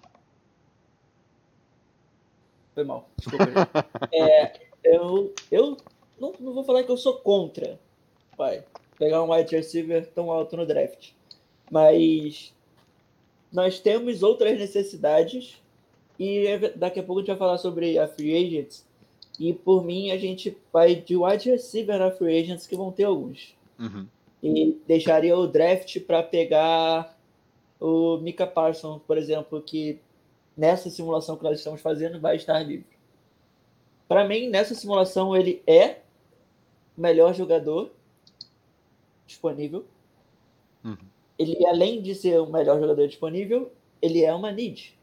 Foi 2.73 2.85
mal, 2.85 3.11
desculpa. 3.16 3.44
é, 4.14 4.53
eu 4.85 5.35
eu 5.51 5.77
não, 6.16 6.33
não 6.38 6.55
vou 6.55 6.62
falar 6.62 6.85
que 6.85 6.92
eu 6.92 6.96
sou 6.96 7.14
contra, 7.14 7.77
pai, 8.37 8.62
pegar 8.96 9.20
um 9.25 9.33
wide 9.33 9.57
receiver 9.57 10.07
tão 10.14 10.31
alto 10.31 10.57
no 10.57 10.64
draft. 10.64 11.11
Mas 11.68 12.55
nós 13.53 13.81
temos 13.81 14.23
outras 14.23 14.57
necessidades 14.57 15.61
e 16.16 16.46
daqui 16.77 17.01
a 17.01 17.03
pouco 17.03 17.18
a 17.18 17.23
gente 17.23 17.31
vai 17.31 17.38
falar 17.38 17.59
sobre 17.59 17.99
a 17.99 18.07
free 18.07 18.37
agents. 18.37 18.87
E 19.40 19.53
por 19.53 19.85
mim 19.85 20.12
a 20.12 20.18
gente 20.18 20.57
vai 20.73 20.94
de 20.94 21.16
wide 21.16 21.51
receiver 21.51 21.99
na 21.99 22.12
free 22.12 22.38
agents 22.38 22.64
que 22.64 22.77
vão 22.77 22.93
ter 22.93 23.05
alguns. 23.05 23.57
Uhum. 23.76 24.07
E 24.41 24.78
deixaria 24.87 25.37
o 25.37 25.49
draft 25.49 25.99
para 25.99 26.22
pegar 26.22 27.18
o 27.81 28.18
Mika 28.18 28.47
Parsons, 28.47 29.01
por 29.07 29.16
exemplo, 29.16 29.61
que 29.62 29.99
nessa 30.57 30.91
simulação 30.91 31.37
que 31.37 31.43
nós 31.43 31.59
estamos 31.59 31.81
fazendo 31.81 32.20
vai 32.20 32.37
estar 32.37 32.61
livre. 32.61 32.87
Para 34.07 34.28
mim, 34.28 34.49
nessa 34.49 34.74
simulação, 34.74 35.35
ele 35.35 35.62
é 35.66 36.01
o 36.97 37.01
melhor 37.01 37.35
jogador 37.35 37.91
disponível. 39.26 39.87
Uhum. 40.85 40.97
Ele, 41.39 41.64
além 41.66 42.03
de 42.03 42.14
ser 42.14 42.39
o 42.41 42.51
melhor 42.51 42.78
jogador 42.78 43.07
disponível, 43.09 43.72
ele 44.03 44.22
é 44.22 44.35
uma 44.35 44.53
need. 44.53 44.99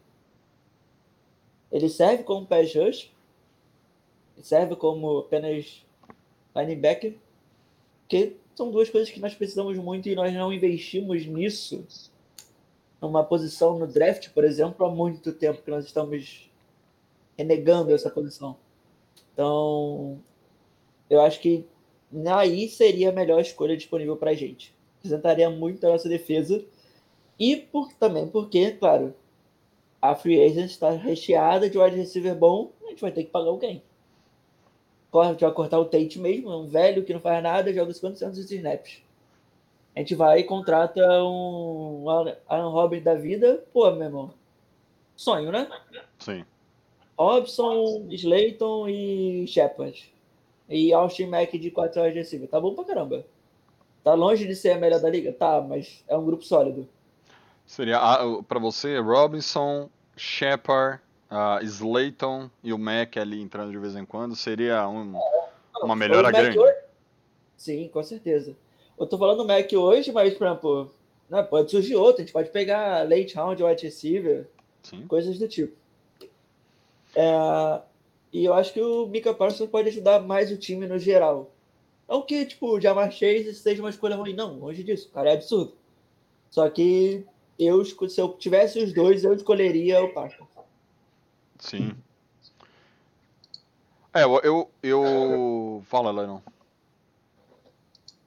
Ele 1.72 1.90
serve 1.90 2.24
como 2.24 2.46
pass 2.46 2.74
rush, 2.76 3.12
serve 4.42 4.76
como 4.76 5.20
apenas 5.20 5.84
linebacker, 6.56 7.16
que 8.08 8.36
são 8.56 8.72
duas 8.72 8.90
coisas 8.90 9.10
que 9.10 9.20
nós 9.20 9.34
precisamos 9.34 9.78
muito 9.78 10.08
e 10.08 10.16
nós 10.16 10.34
não 10.34 10.54
investimos 10.54 11.26
nisso 11.26 11.86
numa 13.02 13.24
posição 13.24 13.78
no 13.78 13.88
draft, 13.88 14.30
por 14.30 14.44
exemplo, 14.44 14.86
há 14.86 14.90
muito 14.90 15.32
tempo 15.32 15.62
que 15.62 15.72
nós 15.72 15.86
estamos 15.86 16.50
renegando 17.38 17.94
essa 17.94 18.10
posição. 18.10 18.58
Então, 19.34 20.20
eu 21.10 21.22
acho 21.22 21.40
que 21.40 21.66
aí 22.28 22.68
seria 22.70 23.10
a 23.10 23.14
melhor 23.14 23.40
escolha 23.40 23.78
disponível 23.78 24.18
para 24.18 24.32
a 24.32 24.36
gente. 24.36 24.74
Apresentaria 24.98 25.50
muito 25.50 25.86
a 25.86 25.92
nossa 25.92 26.10
defesa. 26.10 26.66
E 27.40 27.56
por, 27.56 27.94
também 27.94 28.28
porque, 28.28 28.72
claro, 28.72 29.14
a 30.02 30.16
free 30.16 30.44
agent 30.44 30.72
está 30.72 30.90
recheada 30.92 31.70
de 31.70 31.78
wide 31.78 31.96
receiver 31.96 32.36
bom, 32.36 32.72
a 32.86 32.90
gente 32.90 33.02
vai 33.02 33.12
ter 33.12 33.24
que 33.24 33.32
pagar 33.32 33.50
alguém. 33.50 33.84
A 35.14 35.32
gente 35.32 35.42
vai 35.42 35.52
cortar 35.52 35.80
o 35.80 35.86
Tate 35.86 36.20
mesmo, 36.20 36.52
é 36.52 36.58
um 36.58 36.68
velho 36.68 37.04
que 37.04 37.14
não 37.14 37.20
faz 37.20 37.42
nada, 37.42 37.74
joga 37.74 37.92
50% 37.92 38.30
dos 38.30 38.52
snaps. 38.52 39.02
A 39.98 40.00
gente 40.00 40.14
vai 40.14 40.42
e 40.42 40.44
contrata 40.44 41.02
um 41.24 42.06
Aaron 42.48 42.70
Robin 42.70 43.02
da 43.02 43.16
vida, 43.16 43.66
pô, 43.74 43.90
meu 43.90 44.04
irmão. 44.04 44.32
Sonho, 45.16 45.52
né? 45.52 45.68
Sim. 46.20 46.46
Robson, 47.18 48.06
Slayton 48.12 48.88
e 48.88 49.48
Shepard. 49.48 50.14
E 50.70 50.94
Austin 50.94 51.26
Mack 51.26 51.58
de 51.58 51.72
4 51.72 52.00
horas 52.00 52.14
de 52.14 52.20
receiver. 52.20 52.48
Tá 52.48 52.62
bom 52.62 52.76
pra 52.76 52.86
caramba. 52.86 53.26
Tá 54.04 54.14
longe 54.14 54.46
de 54.46 54.56
ser 54.56 54.74
a 54.74 54.78
melhor 54.78 55.02
da 55.02 55.10
liga? 55.10 55.34
Tá, 55.34 55.66
mas 55.68 56.04
é 56.08 56.16
um 56.16 56.24
grupo 56.24 56.44
sólido. 56.44 56.88
Seria 57.66 58.00
para 58.48 58.60
você 58.60 59.00
Robinson, 59.00 59.90
Shepard, 60.16 61.02
uh, 61.32 61.66
Slayton 61.66 62.52
e 62.64 62.72
o 62.72 62.78
Mac 62.78 63.18
ali 63.18 63.42
entrando 63.42 63.72
de 63.72 63.80
vez 63.80 63.96
em 63.96 64.06
quando 64.06 64.36
seria 64.36 64.88
um, 64.88 65.20
uma 65.82 65.96
melhora 65.96 66.30
grande. 66.30 66.60
Hoje... 66.60 66.76
Sim, 67.58 67.90
com 67.92 68.04
certeza. 68.04 68.56
Eu 68.98 69.06
tô 69.06 69.18
falando 69.18 69.38
do 69.38 69.48
Mac 69.48 69.72
hoje, 69.74 70.12
mas, 70.12 70.34
por 70.34 70.48
exemplo, 70.48 70.94
né, 71.30 71.44
pode 71.44 71.70
surgir 71.70 71.96
outro. 71.96 72.22
A 72.22 72.26
gente 72.26 72.34
pode 72.34 72.50
pegar 72.50 73.08
late 73.08 73.36
round, 73.36 73.64
wide 73.64 73.84
receiver, 73.84 74.48
Sim. 74.84 75.06
coisas 75.08 75.38
do 75.38 75.48
tipo. 75.48 75.76
É, 77.16 77.82
e 78.34 78.46
eu 78.46 78.54
acho 78.54 78.74
que 78.74 78.82
o 78.82 79.08
Mika 79.08 79.34
Parsons 79.34 79.70
pode 79.70 79.90
ajudar 79.90 80.22
mais 80.22 80.52
o 80.52 80.58
time 80.58 80.88
no 80.88 80.98
geral. 81.00 81.52
Não 82.08 82.22
que, 82.22 82.46
tipo, 82.46 82.68
o 82.68 82.82
Jamar 82.82 83.12
Chase 83.12 83.54
seja 83.54 83.82
uma 83.82 83.90
escolha 83.90 84.16
ruim, 84.16 84.34
não, 84.34 84.58
longe 84.58 84.84
disso, 84.84 85.10
o 85.10 85.12
cara 85.12 85.32
é 85.32 85.34
absurdo. 85.34 85.74
Só 86.50 86.70
que 86.70 87.26
eu, 87.60 87.84
se 87.84 88.22
eu 88.22 88.30
tivesse 88.34 88.80
os 88.80 88.94
dois, 88.94 89.24
eu 89.24 89.34
escolheria 89.34 90.02
o 90.04 90.14
Parsons. 90.14 90.48
Sim. 91.60 91.92
É, 94.14 94.24
eu. 94.24 94.40
eu, 94.44 94.70
eu... 94.82 95.84
Fala, 95.86 96.12
Lennon. 96.12 96.40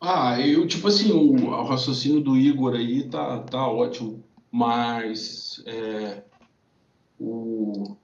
Ah, 0.00 0.40
eu, 0.40 0.66
tipo 0.66 0.88
assim, 0.88 1.12
o, 1.12 1.34
o, 1.34 1.64
raciocínio 1.64 2.22
do 2.22 2.36
Igor 2.36 2.74
aí 2.74 3.02
tá, 3.08 3.40
tá 3.40 3.68
ótimo, 3.68 4.24
mas 4.50 5.62
é, 5.66 6.22
o 7.18 7.96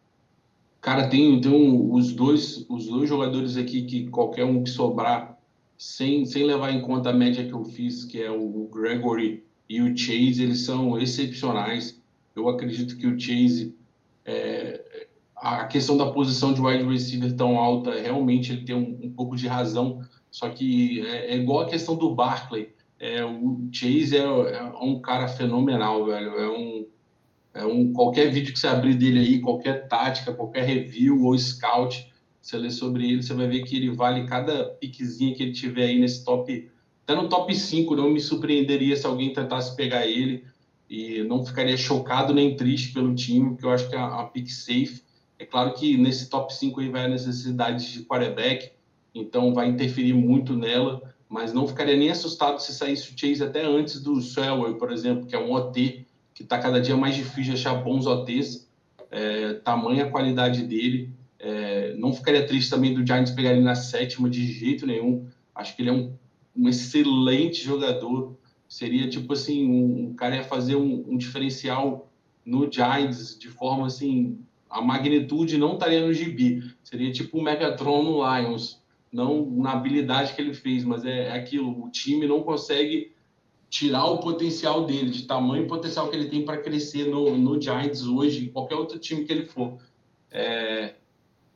cara 0.80 1.08
tem 1.08 1.34
então 1.34 1.90
os 1.90 2.12
dois 2.12 2.66
os 2.68 2.86
dois 2.86 3.08
jogadores 3.08 3.56
aqui 3.56 3.82
que 3.82 4.08
qualquer 4.10 4.44
um 4.44 4.62
que 4.62 4.70
sobrar 4.70 5.38
sem, 5.78 6.26
sem 6.26 6.44
levar 6.44 6.70
em 6.70 6.82
conta 6.82 7.10
a 7.10 7.14
média 7.14 7.46
que 7.46 7.52
eu 7.52 7.64
fiz, 7.64 8.04
que 8.04 8.22
é 8.22 8.30
o 8.30 8.68
Gregory 8.72 9.44
e 9.68 9.80
o 9.80 9.96
Chase, 9.96 10.42
eles 10.42 10.60
são 10.60 10.98
excepcionais. 10.98 12.00
Eu 12.34 12.48
acredito 12.48 12.96
que 12.96 13.06
o 13.06 13.18
Chase 13.18 13.74
é, 14.24 15.08
a 15.36 15.64
questão 15.66 15.96
da 15.96 16.10
posição 16.10 16.52
de 16.52 16.60
wide 16.60 16.84
receiver 16.84 17.34
tão 17.34 17.58
alta, 17.58 17.92
realmente 17.92 18.52
ele 18.52 18.64
tem 18.64 18.74
um, 18.74 18.98
um 19.06 19.10
pouco 19.10 19.36
de 19.36 19.46
razão, 19.46 20.02
só 20.36 20.50
que 20.50 21.00
é, 21.00 21.32
é, 21.32 21.36
igual 21.38 21.60
a 21.60 21.68
questão 21.70 21.96
do 21.96 22.14
Barkley. 22.14 22.68
É, 23.00 23.24
o 23.24 23.58
Chase 23.72 24.18
é, 24.18 24.20
é, 24.20 24.62
um 24.82 25.00
cara 25.00 25.28
fenomenal, 25.28 26.04
velho. 26.04 26.38
É 26.38 26.50
um, 26.50 26.86
é 27.54 27.64
um 27.64 27.90
qualquer 27.90 28.30
vídeo 28.30 28.52
que 28.52 28.58
você 28.58 28.66
abrir 28.66 28.96
dele 28.96 29.20
aí, 29.20 29.40
qualquer 29.40 29.88
tática, 29.88 30.34
qualquer 30.34 30.66
review 30.66 31.24
ou 31.24 31.38
scout, 31.38 32.12
você 32.38 32.58
lê 32.58 32.70
sobre 32.70 33.10
ele, 33.10 33.22
você 33.22 33.32
vai 33.32 33.46
ver 33.46 33.64
que 33.64 33.76
ele 33.76 33.88
vale 33.88 34.26
cada 34.26 34.66
piquezinha 34.78 35.34
que 35.34 35.42
ele 35.42 35.52
tiver 35.52 35.84
aí 35.84 35.98
nesse 35.98 36.22
top, 36.22 36.70
até 37.02 37.14
no 37.14 37.30
top 37.30 37.54
5, 37.54 37.96
não 37.96 38.10
me 38.10 38.20
surpreenderia 38.20 38.94
se 38.94 39.06
alguém 39.06 39.32
tentasse 39.32 39.74
pegar 39.74 40.06
ele 40.06 40.44
e 40.86 41.22
não 41.22 41.46
ficaria 41.46 41.78
chocado 41.78 42.34
nem 42.34 42.56
triste 42.56 42.92
pelo 42.92 43.14
time, 43.14 43.52
porque 43.52 43.64
eu 43.64 43.70
acho 43.70 43.88
que 43.88 43.96
é 43.96 43.98
a, 43.98 44.20
a 44.20 44.24
pick 44.24 44.50
safe 44.50 45.00
é 45.38 45.44
claro 45.44 45.74
que 45.74 45.96
nesse 45.96 46.28
top 46.30 46.52
5 46.54 46.80
aí 46.80 46.88
vai 46.88 47.04
a 47.04 47.08
necessidade 47.08 47.92
de 47.92 48.04
quarterback, 48.04 48.72
então 49.18 49.54
vai 49.54 49.68
interferir 49.68 50.12
muito 50.12 50.54
nela, 50.54 51.14
mas 51.28 51.52
não 51.52 51.66
ficaria 51.66 51.96
nem 51.96 52.10
assustado 52.10 52.60
se 52.60 52.72
saísse 52.72 53.10
o 53.10 53.18
Chase 53.18 53.42
até 53.42 53.64
antes 53.64 54.00
do 54.00 54.20
Sewell, 54.20 54.76
por 54.76 54.92
exemplo, 54.92 55.26
que 55.26 55.34
é 55.34 55.38
um 55.38 55.52
OT, 55.52 56.06
que 56.34 56.42
está 56.42 56.58
cada 56.58 56.80
dia 56.80 56.96
mais 56.96 57.14
difícil 57.14 57.54
de 57.54 57.60
achar 57.60 57.74
bons 57.74 58.06
OTs, 58.06 58.68
é, 59.10 59.54
tamanha 59.54 60.10
qualidade 60.10 60.62
dele. 60.64 61.10
É, 61.38 61.94
não 61.96 62.12
ficaria 62.12 62.46
triste 62.46 62.70
também 62.70 62.92
do 62.92 63.06
Giants 63.06 63.30
pegar 63.30 63.52
ele 63.52 63.62
na 63.62 63.74
sétima 63.74 64.28
de 64.28 64.46
jeito 64.46 64.86
nenhum. 64.86 65.26
Acho 65.54 65.74
que 65.74 65.82
ele 65.82 65.88
é 65.88 65.92
um, 65.92 66.12
um 66.54 66.68
excelente 66.68 67.64
jogador. 67.64 68.36
Seria 68.68 69.08
tipo 69.08 69.32
assim, 69.32 69.66
um, 69.66 70.08
um 70.08 70.14
cara 70.14 70.36
ia 70.36 70.44
fazer 70.44 70.76
um, 70.76 71.04
um 71.08 71.16
diferencial 71.16 72.10
no 72.44 72.70
Giants 72.70 73.38
de 73.38 73.48
forma 73.48 73.86
assim 73.86 74.38
a 74.68 74.82
magnitude 74.82 75.56
não 75.58 75.74
estaria 75.74 76.04
no 76.04 76.12
gibi. 76.12 76.62
Seria 76.82 77.10
tipo 77.10 77.38
o 77.38 77.42
Megatron 77.42 78.02
no 78.02 78.38
Lions. 78.38 78.82
Não 79.16 79.46
na 79.50 79.72
habilidade 79.72 80.34
que 80.34 80.42
ele 80.42 80.52
fez, 80.52 80.84
mas 80.84 81.02
é, 81.06 81.28
é 81.28 81.32
aquilo. 81.32 81.86
O 81.86 81.90
time 81.90 82.26
não 82.26 82.42
consegue 82.42 83.14
tirar 83.70 84.04
o 84.04 84.18
potencial 84.18 84.84
dele, 84.84 85.10
de 85.10 85.26
tamanho 85.26 85.66
potencial 85.66 86.10
que 86.10 86.16
ele 86.16 86.28
tem 86.28 86.44
para 86.44 86.58
crescer 86.58 87.06
no, 87.06 87.34
no 87.38 87.58
Giants 87.60 88.06
hoje, 88.06 88.44
em 88.44 88.52
qualquer 88.52 88.74
outro 88.74 88.98
time 88.98 89.24
que 89.24 89.32
ele 89.32 89.46
for. 89.46 89.78
É, 90.30 90.96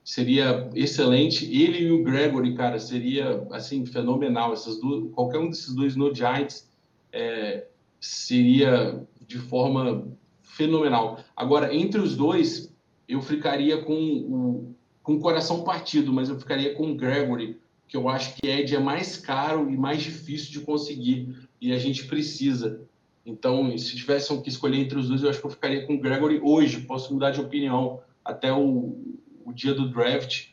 seria 0.03 0.71
excelente. 0.75 1.45
Ele 1.45 1.85
e 1.85 1.93
o 1.93 2.03
Gregory, 2.03 2.55
cara, 2.55 2.79
seria 2.79 3.47
assim 3.51 3.85
fenomenal. 3.85 4.55
Essas 4.55 4.81
duas, 4.81 5.13
qualquer 5.13 5.39
um 5.39 5.51
desses 5.51 5.75
dois 5.75 5.95
no 5.95 6.15
Giants 6.15 6.67
é, 7.13 7.67
seria 8.01 9.07
de 9.27 9.37
forma 9.37 10.09
fenomenal. 10.41 11.21
Agora, 11.37 11.75
entre 11.75 12.01
os 12.01 12.17
dois, 12.17 12.75
eu 13.07 13.21
ficaria 13.21 13.83
com 13.83 13.95
o, 13.95 14.75
com 15.03 15.15
o 15.15 15.21
coração 15.21 15.65
partido, 15.65 16.13
mas 16.13 16.29
eu 16.29 16.39
ficaria 16.39 16.75
com 16.75 16.91
o 16.91 16.95
Gregory, 16.95 17.59
que 17.89 17.97
eu 17.97 18.09
acho 18.09 18.35
que 18.37 18.49
Ed 18.49 18.75
é 18.75 18.79
mais 18.79 19.17
caro 19.17 19.71
e 19.71 19.77
mais 19.77 20.03
difícil 20.03 20.53
de 20.53 20.61
conseguir, 20.61 21.37
e 21.61 21.73
a 21.73 21.79
gente 21.79 22.07
precisa. 22.07 22.83
Então, 23.25 23.77
se 23.77 23.97
tivessem 23.97 24.41
que 24.41 24.49
escolher 24.49 24.79
entre 24.79 24.99
os 24.99 25.09
dois, 25.09 25.23
eu 25.23 25.31
acho 25.31 25.41
que 25.41 25.47
eu 25.47 25.51
ficaria 25.51 25.87
com 25.87 25.95
o 25.95 26.01
Gregory 26.01 26.41
hoje. 26.43 26.81
Posso 26.81 27.13
mudar 27.13 27.31
de 27.31 27.41
opinião 27.41 28.01
até 28.25 28.53
o, 28.53 28.97
o 29.45 29.53
dia 29.53 29.75
do 29.75 29.89
draft, 29.89 30.49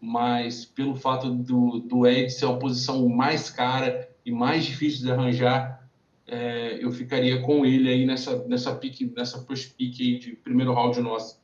mas 0.00 0.64
pelo 0.64 0.94
fato 0.94 1.30
do, 1.30 1.80
do 1.80 2.06
Ed 2.06 2.30
ser 2.30 2.46
uma 2.46 2.58
posição 2.58 3.08
mais 3.08 3.50
cara 3.50 4.08
e 4.24 4.30
mais 4.30 4.64
difícil 4.64 5.04
de 5.04 5.10
arranjar, 5.10 5.88
é, 6.26 6.78
eu 6.82 6.90
ficaria 6.92 7.42
com 7.42 7.66
ele 7.66 7.88
aí 7.88 8.06
nessa, 8.06 8.46
nessa 8.46 8.74
pique, 8.74 9.12
nessa 9.16 9.44
first 9.44 9.74
pick 9.76 9.94
de 9.96 10.38
primeiro 10.42 10.72
round 10.72 11.00
nosso. 11.00 11.41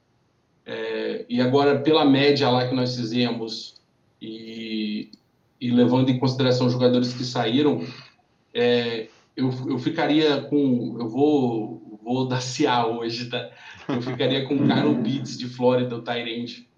É, 0.70 1.24
e 1.30 1.40
agora, 1.40 1.78
pela 1.80 2.04
média 2.04 2.50
lá 2.50 2.68
que 2.68 2.74
nós 2.74 2.94
fizemos, 2.94 3.80
e, 4.20 5.10
e 5.58 5.70
levando 5.70 6.10
em 6.10 6.18
consideração 6.18 6.66
os 6.66 6.74
jogadores 6.74 7.14
que 7.14 7.24
saíram, 7.24 7.82
é, 8.52 9.08
eu, 9.34 9.50
eu 9.66 9.78
ficaria 9.78 10.42
com. 10.42 10.96
Eu 11.00 11.08
vou, 11.08 11.98
vou 12.04 12.28
dar 12.28 12.42
CA 12.44 12.86
hoje, 12.86 13.30
tá? 13.30 13.50
Eu 13.88 14.02
ficaria 14.02 14.46
com 14.46 14.56
o 14.56 14.58
Kyle 14.58 15.02
Pitts 15.02 15.38
de 15.38 15.48
Flórida, 15.48 15.96
o 15.96 16.02
Tyrande. 16.02 16.68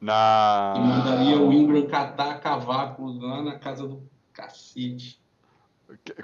Na... 0.00 0.72
E 0.74 0.80
mandaria 0.80 1.38
o 1.38 1.52
Ingram 1.52 1.86
catar 1.86 2.40
cavaco 2.40 3.06
lá 3.20 3.42
na 3.42 3.58
casa 3.58 3.86
do 3.86 4.02
cacete. 4.32 5.20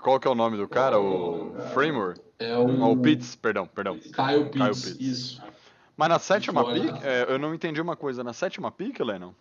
Qual 0.00 0.18
que 0.18 0.26
é 0.26 0.30
o 0.30 0.34
nome 0.34 0.56
do 0.56 0.66
cara? 0.66 0.98
O 0.98 1.52
Framework? 1.74 2.22
É 2.38 2.56
o... 2.56 2.66
Oh, 2.80 2.92
o 2.92 2.96
Pitts, 2.96 3.36
perdão, 3.36 3.66
perdão. 3.66 3.98
Kyle 3.98 4.46
Pitts, 4.50 4.82
Kyle 4.82 4.94
Pitts. 4.94 4.96
isso. 4.98 5.42
Mas 5.98 6.08
na 6.08 6.20
sétima 6.20 6.64
pick, 6.72 7.02
é, 7.02 7.26
eu 7.28 7.40
não 7.40 7.52
entendi 7.52 7.80
uma 7.80 7.96
coisa. 7.96 8.22
Na 8.22 8.32
sétima 8.32 8.70
pick, 8.70 9.00
Lennon? 9.00 9.32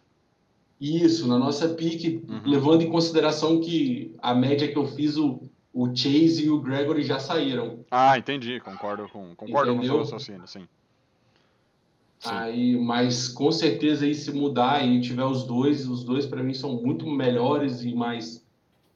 Isso, 0.81 1.27
na 1.27 1.37
nossa 1.37 1.69
pick, 1.69 2.27
uhum. 2.27 2.41
levando 2.45 2.81
em 2.81 2.89
consideração 2.89 3.61
que 3.61 4.15
a 4.17 4.33
média 4.33 4.67
que 4.67 4.75
eu 4.75 4.87
fiz, 4.87 5.17
o, 5.17 5.39
o 5.71 5.95
Chase 5.95 6.45
e 6.45 6.49
o 6.49 6.59
Gregory 6.59 7.03
já 7.03 7.19
saíram. 7.19 7.85
Ah, 7.91 8.17
entendi. 8.17 8.59
Concordo 8.59 9.07
com, 9.07 9.35
concordo 9.35 9.75
com 9.75 9.81
o 9.81 9.85
seu 9.85 9.99
raciocínio, 9.99 10.47
sim. 10.47 10.67
sim. 12.17 12.29
Aí, 12.31 12.75
mas 12.75 13.27
com 13.27 13.51
certeza 13.51 14.05
aí 14.05 14.15
se 14.15 14.31
mudar 14.31 14.83
e 14.83 14.99
tiver 14.99 15.25
os 15.25 15.43
dois, 15.43 15.87
os 15.87 16.03
dois 16.03 16.25
para 16.25 16.41
mim 16.41 16.55
são 16.55 16.81
muito 16.81 17.05
melhores 17.05 17.83
e 17.83 17.93
mais 17.93 18.43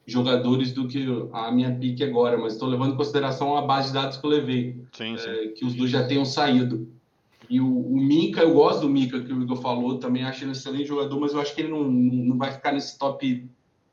jogadores 0.08 0.74
do 0.74 0.88
que 0.88 1.06
a 1.32 1.52
minha 1.52 1.76
pique 1.76 2.04
agora, 2.04 2.40
mas 2.40 2.54
estou 2.54 2.68
levando 2.68 2.94
em 2.94 2.98
consideração 2.98 3.56
a 3.56 3.62
base 3.62 3.90
de 3.90 3.94
dados 3.94 4.18
que 4.18 4.26
eu 4.26 4.32
levei, 4.32 4.84
sim, 4.94 5.14
é, 5.14 5.18
sim. 5.20 5.54
que 5.56 5.64
os 5.64 5.76
dois 5.76 5.92
já 5.92 6.08
tenham 6.08 6.26
saído. 6.26 6.90
E 7.52 7.60
o, 7.60 7.68
o 7.68 7.98
Mika, 7.98 8.42
eu 8.42 8.54
gosto 8.54 8.82
do 8.82 8.90
Mika, 8.90 9.22
que 9.22 9.32
o 9.32 9.44
Igor 9.44 9.62
falou, 9.62 10.00
também 10.00 10.24
acho 10.24 10.44
ele 10.44 10.50
um 10.50 10.54
excelente 10.54 10.86
jogador, 10.86 11.20
mas 11.20 11.34
eu 11.34 11.42
acho 11.42 11.54
que 11.54 11.62
ele 11.62 11.70
não, 11.70 11.84
não 11.84 12.38
vai 12.38 12.52
ficar 12.52 12.72
nesse 12.72 12.98
top 12.98 13.48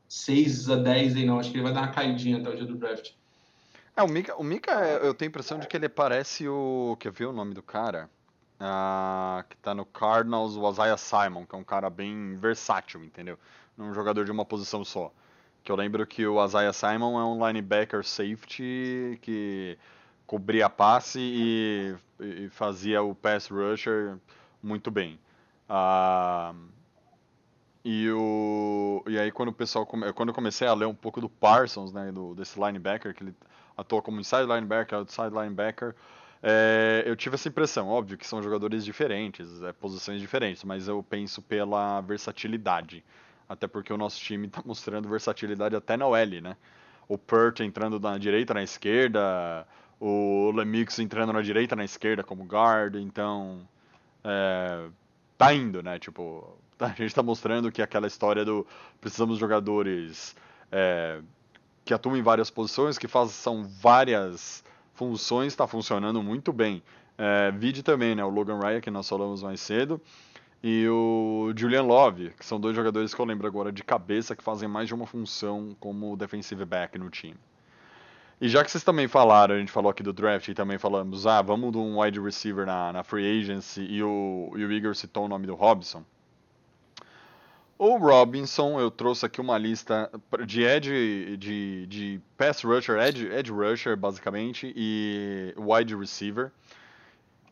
6 0.07 0.69
a 0.69 0.75
10 0.77 1.17
aí, 1.17 1.25
não. 1.25 1.39
Acho 1.39 1.51
que 1.51 1.57
ele 1.57 1.63
vai 1.63 1.73
dar 1.73 1.81
uma 1.81 1.91
caidinha 1.91 2.37
até 2.37 2.49
o 2.49 2.55
dia 2.55 2.65
do 2.65 2.75
draft. 2.75 3.11
É, 3.95 4.01
o 4.01 4.07
Mika, 4.07 4.35
o 4.35 4.43
Mika 4.43 4.71
eu 5.03 5.13
tenho 5.13 5.27
a 5.27 5.31
impressão 5.31 5.59
de 5.59 5.67
que 5.67 5.77
ele 5.77 5.89
parece 5.89 6.47
o. 6.47 6.97
Quer 6.99 7.11
ver 7.11 7.25
o 7.25 7.33
nome 7.33 7.53
do 7.53 7.61
cara? 7.61 8.09
ah, 8.59 9.45
que 9.49 9.55
tá 9.57 9.73
no 9.73 9.85
Cardinals, 9.85 10.55
o 10.57 10.69
Isaiah 10.69 10.97
Simon, 10.97 11.45
que 11.45 11.55
é 11.55 11.57
um 11.57 11.63
cara 11.63 11.89
bem 11.89 12.35
versátil, 12.35 13.03
entendeu? 13.03 13.39
Não 13.77 13.89
um 13.89 13.93
jogador 13.93 14.25
de 14.25 14.31
uma 14.31 14.43
posição 14.43 14.83
só. 14.83 15.11
Que 15.63 15.71
eu 15.71 15.75
lembro 15.75 16.05
que 16.05 16.25
o 16.27 16.43
Isaiah 16.43 16.73
Simon 16.73 17.19
é 17.19 17.23
um 17.23 17.47
linebacker 17.47 18.03
safety 18.03 19.17
que 19.21 19.77
cobria 20.27 20.69
passe 20.69 21.19
e, 21.19 21.95
e 22.19 22.49
fazia 22.49 23.01
o 23.01 23.15
pass 23.15 23.47
rusher 23.47 24.17
muito 24.61 24.91
bem. 24.91 25.19
Ah, 25.67 26.53
e, 27.83 28.09
o, 28.11 29.03
e 29.07 29.17
aí 29.17 29.31
quando 29.31 29.49
o 29.49 29.53
pessoal 29.53 29.85
come, 29.85 30.11
quando 30.13 30.29
eu 30.29 30.35
comecei 30.35 30.67
a 30.67 30.73
ler 30.73 30.85
um 30.85 30.95
pouco 30.95 31.21
do 31.21 31.29
Parsons, 31.29 31.93
né, 31.93 32.11
do, 32.11 32.35
desse 32.35 32.59
linebacker, 32.59 33.13
que 33.13 33.23
ele 33.23 33.35
atua 33.77 34.01
como 34.01 34.19
inside 34.19 34.45
linebacker, 34.45 34.97
outside 34.97 35.29
linebacker, 35.29 35.95
é, 36.41 37.03
eu 37.05 37.15
tive 37.15 37.35
essa 37.35 37.49
impressão, 37.49 37.87
óbvio 37.87 38.17
que 38.17 38.25
são 38.25 38.41
jogadores 38.41 38.83
diferentes, 38.85 39.61
é, 39.61 39.73
posições 39.73 40.21
diferentes, 40.21 40.63
mas 40.63 40.87
eu 40.87 41.03
penso 41.03 41.41
pela 41.41 42.01
versatilidade. 42.01 43.03
Até 43.47 43.67
porque 43.67 43.91
o 43.91 43.97
nosso 43.97 44.19
time 44.19 44.47
está 44.47 44.61
mostrando 44.65 45.09
versatilidade 45.09 45.75
até 45.75 45.97
na 45.97 46.07
OL, 46.07 46.41
né? 46.41 46.55
O 47.07 47.17
Pert 47.17 47.61
entrando 47.61 47.99
na 47.99 48.17
direita, 48.17 48.53
na 48.53 48.61
esquerda, 48.61 49.65
o 49.99 50.51
Lemix 50.51 50.97
entrando 50.99 51.33
na 51.33 51.41
direita, 51.41 51.75
na 51.75 51.83
esquerda 51.83 52.23
como 52.23 52.45
guard, 52.45 52.95
então 52.95 53.67
é, 54.23 54.87
tá 55.37 55.53
indo, 55.53 55.83
né? 55.83 55.99
Tipo, 55.99 56.57
a 56.79 56.87
gente 56.89 57.05
está 57.05 57.21
mostrando 57.23 57.71
que 57.71 57.81
aquela 57.81 58.07
história 58.07 58.45
do 58.45 58.65
precisamos 59.01 59.35
de 59.35 59.41
jogadores 59.41 60.35
é, 60.71 61.21
que 61.83 61.93
atuam 61.93 62.15
em 62.15 62.21
várias 62.21 62.49
posições, 62.49 62.97
que 62.97 63.07
façam 63.07 63.63
várias 63.63 64.63
funções, 64.93 65.53
está 65.53 65.67
funcionando 65.67 66.21
muito 66.21 66.53
bem. 66.53 66.81
É, 67.17 67.51
vide 67.51 67.83
também, 67.83 68.15
né? 68.15 68.23
O 68.23 68.29
Logan 68.29 68.59
Ryan, 68.59 68.79
que 68.79 68.89
nós 68.89 69.07
falamos 69.09 69.43
mais 69.43 69.59
cedo, 69.59 69.99
e 70.63 70.87
o 70.89 71.53
Julian 71.55 71.83
Love, 71.83 72.31
que 72.37 72.45
são 72.45 72.59
dois 72.59 72.75
jogadores 72.75 73.13
que 73.13 73.19
eu 73.19 73.25
lembro 73.25 73.47
agora 73.47 73.71
de 73.71 73.83
cabeça 73.83 74.35
que 74.35 74.43
fazem 74.43 74.67
mais 74.67 74.87
de 74.87 74.93
uma 74.93 75.05
função 75.05 75.75
como 75.79 76.15
defensive 76.17 76.63
back 76.65 76.97
no 76.97 77.09
time. 77.09 77.37
E 78.41 78.47
já 78.47 78.63
que 78.63 78.71
vocês 78.71 78.83
também 78.83 79.07
falaram, 79.07 79.55
a 79.55 79.59
gente 79.59 79.71
falou 79.71 79.91
aqui 79.91 80.01
do 80.01 80.13
draft 80.13 80.47
e 80.47 80.53
também 80.53 80.77
falamos, 80.77 81.27
ah, 81.27 81.41
vamos 81.41 81.73
de 81.73 81.77
um 81.77 81.99
wide 81.99 82.21
receiver 82.21 82.65
na, 82.65 82.93
na 82.93 83.03
free 83.03 83.39
agency 83.39 83.81
e 83.81 84.01
o, 84.01 84.53
e 84.55 84.63
o 84.63 84.71
Igor 84.71 84.95
citou 84.95 85.25
o 85.25 85.27
nome 85.27 85.45
do 85.45 85.55
Robson. 85.55 86.05
O 87.77 87.97
Robinson, 87.97 88.79
eu 88.79 88.91
trouxe 88.91 89.25
aqui 89.25 89.39
uma 89.39 89.57
lista 89.57 90.09
de 90.45 90.63
edge, 90.63 91.37
de, 91.37 91.85
de 91.87 92.21
pass 92.37 92.61
rusher, 92.61 92.97
edge, 92.99 93.25
edge 93.27 93.51
rusher, 93.51 93.95
basicamente, 93.95 94.73
e 94.75 95.53
wide 95.57 95.95
receiver, 95.95 96.51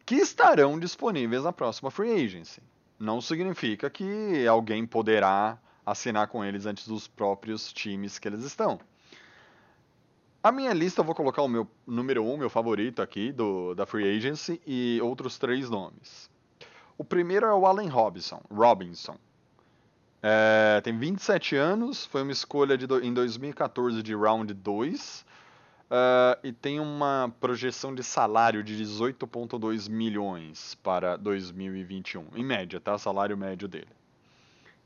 que 0.05 0.15
estarão 0.15 0.79
disponíveis 0.79 1.43
na 1.43 1.53
próxima 1.53 1.91
free 1.91 2.11
agency. 2.25 2.61
Não 2.99 3.21
significa 3.21 3.89
que 3.89 4.45
alguém 4.47 4.85
poderá 4.85 5.57
assinar 5.85 6.27
com 6.27 6.43
eles 6.43 6.65
antes 6.65 6.87
dos 6.87 7.07
próprios 7.07 7.71
times 7.71 8.19
que 8.19 8.27
eles 8.27 8.43
estão. 8.43 8.79
A 10.47 10.51
minha 10.53 10.71
lista 10.71 11.01
eu 11.01 11.03
vou 11.03 11.13
colocar 11.13 11.41
o 11.41 11.47
meu 11.49 11.67
número 11.85 12.23
um, 12.23 12.37
meu 12.37 12.49
favorito 12.49 13.01
aqui 13.01 13.33
do, 13.33 13.75
da 13.75 13.85
free 13.85 14.15
agency 14.15 14.61
e 14.65 14.97
outros 15.03 15.37
três 15.37 15.69
nomes. 15.69 16.31
O 16.97 17.03
primeiro 17.03 17.45
é 17.47 17.53
o 17.53 17.65
Allen 17.65 17.89
Robinson. 17.89 18.41
Robinson. 18.49 19.17
É, 20.23 20.79
tem 20.85 20.97
27 20.97 21.57
anos, 21.57 22.05
foi 22.05 22.21
uma 22.21 22.31
escolha 22.31 22.77
de, 22.77 22.85
em 23.03 23.13
2014 23.13 24.01
de 24.01 24.15
round 24.15 24.53
2 24.53 25.19
uh, 25.19 25.25
é, 25.91 26.39
e 26.45 26.53
tem 26.53 26.79
uma 26.79 27.29
projeção 27.41 27.93
de 27.93 28.01
salário 28.01 28.63
de 28.63 28.81
18,2 28.81 29.89
milhões 29.89 30.75
para 30.75 31.17
2021, 31.17 32.25
em 32.37 32.45
média, 32.45 32.79
tá? 32.79 32.97
Salário 32.97 33.35
médio 33.35 33.67
dele. 33.67 33.91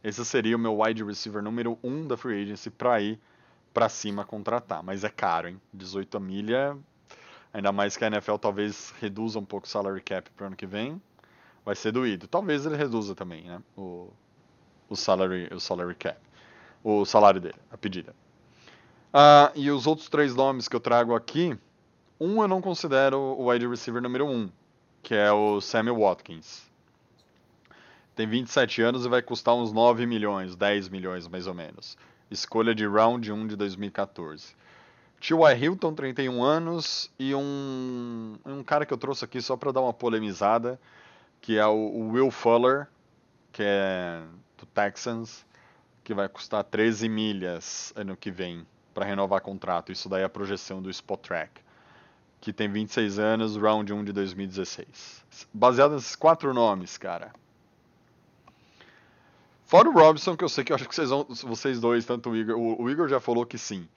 Esse 0.04 0.26
seria 0.26 0.56
o 0.56 0.60
meu 0.60 0.82
wide 0.82 1.04
receiver 1.04 1.44
número 1.44 1.78
1 1.84 1.88
um 1.88 2.08
da 2.08 2.18
free 2.18 2.42
agency 2.42 2.72
para 2.72 3.00
ir 3.00 3.20
para 3.74 3.90
cima 3.90 4.26
contratar, 4.26 4.84
mas 4.84 5.04
é 5.04 5.10
caro, 5.10 5.48
hein? 5.48 5.62
18 5.74 6.20
milha, 6.20 6.78
ainda 7.54 7.72
mais 7.72 7.96
que 7.96 8.04
a 8.04 8.08
NFL 8.08 8.36
talvez 8.36 8.94
reduza 9.00 9.40
um 9.40 9.46
pouco 9.46 9.66
o 9.66 9.70
salary 9.70 10.02
cap 10.02 10.30
para 10.32 10.48
ano 10.48 10.56
que 10.56 10.66
vem, 10.66 11.02
vai 11.66 11.76
ser 11.76 11.92
doído. 11.92 12.28
Talvez 12.28 12.66
ele 12.66 12.76
reduza 12.76 13.16
também, 13.16 13.44
né? 13.44 13.62
O, 13.78 14.10
o 14.90 14.96
salary, 14.96 15.50
o 15.54 15.60
salary 15.60 15.96
cap, 15.96 16.20
o 16.84 17.06
salário 17.06 17.40
dele, 17.40 17.60
a 17.72 17.78
pedida. 17.78 18.14
Ah, 19.14 19.52
e 19.56 19.70
os 19.70 19.88
outros 19.88 20.10
três 20.10 20.36
nomes 20.36 20.68
que 20.68 20.76
eu 20.76 20.80
trago 20.80 21.16
aqui, 21.16 21.58
um 22.20 22.42
eu 22.42 22.48
não 22.48 22.62
considero 22.62 23.18
o 23.18 23.50
wide 23.50 23.68
receiver 23.68 24.02
número 24.02 24.26
um, 24.26 24.50
que 25.02 25.16
é 25.16 25.32
o 25.32 25.60
Samuel 25.60 26.00
Watkins. 26.00 26.70
Tem 28.16 28.28
27 28.28 28.82
anos 28.82 29.06
e 29.06 29.10
vai 29.10 29.22
custar 29.22 29.56
uns 29.56 29.72
9 29.74 30.06
milhões, 30.06 30.56
10 30.56 30.90
milhões 30.90 31.28
mais 31.28 31.48
ou 31.48 31.54
menos. 31.54 31.98
Escolha 32.32 32.74
de 32.74 32.88
round 32.88 33.30
1 33.30 33.48
de 33.48 33.56
2014. 33.58 34.56
T.Y. 35.20 35.56
Hilton, 35.58 35.94
31 35.94 36.42
anos, 36.42 37.12
e 37.20 37.36
um, 37.36 38.38
um 38.46 38.64
cara 38.64 38.86
que 38.86 38.94
eu 38.94 38.98
trouxe 38.98 39.26
aqui 39.26 39.42
só 39.42 39.58
para 39.58 39.74
dar 39.74 39.82
uma 39.82 39.92
polemizada, 39.92 40.80
que 41.42 41.58
é 41.58 41.68
o, 41.68 42.10
Will 42.12 42.32
Fuller, 42.32 42.88
que 43.52 43.62
é 43.64 44.24
do 44.58 44.66
Texans, 44.66 45.46
que 46.06 46.14
vai 46.14 46.30
custar 46.30 46.64
13 46.64 47.10
milhas 47.10 47.92
ano 47.98 48.16
que 48.16 48.32
vem 48.32 48.66
para 48.94 49.06
renovar 49.06 49.42
contrato. 49.42 49.92
Isso 49.92 50.08
daí 50.08 50.22
é 50.22 50.26
a 50.26 50.30
projeção 50.30 50.82
do 50.82 50.90
Spot 50.90 51.20
Track, 51.20 51.62
que 52.40 52.54
tem 52.54 52.72
26 52.72 53.20
anos, 53.20 53.58
round 53.58 53.92
1 53.92 54.06
de 54.06 54.14
2016. 54.14 55.26
Baseado 55.54 55.96
nesses 55.96 56.16
quatro 56.16 56.54
nomes, 56.54 56.98
cara. 56.98 57.34
Fora 59.72 59.88
o 59.88 59.94
Robson, 59.94 60.36
que 60.36 60.44
eu 60.44 60.50
sei 60.50 60.66
que 60.66 60.74
eu 60.74 60.76
acho 60.76 60.86
que 60.86 60.94
vocês, 60.94 61.10
vão, 61.10 61.26
vocês 61.46 61.80
dois, 61.80 62.06
tanto 62.06 62.32
o 62.32 62.36
Igor, 62.36 62.58
o, 62.58 62.82
o 62.82 62.90
Igor 62.90 63.08
já 63.08 63.22
falou 63.22 63.46
que 63.46 63.58
sim. 63.58 63.88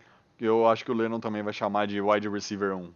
Eu 0.40 0.68
acho 0.68 0.84
que 0.84 0.90
o 0.92 0.94
Lennon 0.94 1.18
também 1.18 1.42
vai 1.42 1.52
chamar 1.52 1.88
de 1.88 2.00
wide 2.00 2.28
receiver 2.28 2.76
1. 2.76 2.92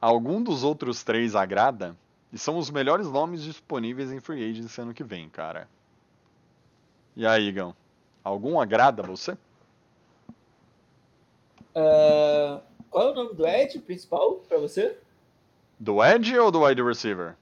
Algum 0.00 0.40
dos 0.40 0.62
outros 0.62 1.02
três 1.02 1.34
agrada? 1.34 1.96
E 2.32 2.38
são 2.38 2.56
os 2.56 2.70
melhores 2.70 3.08
nomes 3.08 3.42
disponíveis 3.42 4.12
em 4.12 4.20
free 4.20 4.48
agency 4.48 4.80
ano 4.80 4.94
que 4.94 5.02
vem, 5.02 5.28
cara. 5.28 5.68
E 7.16 7.26
aí, 7.26 7.48
Igão? 7.48 7.74
Algum 8.22 8.60
agrada 8.60 9.02
você? 9.02 9.32
Uh, 11.74 12.62
qual 12.90 13.08
é 13.08 13.10
o 13.10 13.14
nome 13.16 13.34
do 13.34 13.44
Ed 13.44 13.76
principal 13.80 14.34
para 14.48 14.58
você? 14.58 14.96
Do 15.80 16.00
Ed 16.00 16.38
ou 16.38 16.52
do 16.52 16.62
wide 16.62 16.80
receiver? 16.80 17.34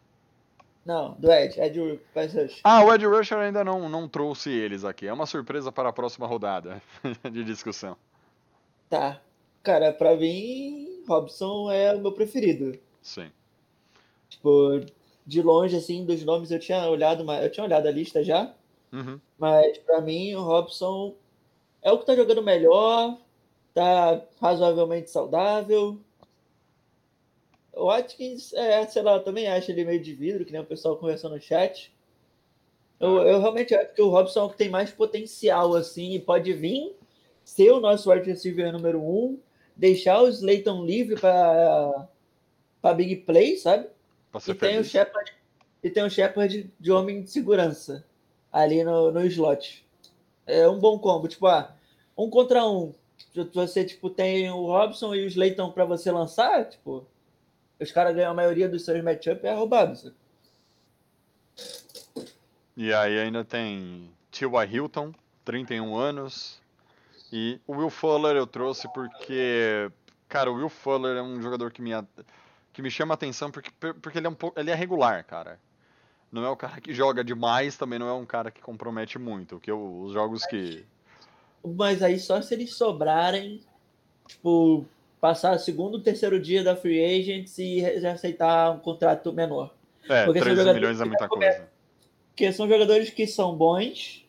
Não, 0.85 1.13
do 1.13 1.31
Ed, 1.31 1.61
Ed 1.61 2.01
Pass 2.13 2.35
Rush. 2.35 2.61
Ah, 2.65 2.85
o 2.85 2.93
Ed 2.93 3.07
Rusher 3.07 3.39
ainda 3.39 3.63
não, 3.63 3.89
não 3.89 4.09
trouxe 4.09 4.51
eles 4.51 4.85
aqui. 4.85 5.07
É 5.07 5.13
uma 5.13 5.27
surpresa 5.27 5.71
para 5.71 5.89
a 5.89 5.93
próxima 5.93 6.27
rodada 6.27 6.83
de 7.31 7.45
discussão. 7.45 7.97
Tá. 8.91 9.21
Cara, 9.63 9.93
pra 9.93 10.17
mim, 10.17 11.03
Robson 11.07 11.71
é 11.71 11.95
o 11.95 12.01
meu 12.01 12.13
preferido. 12.13 12.77
Sim. 13.01 13.31
Tipo, 14.29 14.81
de 15.25 15.41
longe, 15.41 15.77
assim, 15.77 16.05
dos 16.05 16.25
nomes 16.25 16.51
eu 16.51 16.59
tinha 16.59 16.89
olhado, 16.89 17.25
eu 17.31 17.51
tinha 17.51 17.65
olhado 17.65 17.87
a 17.87 17.93
lista 17.93 18.25
já. 18.25 18.53
Uhum. 18.93 19.21
Mas 19.39 19.79
para 19.79 20.01
mim 20.01 20.35
o 20.35 20.43
Robson 20.43 21.15
é 21.81 21.93
o 21.93 21.99
que 21.99 22.07
tá 22.07 22.15
jogando 22.17 22.43
melhor, 22.43 23.19
tá 23.73 24.21
razoavelmente 24.41 25.11
saudável. 25.11 25.99
O 27.75 27.91
Atkins, 27.91 28.53
é, 28.53 28.87
sei 28.87 29.03
lá, 29.03 29.15
eu 29.15 29.25
também 29.25 29.49
acho 29.49 29.71
ele 29.71 29.85
meio 29.85 30.03
de 30.03 30.13
vidro, 30.15 30.45
que 30.45 30.53
nem 30.53 30.61
o 30.61 30.67
pessoal 30.67 30.97
conversando 30.97 31.35
no 31.35 31.41
chat. 31.41 31.93
Eu, 33.01 33.23
eu 33.23 33.41
realmente 33.41 33.75
acho 33.75 33.95
que 33.95 34.03
o 34.03 34.11
Robson 34.11 34.41
é 34.41 34.43
o 34.45 34.51
que 34.51 34.57
tem 34.57 34.69
mais 34.69 34.91
potencial, 34.91 35.75
assim, 35.75 36.13
e 36.13 36.21
pode 36.21 36.53
vir 36.53 36.95
ser 37.45 37.73
o 37.73 37.81
nosso 37.81 38.11
wide 38.11 38.29
receiver 38.29 38.71
número 38.73 39.01
um, 39.01 39.39
deixar 39.75 40.23
o 40.23 40.29
Slayton 40.29 40.85
livre 40.85 41.19
para 41.19 42.95
Big 42.95 43.17
Play, 43.17 43.57
sabe? 43.57 43.89
E 44.49 44.55
tem, 44.55 44.79
o 44.79 44.85
Shepard, 44.85 45.33
e 45.83 45.91
tem 45.91 46.05
o 46.05 46.11
Shepard 46.11 46.71
de 46.79 46.93
homem 46.93 47.23
de 47.23 47.31
segurança 47.31 48.05
ali 48.53 48.85
no, 48.85 49.11
no 49.11 49.25
slot. 49.27 49.85
É 50.47 50.69
um 50.69 50.79
bom 50.79 50.99
combo, 50.99 51.27
tipo, 51.27 51.47
ah, 51.47 51.75
um 52.17 52.31
contra 52.31 52.67
um. 52.67 52.95
Você, 53.55 53.85
tipo, 53.85 54.11
tem 54.11 54.51
o 54.51 54.67
Robson 54.67 55.15
e 55.15 55.25
o 55.25 55.27
Slayton 55.27 55.71
para 55.71 55.85
você 55.85 56.11
lançar, 56.11 56.69
tipo, 56.69 57.07
os 57.83 57.93
caras 57.93 58.15
ganham 58.15 58.31
a 58.31 58.35
maioria 58.35 58.69
dos 58.69 58.85
seus 58.85 59.03
matchups, 59.03 59.45
é 59.45 59.55
roubado. 59.55 59.97
Sabe? 59.97 60.15
E 62.77 62.93
aí 62.93 63.19
ainda 63.19 63.45
tem 63.45 64.11
T.Y. 64.31 64.65
Hilton, 64.71 65.13
31 65.45 65.97
anos. 65.97 66.61
E 67.33 67.61
o 67.67 67.77
Will 67.77 67.91
Fuller 67.91 68.37
eu 68.37 68.47
trouxe 68.47 68.87
porque, 68.93 69.91
cara, 70.29 70.51
o 70.51 70.55
Will 70.55 70.69
Fuller 70.69 71.17
é 71.17 71.23
um 71.23 71.41
jogador 71.41 71.73
que 71.73 71.81
me, 71.81 71.91
que 72.73 72.83
me 72.83 72.91
chama 72.91 73.15
a 73.15 73.17
atenção 73.17 73.51
porque, 73.51 73.71
porque 73.71 74.19
ele, 74.19 74.27
é 74.27 74.31
um 74.31 74.35
pouco, 74.35 74.59
ele 74.59 74.71
é 74.71 74.75
regular, 74.75 75.25
cara 75.25 75.59
não 76.33 76.43
é 76.43 76.49
o 76.49 76.57
cara 76.57 76.81
que 76.81 76.95
joga 76.95 77.23
demais, 77.23 77.77
também 77.77 77.99
não 77.99 78.09
é 78.09 78.13
um 78.15 78.25
cara 78.25 78.51
que 78.51 78.63
compromete 78.63 79.19
muito. 79.19 79.61
Que 79.61 79.71
eu, 79.71 80.01
os 80.01 80.15
jogos 80.15 80.47
que. 80.47 80.85
Mas 81.63 82.03
aí 82.03 82.19
só 82.19 82.41
se 82.41 82.55
eles 82.55 82.75
sobrarem, 82.75 83.61
tipo, 84.27 84.87
passar 85.23 85.55
o 85.55 85.59
segundo, 85.61 86.01
terceiro 86.01 86.41
dia 86.41 86.65
da 86.65 86.75
free 86.75 87.01
agents 87.01 87.57
e 87.57 87.85
aceitar 88.05 88.73
um 88.73 88.81
contrato 88.81 89.33
menor. 89.33 89.73
É, 90.09 90.25
Porque 90.25 90.41
são 90.41 90.49
13 90.49 90.51
jogadores 90.51 90.75
milhões 90.75 91.01
é 91.01 91.03
que 91.05 91.09
muita 91.09 91.29
coisa. 91.29 91.69
Porque 92.31 92.53
são 92.53 92.69
jogadores 92.69 93.11
que 93.11 93.25
são 93.29 93.55
bons, 93.55 94.27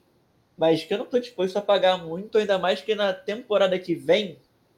mas 0.55 0.83
que 0.83 0.93
eu 0.93 0.99
não 0.99 1.07
tô 1.07 1.17
disposto 1.17 1.57
a 1.57 1.63
pagar 1.63 1.97
muito, 1.97 2.37
ainda 2.37 2.59
mais 2.59 2.79
que 2.79 2.93
na 2.93 3.11
temporada 3.11 3.79
que 3.79 3.95
vem 3.95 4.37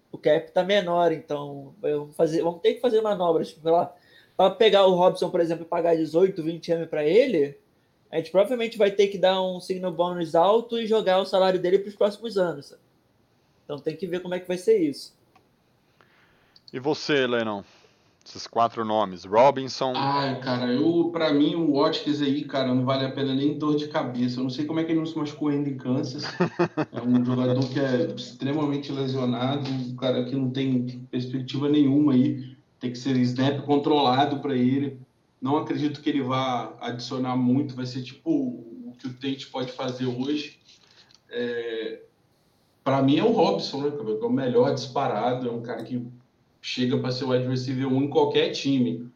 o 0.09 0.17
cap 0.17 0.49
tá 0.53 0.63
menor, 0.63 1.11
então 1.11 1.75
vamos, 1.81 2.15
fazer, 2.15 2.41
vamos 2.41 2.61
ter 2.61 2.75
que 2.75 2.79
fazer 2.79 3.01
manobras, 3.01 3.53
lá, 3.61 3.93
para 4.37 4.51
pegar 4.51 4.85
o 4.85 4.95
Robson, 4.95 5.29
por 5.29 5.41
exemplo, 5.41 5.65
e 5.65 5.67
pagar 5.67 5.97
18, 5.97 6.41
20 6.41 6.71
M 6.71 6.85
para 6.85 7.03
ele, 7.03 7.57
a 8.09 8.15
gente 8.15 8.31
provavelmente 8.31 8.77
vai 8.77 8.89
ter 8.89 9.07
que 9.07 9.17
dar 9.17 9.41
um 9.41 9.59
signal 9.59 9.91
bônus 9.91 10.33
alto 10.33 10.79
e 10.79 10.87
jogar 10.87 11.19
o 11.19 11.25
salário 11.25 11.59
dele 11.59 11.79
para 11.79 11.89
os 11.89 11.95
próximos 11.95 12.37
anos. 12.37 12.67
sabe? 12.67 12.81
Então 13.65 13.79
tem 13.79 13.97
que 13.97 14.07
ver 14.07 14.21
como 14.21 14.33
é 14.33 14.39
que 14.39 14.47
vai 14.47 14.57
ser 14.57 14.77
isso. 14.77 15.13
E 16.73 16.79
você, 16.79 17.25
Lennon? 17.25 17.63
Esses 18.25 18.47
quatro 18.47 18.83
nomes: 18.83 19.23
Robinson, 19.23 19.93
Ai, 19.95 20.39
cara, 20.39 20.65
eu, 20.73 21.09
pra 21.11 21.31
mim, 21.31 21.53
o 21.53 21.73
Watkins 21.73 22.21
aí, 22.21 22.43
cara, 22.43 22.73
não 22.73 22.83
vale 22.83 23.05
a 23.05 23.11
pena 23.11 23.35
nem 23.35 23.55
dor 23.57 23.75
de 23.75 23.87
cabeça. 23.87 24.39
Eu 24.39 24.43
não 24.43 24.49
sei 24.49 24.65
como 24.65 24.79
é 24.79 24.83
que 24.83 24.91
ele 24.91 24.99
não 24.99 25.05
se 25.05 25.15
machucou 25.15 25.49
ainda 25.49 25.69
em 25.69 25.77
Kansas. 25.77 26.23
É 26.91 27.01
um 27.01 27.23
jogador 27.23 27.63
que 27.69 27.79
é 27.79 28.11
extremamente 28.15 28.91
lesionado, 28.91 29.69
um 29.69 29.95
cara 29.95 30.25
que 30.25 30.35
não 30.35 30.49
tem 30.49 31.05
perspectiva 31.11 31.69
nenhuma 31.69 32.13
aí. 32.13 32.57
Tem 32.79 32.91
que 32.91 32.97
ser 32.97 33.15
snap 33.17 33.63
controlado 33.63 34.39
para 34.39 34.55
ele. 34.55 34.99
Não 35.39 35.57
acredito 35.57 36.01
que 36.01 36.09
ele 36.09 36.23
vá 36.23 36.73
adicionar 36.81 37.35
muito. 37.35 37.75
Vai 37.75 37.85
ser 37.85 38.01
tipo 38.01 38.31
o 38.31 38.95
que 38.97 39.07
o 39.07 39.13
Tate 39.13 39.47
pode 39.47 39.71
fazer 39.71 40.07
hoje. 40.07 40.59
É... 41.29 42.01
Para 42.83 43.03
mim 43.03 43.17
é 43.17 43.23
o 43.23 43.31
Robson, 43.31 43.81
né? 43.81 43.91
É 43.95 44.25
o 44.25 44.29
melhor 44.31 44.73
disparado. 44.73 45.47
É 45.47 45.51
um 45.51 45.61
cara 45.61 45.83
que 45.83 46.07
chega 46.65 46.97
para 46.97 47.11
ser 47.11 47.25
o 47.25 47.29
wide 47.29 47.47
receiver 47.47 47.87
1 47.87 48.01
em 48.03 48.09
qualquer 48.09 48.49
time. 48.49 49.07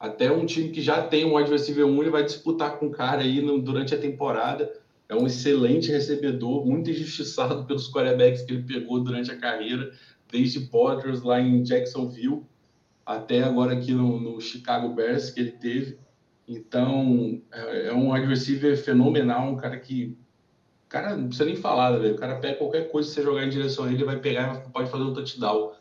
Até 0.00 0.32
um 0.32 0.44
time 0.44 0.70
que 0.70 0.82
já 0.82 1.00
tem 1.00 1.24
um 1.24 1.36
wide 1.36 1.48
receiver 1.48 1.86
1, 1.86 2.02
ele 2.02 2.10
vai 2.10 2.24
disputar 2.24 2.76
com 2.76 2.86
o 2.86 2.90
cara 2.90 3.22
aí 3.22 3.40
no- 3.40 3.60
durante 3.62 3.94
a 3.94 3.98
temporada. 3.98 4.72
É 5.08 5.14
um 5.14 5.24
excelente 5.24 5.92
recebedor, 5.92 6.66
muito 6.66 6.90
injustiçado 6.90 7.64
pelos 7.66 7.88
quarterbacks 7.88 8.42
que 8.42 8.52
ele 8.52 8.62
pegou 8.64 9.00
durante 9.00 9.30
a 9.30 9.36
carreira, 9.38 9.92
desde 10.30 10.60
Potters 10.60 11.22
lá 11.22 11.40
em 11.40 11.62
Jacksonville 11.62 12.42
até 13.06 13.44
agora 13.44 13.74
aqui 13.74 13.92
no, 13.92 14.18
no 14.20 14.40
Chicago 14.40 14.92
Bears 14.92 15.30
que 15.30 15.38
ele 15.40 15.52
teve. 15.52 15.98
Então, 16.48 17.40
é, 17.52 17.86
é 17.86 17.94
um 17.94 18.12
wide 18.12 18.26
receiver 18.26 18.76
fenomenal, 18.76 19.48
um 19.52 19.56
cara 19.56 19.78
que. 19.78 20.18
Cara, 20.88 21.16
não 21.16 21.28
precisa 21.28 21.44
nem 21.44 21.56
falar, 21.56 21.96
velho? 21.96 22.14
O 22.14 22.18
cara 22.18 22.40
pega 22.40 22.56
qualquer 22.56 22.90
coisa 22.90 23.08
que 23.08 23.14
você 23.14 23.22
jogar 23.22 23.44
em 23.46 23.50
direção 23.50 23.84
a 23.84 23.88
ele, 23.88 23.98
ele 23.98 24.04
vai 24.04 24.18
pegar 24.18 24.64
e 24.66 24.72
pode 24.72 24.90
fazer 24.90 25.04
um 25.04 25.12
touchdown. 25.12 25.77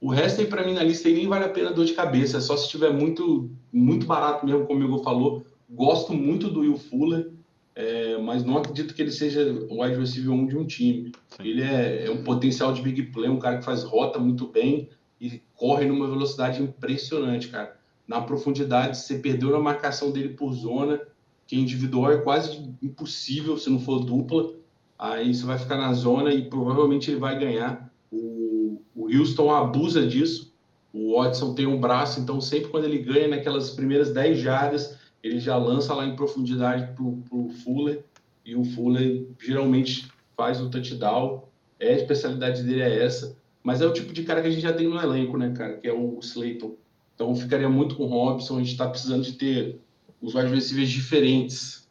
O 0.00 0.10
resto 0.10 0.40
aí, 0.40 0.46
pra 0.46 0.64
mim, 0.64 0.74
na 0.74 0.82
lista 0.82 1.08
aí 1.08 1.14
nem 1.14 1.26
vale 1.26 1.44
a 1.44 1.48
pena 1.48 1.72
dor 1.72 1.84
de 1.84 1.92
cabeça. 1.92 2.38
É 2.38 2.40
só 2.40 2.56
se 2.56 2.64
estiver 2.64 2.92
muito, 2.92 3.50
muito 3.72 4.06
barato 4.06 4.46
mesmo, 4.46 4.66
como 4.66 4.80
o 4.80 4.84
Igor 4.84 5.02
falou. 5.02 5.44
Gosto 5.68 6.12
muito 6.12 6.48
do 6.48 6.60
Will 6.60 6.76
Fuller, 6.76 7.30
é, 7.74 8.16
mas 8.18 8.44
não 8.44 8.58
acredito 8.58 8.94
que 8.94 9.02
ele 9.02 9.10
seja 9.10 9.42
o 9.68 9.82
wide 9.82 9.98
receiver 9.98 10.32
1 10.32 10.46
de 10.46 10.56
um 10.56 10.66
time. 10.66 11.12
Sim. 11.28 11.42
Ele 11.48 11.62
é, 11.62 12.06
é 12.06 12.10
um 12.10 12.22
potencial 12.22 12.72
de 12.72 12.80
big 12.80 13.02
play, 13.04 13.28
um 13.28 13.38
cara 13.38 13.58
que 13.58 13.64
faz 13.64 13.82
rota 13.82 14.18
muito 14.18 14.46
bem 14.46 14.88
e 15.20 15.42
corre 15.54 15.86
numa 15.86 16.06
velocidade 16.06 16.62
impressionante, 16.62 17.48
cara. 17.48 17.76
Na 18.06 18.20
profundidade, 18.20 18.96
você 18.96 19.18
perdeu 19.18 19.50
na 19.50 19.58
marcação 19.58 20.10
dele 20.10 20.30
por 20.30 20.52
zona, 20.52 21.00
que 21.46 21.58
individual 21.58 22.12
é 22.12 22.18
quase 22.18 22.72
impossível 22.82 23.56
se 23.58 23.68
não 23.68 23.78
for 23.78 24.04
dupla. 24.04 24.54
Aí 24.98 25.34
você 25.34 25.44
vai 25.44 25.58
ficar 25.58 25.76
na 25.76 25.92
zona 25.92 26.32
e 26.32 26.48
provavelmente 26.48 27.10
ele 27.10 27.20
vai 27.20 27.38
ganhar. 27.38 27.92
O, 28.10 28.47
o 28.94 29.06
Houston 29.06 29.50
abusa 29.50 30.06
disso. 30.06 30.52
O 30.92 31.16
Watson 31.16 31.54
tem 31.54 31.66
um 31.66 31.80
braço, 31.80 32.18
então 32.18 32.40
sempre 32.40 32.70
quando 32.70 32.84
ele 32.84 32.98
ganha 32.98 33.28
naquelas 33.28 33.70
primeiras 33.70 34.12
10 34.12 34.38
jardas, 34.38 34.98
ele 35.22 35.38
já 35.38 35.56
lança 35.56 35.94
lá 35.94 36.06
em 36.06 36.16
profundidade 36.16 36.92
pro, 36.94 37.22
pro 37.28 37.48
Fuller. 37.62 38.04
E 38.44 38.56
o 38.56 38.64
Fuller 38.64 39.26
geralmente 39.38 40.08
faz 40.36 40.60
o 40.60 40.70
touchdown. 40.70 41.44
É, 41.78 41.94
a 41.94 41.96
especialidade 41.96 42.62
dele 42.62 42.80
é 42.80 43.04
essa. 43.04 43.36
Mas 43.62 43.80
é 43.80 43.86
o 43.86 43.92
tipo 43.92 44.12
de 44.12 44.24
cara 44.24 44.40
que 44.40 44.48
a 44.48 44.50
gente 44.50 44.62
já 44.62 44.72
tem 44.72 44.88
no 44.88 45.00
elenco, 45.00 45.36
né, 45.36 45.52
cara? 45.52 45.76
Que 45.76 45.88
é 45.88 45.92
o 45.92 46.18
Slayton. 46.20 46.74
Então 47.14 47.34
ficaria 47.34 47.68
muito 47.68 47.96
com 47.96 48.04
o 48.04 48.06
Robson. 48.06 48.56
A 48.56 48.58
gente 48.60 48.72
está 48.72 48.88
precisando 48.88 49.22
de 49.22 49.32
ter 49.32 49.80
os 50.20 50.34
wide 50.34 50.86
diferentes. 50.86 51.86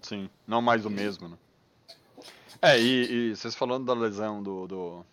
Sim, 0.00 0.28
não 0.46 0.60
mais 0.60 0.84
o 0.84 0.90
mesmo, 0.90 1.28
né? 1.28 1.36
É, 2.60 2.80
e, 2.80 3.30
e 3.30 3.36
vocês 3.36 3.54
falando 3.54 3.84
da 3.84 3.94
lesão 3.94 4.42
do, 4.42 4.66
do, 4.66 5.04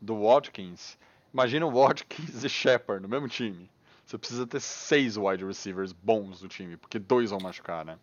do 0.00 0.22
Watkins, 0.22 0.98
imagina 1.32 1.66
o 1.66 1.70
Watkins 1.70 2.42
e 2.42 2.48
Shepard 2.48 3.02
no 3.02 3.08
mesmo 3.08 3.28
time. 3.28 3.68
Você 4.04 4.18
precisa 4.18 4.46
ter 4.46 4.60
seis 4.60 5.16
wide 5.16 5.44
receivers 5.44 5.92
bons 5.92 6.42
no 6.42 6.48
time, 6.48 6.76
porque 6.76 6.98
dois 6.98 7.30
vão 7.30 7.38
machucar, 7.40 7.84
né? 7.84 7.96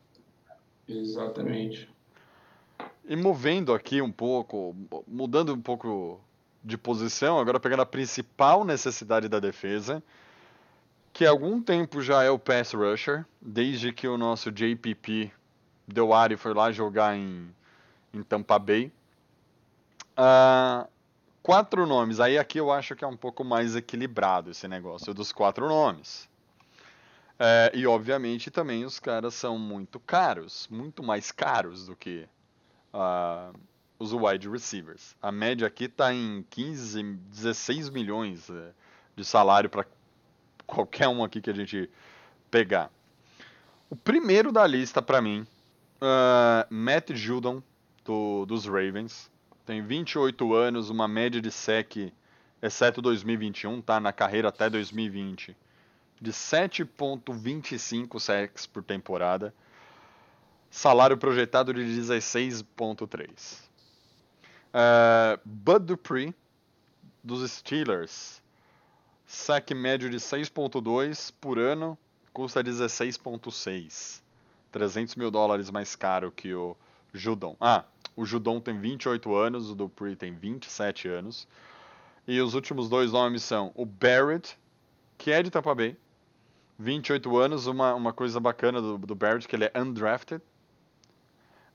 Exatamente. 0.87 1.89
E 3.05 3.15
movendo 3.15 3.73
aqui 3.73 4.01
um 4.01 4.11
pouco, 4.11 4.75
mudando 5.05 5.53
um 5.53 5.61
pouco 5.61 6.21
de 6.63 6.77
posição, 6.77 7.39
agora 7.39 7.59
pegando 7.59 7.81
a 7.81 7.85
principal 7.85 8.63
necessidade 8.63 9.27
da 9.27 9.39
defesa, 9.39 10.01
que 11.11 11.25
há 11.25 11.29
algum 11.29 11.61
tempo 11.61 12.01
já 12.01 12.23
é 12.23 12.29
o 12.29 12.39
pass 12.39 12.73
rusher, 12.73 13.25
desde 13.41 13.91
que 13.91 14.07
o 14.07 14.17
nosso 14.17 14.51
JPP 14.51 15.31
Dewari 15.87 16.35
foi 16.35 16.53
lá 16.53 16.71
jogar 16.71 17.17
em, 17.17 17.49
em 18.13 18.21
Tampa 18.21 18.59
Bay. 18.59 18.91
Ah, 20.15 20.87
quatro 21.47 21.85
nomes, 21.85 22.19
aí 22.19 22.37
aqui 22.37 22.59
eu 22.59 22.69
acho 22.69 22.93
que 22.93 23.05
é 23.05 23.07
um 23.07 23.15
pouco 23.15 23.41
mais 23.41 23.73
equilibrado 23.73 24.51
esse 24.51 24.67
negócio 24.67 25.13
dos 25.13 25.31
quatro 25.31 25.65
nomes. 25.65 26.27
É, 27.39 27.71
e 27.73 27.87
obviamente 27.87 28.51
também 28.51 28.83
os 28.83 28.99
caras 28.99 29.33
são 29.33 29.57
muito 29.57 29.97
caros, 29.97 30.67
muito 30.69 31.01
mais 31.01 31.31
caros 31.31 31.85
do 31.85 31.95
que 31.95 32.27
ah, 32.93 33.53
os 33.97 34.11
wide 34.11 34.49
receivers. 34.49 35.15
A 35.21 35.31
média 35.31 35.65
aqui 35.65 35.85
está 35.85 36.13
em 36.13 36.45
15, 36.49 37.01
16 37.31 37.91
milhões 37.91 38.49
eh, 38.49 38.71
de 39.15 39.23
salário 39.23 39.69
para 39.69 39.85
qualquer 40.65 41.07
um 41.07 41.23
aqui 41.23 41.39
que 41.39 41.49
a 41.49 41.55
gente 41.55 41.89
pegar. 42.51 42.91
O 43.89 43.95
primeiro 43.95 44.51
da 44.51 44.67
lista 44.67 45.01
para 45.01 45.21
mim, 45.21 45.47
ah, 46.01 46.67
Matt 46.69 47.13
Judon, 47.13 47.63
do, 48.03 48.45
dos 48.45 48.65
Ravens. 48.65 49.31
Tem 49.67 49.81
28 49.81 50.53
anos, 50.53 50.89
uma 50.89 51.09
média 51.09 51.41
de 51.41 51.51
sec, 51.51 52.13
exceto 52.61 53.01
2021, 53.01 53.81
tá? 53.81 53.99
Na 53.99 54.13
carreira 54.13 54.47
até 54.47 54.69
2020, 54.69 55.53
de 56.21 56.31
7,25 56.31 58.17
sacks 58.17 58.65
por 58.65 58.81
temporada. 58.81 59.53
Salário 60.71 61.17
projetado 61.17 61.73
de 61.73 61.81
16,3. 61.81 63.59
Uh, 64.67 65.37
Bud 65.43 65.85
Dupree, 65.85 66.33
dos 67.21 67.51
Steelers. 67.51 68.41
Saque 69.25 69.75
médio 69.75 70.09
de 70.09 70.15
6,2 70.15 71.33
por 71.41 71.59
ano, 71.59 71.97
custa 72.31 72.63
16,6. 72.63 74.21
300 74.71 75.15
mil 75.15 75.29
dólares 75.29 75.69
mais 75.69 75.93
caro 75.93 76.31
que 76.31 76.53
o 76.53 76.73
Judon. 77.13 77.57
Ah, 77.59 77.83
o 78.17 78.25
Judon 78.25 78.59
tem 78.59 78.77
28 78.77 79.35
anos, 79.35 79.69
o 79.69 79.75
Dupree 79.75 80.15
tem 80.15 80.33
27 80.33 81.07
anos. 81.07 81.47
E 82.27 82.41
os 82.41 82.55
últimos 82.55 82.89
dois 82.89 83.11
nomes 83.11 83.43
são 83.43 83.71
o 83.75 83.85
Barrett, 83.85 84.57
que 85.19 85.31
é 85.31 85.41
de 85.43 85.51
Tampa 85.51 85.73
Bay, 85.75 85.95
28 86.79 87.37
anos, 87.37 87.67
uma, 87.67 87.93
uma 87.93 88.11
coisa 88.11 88.39
bacana 88.39 88.81
do, 88.81 88.97
do 88.97 89.15
Barrett, 89.15 89.47
que 89.47 89.55
ele 89.55 89.65
é 89.65 89.71
undrafted. 89.79 90.41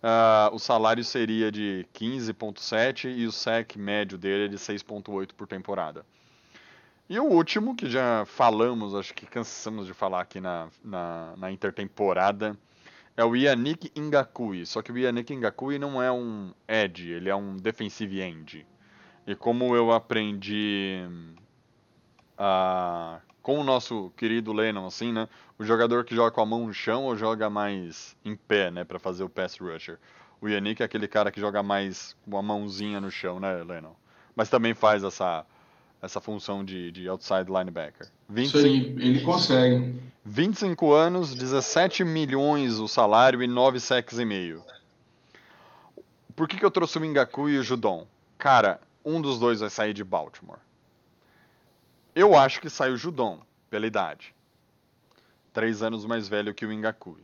Uh, 0.02 0.52
o 0.52 0.58
salário 0.58 1.04
seria 1.04 1.50
de 1.52 1.86
15,7 1.94 3.16
e 3.16 3.24
o 3.24 3.30
SEC 3.30 3.76
médio 3.76 4.18
dele 4.18 4.46
é 4.46 4.48
de 4.48 4.56
6,8 4.56 5.30
por 5.34 5.46
temporada. 5.46 6.04
E 7.08 7.20
o 7.20 7.24
último, 7.24 7.76
que 7.76 7.88
já 7.88 8.24
falamos, 8.26 8.96
acho 8.96 9.14
que 9.14 9.26
cansamos 9.26 9.86
de 9.86 9.94
falar 9.94 10.22
aqui 10.22 10.40
na, 10.40 10.68
na, 10.82 11.34
na 11.36 11.52
intertemporada, 11.52 12.58
é 13.16 13.24
o 13.24 13.34
Yannick 13.36 13.92
Ngakui. 13.98 14.66
Só 14.66 14.82
que 14.82 14.92
o 14.92 14.98
Yannick 14.98 15.34
Ngakui 15.34 15.78
não 15.78 16.02
é 16.02 16.10
um 16.10 16.52
edge, 16.66 17.10
ele 17.10 17.28
é 17.28 17.34
um 17.34 17.56
defensive 17.56 18.20
end. 18.20 18.66
E 19.26 19.34
como 19.34 19.76
eu 19.76 19.92
aprendi 19.92 21.00
uh, 22.38 23.20
com 23.42 23.58
o 23.58 23.64
nosso 23.64 24.10
querido 24.16 24.52
Lennon, 24.52 24.86
assim, 24.86 25.12
né? 25.12 25.28
O 25.58 25.64
jogador 25.64 26.04
que 26.04 26.14
joga 26.14 26.30
com 26.30 26.40
a 26.40 26.46
mão 26.46 26.66
no 26.66 26.74
chão 26.74 27.04
ou 27.04 27.16
joga 27.16 27.48
mais 27.50 28.16
em 28.24 28.34
pé, 28.34 28.70
né? 28.70 28.84
Pra 28.84 28.98
fazer 28.98 29.24
o 29.24 29.28
pass 29.28 29.56
rusher. 29.58 29.98
O 30.40 30.48
Yannick 30.48 30.82
é 30.82 30.84
aquele 30.84 31.06
cara 31.06 31.30
que 31.30 31.40
joga 31.40 31.62
mais 31.62 32.16
com 32.28 32.36
a 32.36 32.42
mãozinha 32.42 33.00
no 33.00 33.10
chão, 33.10 33.38
né, 33.38 33.62
Lennon? 33.62 33.94
Mas 34.34 34.48
também 34.48 34.74
faz 34.74 35.04
essa, 35.04 35.46
essa 36.02 36.20
função 36.20 36.64
de, 36.64 36.90
de 36.90 37.08
outside 37.08 37.46
linebacker. 37.48 38.08
25, 38.28 38.58
Isso 38.58 38.66
aí, 38.66 38.86
ele 38.98 39.20
consegue. 39.20 40.02
25 40.24 40.92
anos, 40.92 41.32
17 41.34 42.04
milhões 42.04 42.78
o 42.80 42.88
salário 42.88 43.40
e 43.40 43.46
9 43.46 43.78
sacks 43.78 44.18
e 44.18 44.24
meio. 44.24 44.64
Por 46.34 46.48
que, 46.48 46.56
que 46.56 46.64
eu 46.64 46.70
trouxe 46.70 46.98
o 46.98 47.00
Mingaku 47.00 47.48
e 47.48 47.58
o 47.58 47.62
Judon? 47.62 48.06
Cara, 48.36 48.80
um 49.04 49.20
dos 49.20 49.38
dois 49.38 49.60
vai 49.60 49.70
sair 49.70 49.94
de 49.94 50.02
Baltimore. 50.02 50.58
Eu 52.14 52.36
acho 52.36 52.60
que 52.60 52.68
sai 52.68 52.90
o 52.90 52.96
Judon, 52.96 53.40
pela 53.70 53.86
idade. 53.86 54.34
três 55.52 55.82
anos 55.82 56.04
mais 56.04 56.28
velho 56.28 56.54
que 56.54 56.66
o 56.66 56.72
Ngakui. 56.72 57.22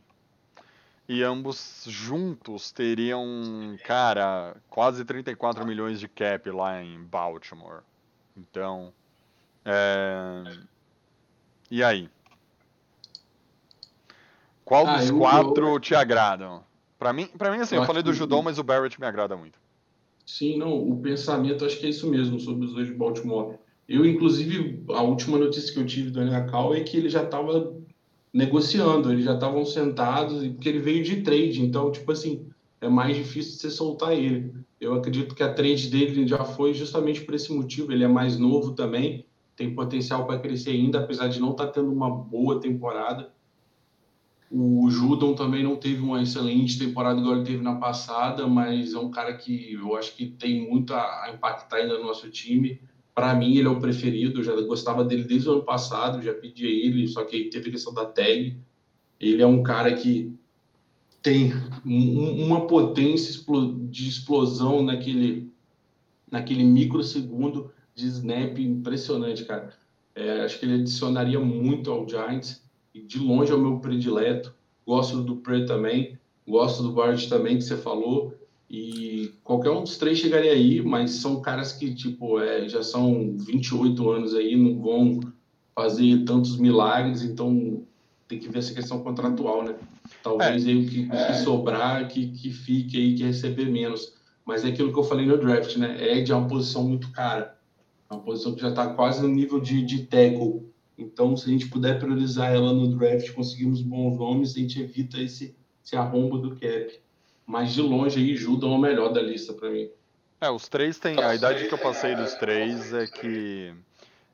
E 1.07 1.23
ambos 1.23 1.85
juntos 1.87 2.71
teriam, 2.71 3.75
cara, 3.83 4.55
quase 4.69 5.03
34 5.03 5.65
milhões 5.65 5.99
de 5.99 6.07
cap 6.07 6.49
lá 6.51 6.81
em 6.83 7.03
Baltimore. 7.03 7.81
Então, 8.39 8.93
é... 9.65 10.43
e 11.69 11.83
aí? 11.83 12.09
Qual 14.63 14.87
Ah, 14.87 14.97
dos 14.97 15.09
eu- 15.09 15.17
quatro 15.17 15.67
eu- 15.67 15.79
te 15.79 15.93
agradam? 15.93 16.63
Pra 16.97 17.11
mim, 17.11 17.27
pra 17.27 17.51
mim 17.51 17.57
assim, 17.59 17.75
eu 17.75 17.81
Eu 17.81 17.87
falei 17.87 18.01
do 18.01 18.13
Judon, 18.13 18.41
mas 18.41 18.57
o 18.59 18.63
Barrett 18.63 18.99
me 18.99 19.05
agrada 19.05 19.35
muito. 19.35 19.59
Sim, 20.25 20.57
não, 20.57 20.77
o 20.89 21.01
pensamento 21.01 21.65
acho 21.65 21.77
que 21.79 21.85
é 21.85 21.89
isso 21.89 22.09
mesmo 22.09 22.39
sobre 22.39 22.65
os 22.65 22.73
dois 22.73 22.87
de 22.87 22.93
Baltimore. 22.93 23.57
Eu, 23.87 24.05
inclusive, 24.05 24.83
a 24.89 25.01
última 25.01 25.37
notícia 25.37 25.73
que 25.73 25.79
eu 25.79 25.85
tive 25.85 26.11
do 26.11 26.19
Cal 26.51 26.75
é 26.75 26.81
que 26.81 26.95
ele 26.95 27.09
já 27.09 27.23
estava 27.23 27.75
negociando, 28.31 29.11
eles 29.11 29.25
já 29.25 29.33
estavam 29.33 29.65
sentados, 29.65 30.43
e- 30.43 30.51
porque 30.51 30.69
ele 30.69 30.79
veio 30.79 31.03
de 31.03 31.23
trade, 31.23 31.63
então, 31.63 31.91
tipo 31.91 32.11
assim, 32.11 32.47
é 32.81 32.87
mais 32.87 33.15
difícil 33.15 33.53
de 33.53 33.59
você 33.59 33.69
soltar 33.69 34.13
ele. 34.13 34.53
Eu 34.79 34.93
acredito 34.93 35.35
que 35.35 35.43
a 35.43 35.53
trade 35.53 35.89
dele 35.89 36.25
já 36.25 36.43
foi 36.45 36.73
justamente 36.73 37.21
por 37.21 37.35
esse 37.35 37.51
motivo, 37.53 37.91
ele 37.91 38.03
é 38.03 38.07
mais 38.07 38.37
novo 38.37 38.73
também, 38.73 39.25
tem 39.55 39.75
potencial 39.75 40.25
para 40.25 40.39
crescer 40.39 40.71
ainda, 40.71 40.99
apesar 40.99 41.27
de 41.27 41.39
não 41.39 41.51
estar 41.51 41.67
tendo 41.67 41.91
uma 41.91 42.09
boa 42.09 42.59
temporada. 42.61 43.33
O 44.49 44.89
Judon 44.89 45.35
também 45.35 45.63
não 45.63 45.75
teve 45.75 46.01
uma 46.01 46.21
excelente 46.23 46.79
temporada 46.79 47.19
igual 47.19 47.35
ele 47.35 47.45
teve 47.45 47.61
na 47.61 47.75
passada, 47.75 48.47
mas 48.47 48.93
é 48.93 48.97
um 48.97 49.11
cara 49.11 49.33
que 49.33 49.73
eu 49.73 49.95
acho 49.95 50.15
que 50.15 50.27
tem 50.27 50.67
muito 50.67 50.93
a 50.93 51.31
impactar 51.35 51.77
ainda 51.77 51.99
no 51.99 52.05
nosso 52.05 52.29
time. 52.31 52.81
Para 53.13 53.35
mim, 53.35 53.57
ele 53.57 53.67
é 53.67 53.69
o 53.69 53.79
preferido. 53.79 54.39
Eu 54.39 54.43
já 54.43 54.55
gostava 54.61 55.03
dele 55.03 55.25
desde 55.25 55.49
o 55.49 55.51
ano 55.51 55.63
passado, 55.63 56.21
já 56.21 56.33
pedi 56.33 56.65
ele, 56.65 57.07
só 57.07 57.25
que 57.25 57.35
aí 57.35 57.49
teve 57.49 57.69
a 57.69 57.71
questão 57.73 57.93
da 57.93 58.05
tag. 58.05 58.57
Ele 59.19 59.41
é 59.41 59.45
um 59.45 59.61
cara 59.61 59.93
que 59.93 60.33
tem 61.21 61.51
um- 61.85 62.45
uma 62.45 62.67
potência 62.67 63.43
de 63.89 64.07
explosão 64.09 64.81
naquele, 64.83 65.51
naquele 66.31 66.63
microsegundo 66.63 67.71
de 67.93 68.05
snap 68.07 68.57
impressionante, 68.59 69.45
cara. 69.45 69.73
É, 70.15 70.41
acho 70.41 70.59
que 70.59 70.65
ele 70.65 70.81
adicionaria 70.81 71.39
muito 71.39 71.91
ao 71.91 72.07
Giants 72.07 72.63
e 72.93 73.01
de 73.01 73.19
longe 73.19 73.51
é 73.51 73.55
o 73.55 73.61
meu 73.61 73.79
predileto. 73.79 74.53
Gosto 74.85 75.17
do 75.17 75.23
Dupree 75.23 75.65
também, 75.65 76.17
gosto 76.47 76.81
do 76.83 76.91
Bard 76.91 77.27
também, 77.29 77.57
que 77.57 77.63
você 77.63 77.77
falou. 77.77 78.33
E 78.69 79.33
qualquer 79.43 79.71
um 79.71 79.81
dos 79.83 79.97
três 79.97 80.19
chegaria 80.19 80.51
aí, 80.51 80.81
mas 80.81 81.11
são 81.11 81.41
caras 81.41 81.73
que, 81.73 81.93
tipo, 81.93 82.39
é, 82.39 82.67
já 82.69 82.83
são 82.83 83.35
28 83.37 84.09
anos 84.09 84.35
aí, 84.35 84.55
não 84.55 84.79
vão 84.79 85.19
fazer 85.75 86.23
tantos 86.23 86.57
milagres, 86.57 87.23
então 87.23 87.83
tem 88.29 88.37
que 88.39 88.47
ver 88.47 88.59
essa 88.59 88.73
questão 88.73 89.03
contratual, 89.03 89.63
né? 89.63 89.75
Talvez 90.21 90.65
aí 90.65 90.85
o 90.85 90.87
que, 90.87 91.07
o 91.07 91.09
que 91.09 91.43
sobrar, 91.43 92.07
que, 92.07 92.27
que 92.27 92.51
fique 92.51 92.95
aí, 92.95 93.15
que 93.15 93.23
receber 93.23 93.65
menos. 93.65 94.13
Mas 94.45 94.63
é 94.63 94.69
aquilo 94.69 94.93
que 94.93 94.99
eu 94.99 95.03
falei 95.03 95.25
no 95.25 95.37
draft, 95.37 95.75
né? 95.77 95.97
Ed 95.99 96.31
é 96.31 96.35
uma 96.35 96.47
posição 96.47 96.87
muito 96.87 97.11
cara. 97.11 97.57
É 98.07 98.13
uma 98.13 98.21
posição 98.21 98.53
que 98.53 98.61
já 98.61 98.69
está 98.69 98.93
quase 98.93 99.21
no 99.23 99.27
nível 99.27 99.59
de, 99.59 99.83
de 99.83 100.05
tackle. 100.05 100.71
Então, 100.95 101.35
se 101.35 101.49
a 101.49 101.51
gente 101.51 101.69
puder 101.69 101.97
priorizar 101.97 102.53
ela 102.53 102.71
no 102.71 102.95
draft, 102.95 103.31
conseguimos 103.31 103.81
bons 103.81 104.17
nomes, 104.17 104.55
a 104.55 104.59
gente 104.59 104.79
evita 104.79 105.19
esse, 105.19 105.55
esse 105.83 105.95
arrombo 105.95 106.37
do 106.37 106.51
cap. 106.51 106.99
Mas 107.47 107.73
de 107.73 107.81
longe 107.81 108.19
aí, 108.19 108.35
Judon 108.35 108.73
é 108.73 108.77
o 108.77 108.79
melhor 108.79 109.11
da 109.11 109.21
lista 109.21 109.53
para 109.53 109.71
mim. 109.71 109.89
É, 110.39 110.51
os 110.51 110.67
três 110.67 110.99
têm. 110.99 111.19
A 111.19 111.33
idade 111.33 111.67
que 111.67 111.73
eu 111.73 111.79
passei 111.79 112.15
dos 112.15 112.35
três 112.35 112.93
é 112.93 113.07
que. 113.07 113.73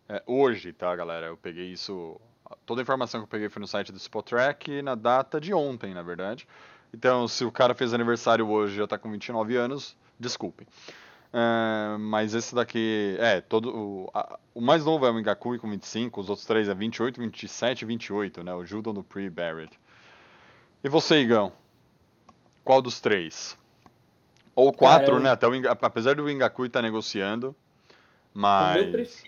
é, 0.09 0.21
hoje, 0.27 0.73
tá, 0.73 0.93
galera? 0.93 1.27
Eu 1.27 1.37
peguei 1.37 1.71
isso. 1.71 2.19
Toda 2.65 2.81
a 2.81 2.83
informação 2.83 3.19
que 3.21 3.25
eu 3.25 3.29
peguei 3.29 3.49
foi 3.49 3.59
no 3.59 3.67
site 3.67 3.91
do 3.91 3.97
Spotrack 3.97 4.81
na 4.81 4.95
data 4.95 5.39
de 5.39 5.53
ontem, 5.53 5.93
na 5.93 6.01
verdade. 6.01 6.47
Então, 6.93 7.27
se 7.27 7.43
o 7.43 7.51
cara 7.51 7.73
fez 7.73 7.93
aniversário 7.93 8.47
hoje 8.47 8.73
e 8.75 8.77
já 8.77 8.87
tá 8.87 8.97
com 8.97 9.11
29 9.11 9.55
anos, 9.57 9.95
desculpem. 10.19 10.65
É, 11.33 11.97
mas 11.97 12.33
esse 12.33 12.55
daqui. 12.55 13.17
É, 13.19 13.41
todo. 13.41 13.75
O, 13.75 14.09
a- 14.13 14.39
o 14.53 14.61
mais 14.61 14.85
novo 14.85 15.05
é 15.05 15.11
o 15.11 15.13
Ngakui 15.19 15.59
com 15.59 15.69
25, 15.69 16.21
os 16.21 16.29
outros 16.29 16.47
três 16.47 16.69
é 16.69 16.73
28, 16.73 17.19
27 17.19 17.81
e 17.81 17.85
28, 17.85 18.43
né? 18.43 18.53
O 18.53 18.63
Judon 18.65 18.93
do 18.93 19.03
Pre 19.03 19.29
Barrett. 19.29 19.77
E 20.81 20.87
você, 20.87 21.17
Igão? 21.17 21.51
Qual 22.63 22.81
dos 22.81 23.01
três? 23.01 23.57
Ou 24.55 24.71
quatro, 24.71 25.19
né? 25.19 25.31
Até 25.31 25.45
o, 25.47 25.51
apesar 25.69 26.15
do 26.15 26.23
Ngakui 26.23 26.67
estar 26.67 26.81
negociando, 26.81 27.47
O 27.47 28.39
meu 28.39 28.91
mas. 28.91 29.23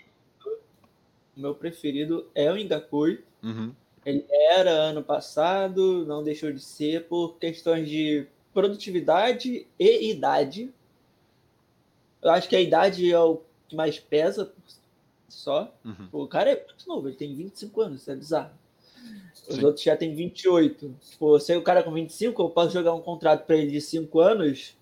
O 1.38 1.40
meu 1.40 1.54
preferido 1.54 2.28
é 2.34 2.50
o 2.52 2.58
Ingakui. 2.58 3.24
Uhum. 3.42 3.72
Ele 4.04 4.26
era 4.28 4.70
ano 4.70 5.02
passado, 5.02 6.04
não 6.04 6.22
deixou 6.22 6.52
de 6.52 6.60
ser 6.60 7.04
por 7.04 7.38
questões 7.38 7.88
de 7.88 8.26
produtividade 8.52 9.66
e 9.78 10.10
idade. 10.10 10.72
Eu 12.20 12.30
acho 12.30 12.48
que 12.48 12.56
a 12.56 12.60
idade 12.60 13.10
é 13.10 13.18
o 13.18 13.40
que 13.68 13.76
mais 13.76 13.98
pesa 13.98 14.52
só. 15.28 15.72
Uhum. 15.84 16.08
O 16.12 16.26
cara 16.26 16.50
é 16.50 16.56
muito 16.56 16.88
novo, 16.88 17.08
ele 17.08 17.16
tem 17.16 17.34
25 17.34 17.80
anos, 17.80 18.00
isso 18.00 18.10
é 18.10 18.16
bizarro. 18.16 18.50
Os 19.48 19.56
Sim. 19.56 19.64
outros 19.64 19.84
já 19.84 19.96
têm 19.96 20.14
28. 20.14 20.94
Tipo, 21.10 21.38
se 21.38 21.56
o 21.56 21.62
cara 21.62 21.82
com 21.82 21.92
25, 21.92 22.42
eu 22.42 22.50
posso 22.50 22.72
jogar 22.72 22.94
um 22.94 23.00
contrato 23.00 23.46
para 23.46 23.56
ele 23.56 23.70
de 23.70 23.80
5 23.80 24.20
anos 24.20 24.76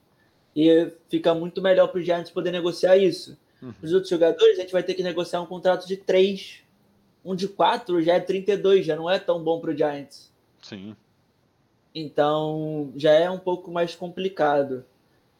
e 0.54 0.90
fica 1.08 1.34
muito 1.34 1.60
melhor 1.60 1.88
para 1.88 2.00
os 2.00 2.06
Giants 2.06 2.30
poder 2.30 2.50
negociar 2.50 2.96
isso. 2.96 3.36
Uhum. 3.62 3.74
Os 3.82 3.92
outros 3.92 4.10
jogadores, 4.10 4.58
a 4.58 4.62
gente 4.62 4.72
vai 4.72 4.82
ter 4.82 4.94
que 4.94 5.02
negociar 5.02 5.40
um 5.40 5.46
contrato 5.46 5.86
de 5.86 5.96
3. 5.96 6.62
Um 7.24 7.34
de 7.34 7.48
4 7.48 8.02
já 8.02 8.14
é 8.14 8.20
32, 8.20 8.86
já 8.86 8.94
não 8.96 9.10
é 9.10 9.18
tão 9.18 9.42
bom 9.42 9.60
para 9.60 9.70
o 9.70 9.76
Giants. 9.76 10.30
Sim. 10.62 10.94
Então, 11.94 12.92
já 12.96 13.12
é 13.12 13.30
um 13.30 13.38
pouco 13.38 13.70
mais 13.70 13.94
complicado. 13.94 14.84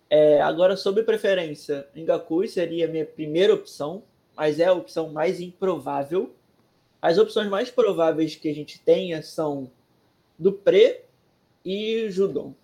É, 0.08 0.40
agora, 0.40 0.76
sobre 0.76 1.02
preferência, 1.02 1.86
Ngakui 1.96 2.48
seria 2.48 2.86
a 2.86 2.88
minha 2.88 3.04
primeira 3.04 3.52
opção, 3.52 4.02
mas 4.36 4.58
é 4.58 4.66
a 4.66 4.72
opção 4.72 5.10
mais 5.10 5.40
improvável. 5.40 6.34
As 7.00 7.18
opções 7.18 7.48
mais 7.48 7.70
prováveis 7.70 8.36
que 8.36 8.48
a 8.48 8.54
gente 8.54 8.80
tenha 8.80 9.22
são 9.22 9.70
Dupré 10.38 11.02
e 11.64 12.08
Judon. 12.10 12.54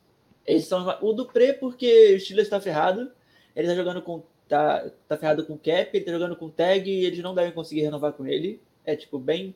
Esses 0.46 0.68
são 0.68 0.98
o 1.00 1.12
Dupré 1.12 1.52
porque 1.52 2.14
o 2.14 2.20
Steelers 2.20 2.46
está 2.46 2.60
ferrado, 2.60 3.10
ele 3.54 3.68
tá 3.68 3.74
jogando 3.74 4.02
com 4.02 4.22
tá, 4.48 4.90
tá 5.08 5.16
ferrado 5.16 5.44
com 5.46 5.56
cap, 5.56 5.90
ele 5.92 6.04
tá 6.04 6.12
jogando 6.12 6.36
com 6.36 6.48
tag 6.48 6.90
e 6.90 7.04
eles 7.04 7.18
não 7.20 7.34
devem 7.34 7.52
conseguir 7.52 7.82
renovar 7.82 8.12
com 8.12 8.26
ele. 8.26 8.60
É 8.84 8.96
tipo 8.96 9.18
bem 9.18 9.54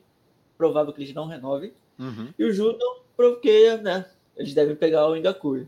provável 0.57 0.91
que 0.93 1.01
eles 1.01 1.13
não 1.13 1.27
renovem. 1.27 1.73
Uhum. 1.99 2.33
E 2.37 2.43
o 2.45 2.51
Judon 2.53 3.01
porque, 3.15 3.75
né, 3.77 4.05
eles 4.35 4.53
devem 4.53 4.75
pegar 4.75 5.07
o 5.07 5.15
Ngakui. 5.15 5.67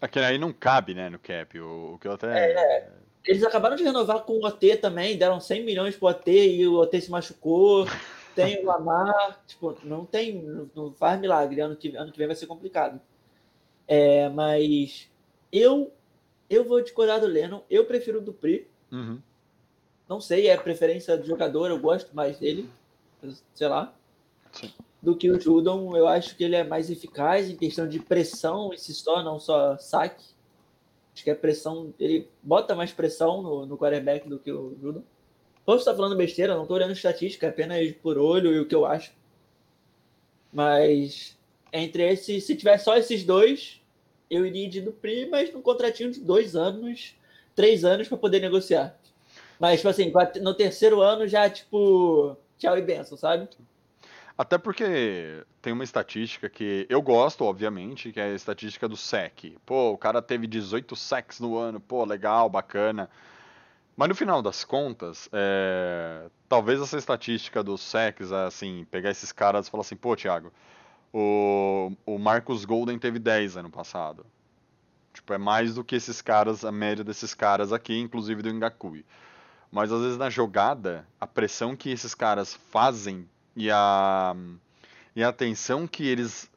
Aqui 0.00 0.18
aí 0.18 0.38
não 0.38 0.52
cabe, 0.52 0.94
né, 0.94 1.08
no 1.10 1.18
cap. 1.18 1.58
O, 1.60 1.94
o 1.94 1.98
que 1.98 2.08
eu 2.08 2.12
até. 2.12 2.88
Eles 3.24 3.44
acabaram 3.44 3.76
de 3.76 3.84
renovar 3.84 4.20
com 4.24 4.32
o 4.32 4.44
OT 4.46 4.76
também, 4.78 5.16
deram 5.16 5.38
100 5.38 5.64
milhões 5.64 5.94
pro 5.96 6.08
OT 6.08 6.30
e 6.56 6.66
o 6.66 6.74
OT 6.80 7.00
se 7.00 7.10
machucou. 7.10 7.86
Tem 8.34 8.62
o 8.62 8.66
Lamar, 8.66 9.42
tipo, 9.46 9.76
não 9.84 10.06
tem, 10.06 10.40
não- 10.42 10.70
não 10.74 10.92
faz 10.94 11.20
milagre. 11.20 11.60
Ano 11.60 11.76
que, 11.76 11.94
ano 11.94 12.10
que 12.10 12.16
vem 12.16 12.26
vai 12.26 12.34
ser 12.34 12.46
complicado. 12.46 12.98
É, 13.86 14.30
mas 14.30 15.06
eu 15.52 15.92
eu 16.54 16.64
vou 16.64 16.80
discordar 16.82 17.20
do 17.20 17.26
Lennon. 17.26 17.62
Eu 17.70 17.84
prefiro 17.84 18.18
o 18.18 18.22
Dupri. 18.22 18.68
Uhum. 18.90 19.18
Não 20.08 20.20
sei, 20.20 20.48
é 20.48 20.56
preferência 20.56 21.16
do 21.16 21.26
jogador, 21.26 21.70
eu 21.70 21.78
gosto 21.78 22.14
mais 22.14 22.38
dele. 22.38 22.68
Sei 23.54 23.68
lá. 23.68 23.94
Sim. 24.52 24.70
Do 25.00 25.16
que 25.16 25.30
o 25.30 25.40
Judon, 25.40 25.96
eu 25.96 26.06
acho 26.06 26.36
que 26.36 26.44
ele 26.44 26.54
é 26.54 26.62
mais 26.62 26.90
eficaz 26.90 27.48
em 27.48 27.56
questão 27.56 27.88
de 27.88 27.98
pressão 27.98 28.72
em 28.72 28.76
si 28.76 28.92
só, 28.94 29.22
não 29.22 29.40
só 29.40 29.76
saque. 29.78 30.24
Acho 31.14 31.24
que 31.24 31.30
a 31.30 31.36
pressão, 31.36 31.92
ele 31.98 32.28
bota 32.42 32.74
mais 32.74 32.92
pressão 32.92 33.42
no, 33.42 33.66
no 33.66 33.78
quarterback 33.78 34.28
do 34.28 34.38
que 34.38 34.52
o 34.52 34.76
Judon. 34.80 35.02
Posso 35.64 35.80
estar 35.80 35.94
falando 35.94 36.16
besteira, 36.16 36.54
não 36.54 36.62
estou 36.62 36.76
olhando 36.76 36.92
estatística, 36.92 37.46
é 37.46 37.50
apenas 37.50 37.92
por 38.02 38.18
olho 38.18 38.52
e 38.52 38.60
o 38.60 38.66
que 38.66 38.74
eu 38.74 38.84
acho. 38.84 39.12
Mas 40.52 41.38
entre 41.72 42.02
esses, 42.10 42.44
se 42.44 42.56
tiver 42.56 42.78
só 42.78 42.96
esses 42.96 43.24
dois, 43.24 43.81
eu 44.32 44.46
iria 44.46 44.68
de 44.68 44.80
Dupri, 44.80 45.28
mas 45.28 45.52
num 45.52 45.60
contratinho 45.60 46.10
de 46.10 46.20
dois 46.20 46.56
anos, 46.56 47.14
três 47.54 47.84
anos 47.84 48.08
para 48.08 48.16
poder 48.16 48.40
negociar. 48.40 48.98
Mas, 49.60 49.80
tipo 49.80 49.88
assim, 49.90 50.12
no 50.40 50.54
terceiro 50.54 51.02
ano 51.02 51.28
já, 51.28 51.48
tipo, 51.50 52.36
tchau 52.58 52.76
e 52.78 52.82
benção, 52.82 53.16
sabe? 53.16 53.48
Até 54.36 54.56
porque 54.56 55.44
tem 55.60 55.72
uma 55.72 55.84
estatística 55.84 56.48
que 56.48 56.86
eu 56.88 57.02
gosto, 57.02 57.44
obviamente, 57.44 58.10
que 58.10 58.18
é 58.18 58.24
a 58.24 58.34
estatística 58.34 58.88
do 58.88 58.96
sec. 58.96 59.54
Pô, 59.66 59.90
o 59.92 59.98
cara 59.98 60.22
teve 60.22 60.46
18 60.46 60.96
sacks 60.96 61.38
no 61.38 61.58
ano, 61.58 61.78
pô, 61.78 62.02
legal, 62.04 62.48
bacana. 62.48 63.10
Mas 63.94 64.08
no 64.08 64.14
final 64.14 64.40
das 64.40 64.64
contas, 64.64 65.28
é, 65.30 66.30
talvez 66.48 66.80
essa 66.80 66.96
estatística 66.96 67.62
dos 67.62 67.82
sacks, 67.82 68.32
assim, 68.32 68.86
pegar 68.90 69.10
esses 69.10 69.30
caras 69.30 69.68
e 69.68 69.70
falar 69.70 69.82
assim, 69.82 69.96
pô, 69.96 70.16
Thiago, 70.16 70.50
o, 71.12 71.92
o 72.06 72.18
Marcus 72.18 72.64
Golden 72.64 72.98
teve 72.98 73.18
10 73.18 73.58
ano 73.58 73.70
passado. 73.70 74.24
Tipo, 75.12 75.34
é 75.34 75.38
mais 75.38 75.74
do 75.74 75.84
que 75.84 75.94
esses 75.94 76.22
caras, 76.22 76.64
a 76.64 76.72
média 76.72 77.04
desses 77.04 77.34
caras 77.34 77.72
aqui, 77.72 77.98
inclusive 77.98 78.42
do 78.42 78.52
Ngakui. 78.52 79.04
Mas 79.70 79.92
às 79.92 80.00
vezes 80.00 80.18
na 80.18 80.30
jogada, 80.30 81.06
a 81.20 81.26
pressão 81.26 81.76
que 81.76 81.90
esses 81.90 82.14
caras 82.14 82.54
fazem 82.70 83.28
e 83.54 83.70
a, 83.70 84.34
e 85.14 85.22
a 85.22 85.28
atenção 85.28 85.86
que 85.86 86.06
eles 86.06 86.50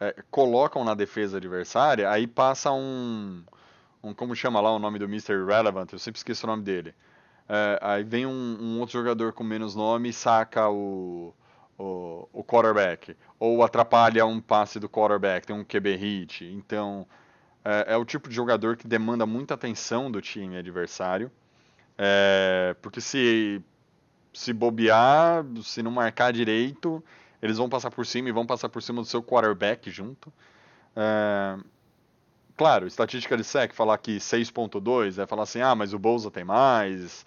é, 0.00 0.14
colocam 0.30 0.84
na 0.84 0.94
defesa 0.94 1.36
adversária, 1.36 2.10
aí 2.10 2.26
passa 2.26 2.72
um, 2.72 3.42
um. 4.02 4.14
Como 4.14 4.34
chama 4.34 4.60
lá 4.60 4.72
o 4.72 4.78
nome 4.78 4.98
do 4.98 5.04
Mr. 5.04 5.44
Relevant? 5.44 5.92
Eu 5.92 5.98
sempre 5.98 6.18
esqueço 6.18 6.46
o 6.46 6.50
nome 6.50 6.62
dele. 6.62 6.94
É, 7.48 7.78
aí 7.82 8.04
vem 8.04 8.26
um, 8.26 8.58
um, 8.60 8.80
outro 8.80 8.92
jogador 8.92 9.32
com 9.32 9.44
menos 9.44 9.74
nome 9.74 10.08
e 10.08 10.12
saca 10.12 10.68
o, 10.68 11.34
o, 11.80 12.28
o, 12.32 12.44
quarterback. 12.44 13.16
Ou 13.38 13.62
atrapalha 13.64 14.26
um 14.26 14.40
passe 14.40 14.78
do 14.78 14.88
quarterback, 14.88 15.46
tem 15.46 15.56
um 15.56 15.64
QB 15.64 15.96
hit. 15.96 16.44
Então, 16.44 17.06
é, 17.64 17.94
é 17.94 17.96
o 17.96 18.04
tipo 18.04 18.28
de 18.28 18.34
jogador 18.34 18.76
que 18.76 18.86
demanda 18.86 19.24
muita 19.24 19.54
atenção 19.54 20.10
do 20.10 20.20
time 20.20 20.58
adversário. 20.58 21.30
É, 21.96 22.76
porque 22.82 23.00
se, 23.00 23.62
se 24.32 24.52
bobear, 24.52 25.44
se 25.62 25.82
não 25.82 25.90
marcar 25.90 26.32
direito, 26.32 27.02
eles 27.40 27.56
vão 27.56 27.68
passar 27.68 27.90
por 27.90 28.04
cima 28.04 28.28
e 28.28 28.32
vão 28.32 28.46
passar 28.46 28.68
por 28.68 28.82
cima 28.82 29.00
do 29.00 29.08
seu 29.08 29.22
quarterback 29.22 29.90
junto. 29.90 30.30
É, 30.94 31.58
claro, 32.56 32.86
estatística 32.86 33.36
de 33.36 33.44
SEC, 33.44 33.74
falar 33.74 33.96
que 33.96 34.18
6.2 34.18 35.22
é 35.22 35.26
falar 35.26 35.44
assim, 35.44 35.62
ah, 35.62 35.74
mas 35.74 35.94
o 35.94 35.98
Bolsa 35.98 36.30
tem 36.30 36.44
mais, 36.44 37.24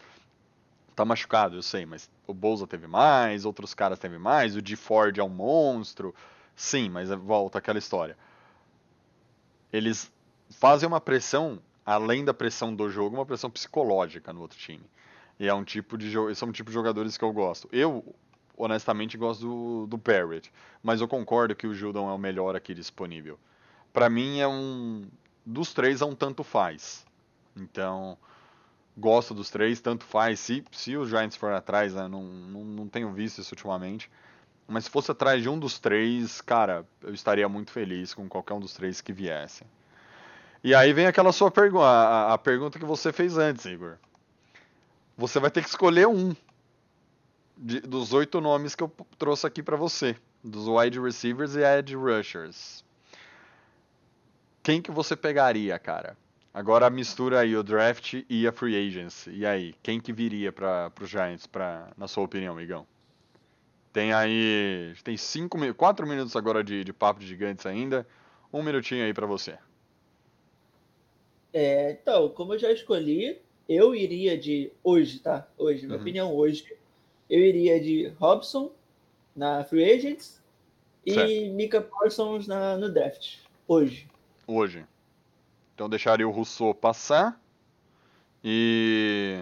tá 0.96 1.06
machucado, 1.06 1.56
eu 1.56 1.62
sei, 1.62 1.86
mas 1.86 2.10
o 2.28 2.34
Bolsa 2.34 2.68
teve 2.68 2.88
mais, 2.88 3.46
outros 3.46 3.74
caras 3.74 4.00
teve 4.00 4.18
mais, 4.18 4.56
o 4.56 4.62
de 4.62 4.76
Ford 4.76 5.18
é 5.18 5.24
um 5.24 5.30
monstro. 5.30 6.14
Sim, 6.56 6.90
mas 6.90 7.10
volta 7.10 7.58
aquela 7.58 7.80
história. 7.80 8.18
Eles 9.72 10.12
fazem 10.52 10.88
uma 10.88 11.02
pressão, 11.02 11.60
além 11.86 12.24
da 12.24 12.34
pressão 12.34 12.74
do 12.76 12.90
jogo, 12.90 13.16
uma 13.16 13.26
pressão 13.26 13.50
psicológica 13.50 14.32
no 14.32 14.42
outro 14.42 14.58
time. 14.58 14.84
E 15.40 15.48
é 15.48 15.54
um 15.54 15.64
tipo 15.64 15.98
de 15.98 16.12
são 16.36 16.50
um 16.50 16.52
tipo 16.52 16.70
de 16.70 16.74
jogadores 16.74 17.18
que 17.18 17.24
eu 17.24 17.34
gosto. 17.34 17.68
Eu, 17.72 18.16
honestamente, 18.56 19.18
gosto 19.18 19.42
do, 19.42 19.88
do 19.88 19.98
Barrett, 19.98 20.52
mas 20.82 21.02
eu 21.02 21.08
concordo 21.08 21.56
que 21.56 21.66
o 21.66 21.74
Judon 21.74 22.10
é 22.10 22.14
o 22.14 22.18
melhor 22.18 22.56
aqui 22.56 22.74
disponível. 22.74 23.40
Para 23.92 24.10
mim, 24.10 24.40
é 24.40 24.48
um. 24.48 25.08
Dos 25.46 25.74
três, 25.74 26.02
é 26.02 26.06
um 26.06 26.16
tanto 26.16 26.44
faz. 26.44 27.06
Então, 27.56 28.18
gosto 28.98 29.34
dos 29.34 29.50
três, 29.50 29.82
tanto 29.82 30.04
faz. 30.06 30.40
Se, 30.40 30.64
se 30.72 30.96
os 30.96 31.10
Giants 31.10 31.36
forem 31.36 31.58
atrás, 31.58 31.94
né, 31.94 32.08
não, 32.08 32.24
não, 32.24 32.64
não 32.64 32.88
tenho 32.88 33.12
visto 33.12 33.40
isso 33.40 33.54
ultimamente. 33.54 34.10
Mas 34.68 34.86
se 34.86 34.90
fosse 34.90 35.12
atrás 35.12 35.42
de 35.42 35.50
um 35.50 35.60
dos 35.60 35.78
três, 35.80 36.42
cara, 36.42 36.86
eu 37.02 37.14
estaria 37.14 37.48
muito 37.50 37.72
feliz 37.72 38.14
com 38.14 38.28
qualquer 38.30 38.54
um 38.54 38.60
dos 38.60 38.74
três 38.74 39.02
que 39.02 39.12
viesse. 39.12 39.66
E 40.64 40.74
aí 40.74 40.94
vem 40.94 41.06
aquela 41.06 41.34
sua 41.34 41.52
pergunta, 41.52 41.86
a, 41.86 42.34
a 42.34 42.38
pergunta 42.38 42.80
que 42.80 42.86
você 42.86 43.12
fez 43.12 43.38
antes, 43.38 43.66
Igor. 43.66 43.98
Você 45.18 45.40
vai 45.40 45.52
ter 45.52 45.62
que 45.62 45.70
escolher 45.70 46.08
um 46.08 46.34
de, 47.58 47.82
dos 47.82 48.14
oito 48.14 48.40
nomes 48.40 48.74
que 48.74 48.84
eu 48.84 48.92
trouxe 49.18 49.46
aqui 49.46 49.62
para 49.62 49.76
você, 49.76 50.16
dos 50.44 50.68
wide 50.68 51.00
receivers 51.00 51.56
e 51.56 51.62
edge 51.62 51.96
rushers. 51.96 52.84
Quem 54.64 54.82
que 54.82 54.92
você 54.92 55.16
pegaria, 55.16 55.78
cara? 55.78 56.18
Agora 56.54 56.88
mistura 56.90 57.40
aí 57.40 57.56
o 57.56 57.64
draft 57.64 58.24
e 58.30 58.48
a 58.48 58.52
free 58.52 58.76
agency. 58.76 59.32
E 59.32 59.46
aí, 59.46 59.74
quem 59.82 60.00
que 60.00 60.14
viria 60.14 60.52
para 60.52 60.92
os 61.02 61.10
Giants, 61.10 61.48
pra, 61.48 61.92
na 61.98 62.08
sua 62.08 62.24
opinião, 62.24 62.62
Igão? 62.62 62.86
Tem 63.92 64.14
aí, 64.14 64.94
tem 65.04 65.18
cinco, 65.18 65.58
quatro 65.74 66.06
minutos 66.06 66.36
agora 66.36 66.64
de, 66.64 66.84
de 66.84 66.94
papo 66.94 67.20
de 67.20 67.28
gigantes 67.28 67.66
ainda. 67.66 68.06
Um 68.52 68.62
minutinho 68.62 69.04
aí 69.04 69.14
para 69.14 69.26
você. 69.26 69.58
É, 71.52 71.92
então, 71.92 72.30
como 72.30 72.54
eu 72.54 72.60
já 72.60 72.72
escolhi, 72.72 73.40
eu 73.68 73.96
iria 73.96 74.38
de 74.38 74.72
hoje, 74.84 75.20
tá? 75.20 75.48
Hoje, 75.58 75.86
minha 75.86 75.96
uhum. 75.96 76.02
opinião 76.02 76.36
hoje, 76.36 76.76
eu 77.30 77.40
iria 77.40 77.80
de 77.80 78.08
Robson 78.20 78.72
na 79.36 79.64
Free 79.64 79.92
Agents 79.92 80.42
e 81.06 81.50
Mika 81.50 81.82
Parsons 81.82 82.48
na, 82.48 82.78
no 82.78 82.92
draft. 82.92 83.38
Hoje. 83.68 84.08
Hoje. 84.48 84.86
Então 85.74 85.90
deixaria 85.90 86.28
o 86.28 86.32
Rousseau 86.32 86.74
passar. 86.74 87.42
E. 88.44 89.40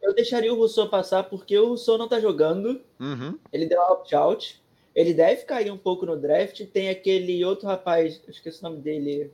Eu 0.00 0.14
deixaria 0.14 0.52
o 0.52 0.56
Rousseau 0.56 0.88
passar 0.88 1.24
porque 1.24 1.58
o 1.58 1.68
Rousseau 1.68 1.98
não 1.98 2.08
tá 2.08 2.20
jogando. 2.20 2.80
Uhum. 3.00 3.38
Ele 3.52 3.66
deu 3.66 3.80
opt-out. 3.80 4.62
Ele 4.94 5.12
deve 5.12 5.42
cair 5.42 5.70
um 5.70 5.76
pouco 5.76 6.06
no 6.06 6.16
draft. 6.16 6.64
Tem 6.66 6.88
aquele 6.88 7.44
outro 7.44 7.66
rapaz, 7.66 8.20
eu 8.26 8.30
esqueci 8.30 8.60
o 8.60 8.68
nome 8.68 8.80
dele, 8.80 9.30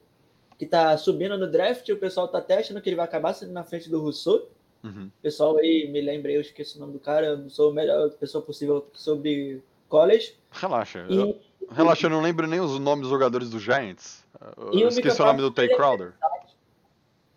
que 0.59 0.66
tá 0.66 0.97
subindo 0.97 1.38
no 1.38 1.49
draft. 1.49 1.88
o 1.88 1.97
pessoal 1.97 2.26
tá 2.26 2.38
até 2.38 2.59
achando 2.59 2.80
que 2.80 2.88
ele 2.88 2.97
vai 2.97 3.05
acabar 3.05 3.32
sendo 3.34 3.53
na 3.53 3.62
frente 3.62 3.88
do 3.88 4.01
Rousseau. 4.01 4.51
Uhum. 4.82 5.09
Pessoal 5.22 5.57
aí, 5.59 5.88
me 5.88 6.01
lembrei, 6.01 6.36
eu 6.36 6.40
esqueci 6.40 6.76
o 6.76 6.80
nome 6.80 6.95
do 6.95 6.99
cara. 6.99 7.26
Eu 7.26 7.38
não 7.38 7.51
sou 7.51 7.70
a 7.70 7.74
melhor 7.74 8.11
pessoa 8.11 8.43
possível 8.43 8.84
sobre 8.95 9.62
college. 9.88 10.34
Relaxa. 10.51 11.07
E... 11.09 11.16
Eu... 11.16 11.38
Relaxa, 11.70 12.07
eu 12.07 12.11
não 12.11 12.20
lembro 12.20 12.47
nem 12.47 12.61
os 12.61 12.78
nomes 12.80 13.03
dos 13.03 13.11
jogadores 13.11 13.51
do 13.51 13.61
Giants. 13.61 14.24
Eu 14.72 14.72
e 14.72 14.82
esqueci 14.82 15.20
o, 15.20 15.24
o 15.24 15.26
nome 15.28 15.40
do 15.40 15.51
Tay 15.51 15.68
Crowder. 15.68 16.12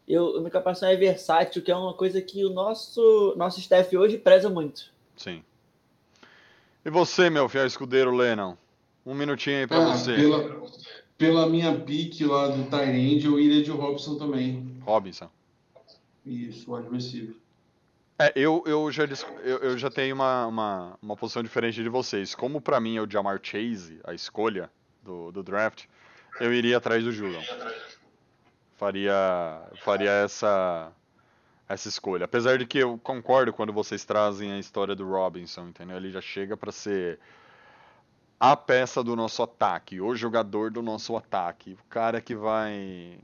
Eu, 0.07 0.37
o 0.37 0.41
Mika 0.41 0.61
Parsons 0.61 0.89
é 0.89 0.95
versátil, 0.95 1.61
que 1.61 1.71
é 1.71 1.75
uma 1.75 1.93
coisa 1.93 2.21
que 2.21 2.45
o 2.45 2.49
nosso, 2.49 3.33
nosso 3.35 3.59
staff 3.59 3.95
hoje 3.97 4.17
preza 4.17 4.49
muito. 4.49 4.91
Sim. 5.17 5.43
E 6.85 6.89
você, 6.89 7.29
meu 7.29 7.49
fiel 7.49 7.65
escudeiro 7.65 8.15
Lennon? 8.15 8.55
Um 9.05 9.15
minutinho 9.15 9.57
aí 9.57 9.67
pra 9.67 9.77
ah, 9.77 9.95
você. 9.95 10.15
Pela, 10.15 10.61
pela 11.17 11.49
minha 11.49 11.73
pique 11.79 12.23
lá 12.23 12.47
do 12.47 12.63
Tyrande, 12.65 13.25
eu 13.25 13.39
iria 13.39 13.63
de 13.63 13.71
Robson 13.71 14.17
também. 14.17 14.79
Robinson. 14.81 15.29
Isso, 16.25 16.73
wide 16.73 16.89
receiver. 16.89 17.35
É, 18.17 18.31
eu, 18.35 18.63
eu, 18.65 18.89
já, 18.91 19.03
eu, 19.43 19.57
eu 19.57 19.77
já 19.77 19.89
tenho 19.89 20.15
uma, 20.15 20.47
uma, 20.47 20.99
uma 21.01 21.15
posição 21.15 21.43
diferente 21.43 21.83
de 21.83 21.89
vocês. 21.89 22.33
Como 22.33 22.61
para 22.61 22.79
mim 22.79 22.95
é 22.95 23.01
o 23.01 23.09
Jamar 23.09 23.39
Chase, 23.43 23.99
a 24.03 24.13
escolha 24.13 24.69
do, 25.03 25.31
do 25.31 25.43
draft, 25.43 25.83
eu 26.39 26.53
iria 26.53 26.77
atrás 26.77 27.03
do 27.03 27.11
Julian. 27.11 27.41
Faria, 28.77 29.61
faria 29.83 30.11
essa, 30.11 30.91
essa 31.67 31.87
escolha. 31.87 32.25
Apesar 32.25 32.57
de 32.57 32.65
que 32.65 32.77
eu 32.77 32.97
concordo 32.97 33.53
quando 33.53 33.71
vocês 33.71 34.03
trazem 34.03 34.51
a 34.51 34.59
história 34.59 34.95
do 34.95 35.07
Robinson, 35.07 35.67
entendeu? 35.67 35.97
Ele 35.97 36.11
já 36.11 36.21
chega 36.21 36.57
para 36.57 36.71
ser 36.71 37.19
a 38.39 38.55
peça 38.55 39.03
do 39.03 39.15
nosso 39.15 39.41
ataque, 39.41 40.01
o 40.01 40.13
jogador 40.13 40.71
do 40.71 40.81
nosso 40.81 41.15
ataque, 41.15 41.73
o 41.73 41.89
cara 41.89 42.19
que 42.19 42.35
vai 42.35 43.17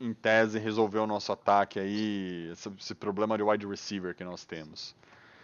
em 0.00 0.12
tese, 0.12 0.58
resolver 0.58 0.98
o 0.98 1.06
nosso 1.06 1.30
ataque 1.32 1.78
aí, 1.78 2.50
esse, 2.52 2.68
esse, 2.78 2.94
problema 2.94 3.36
de 3.36 3.42
wide 3.42 3.66
receiver 3.66 4.14
que 4.14 4.24
nós 4.24 4.44
temos. 4.44 4.94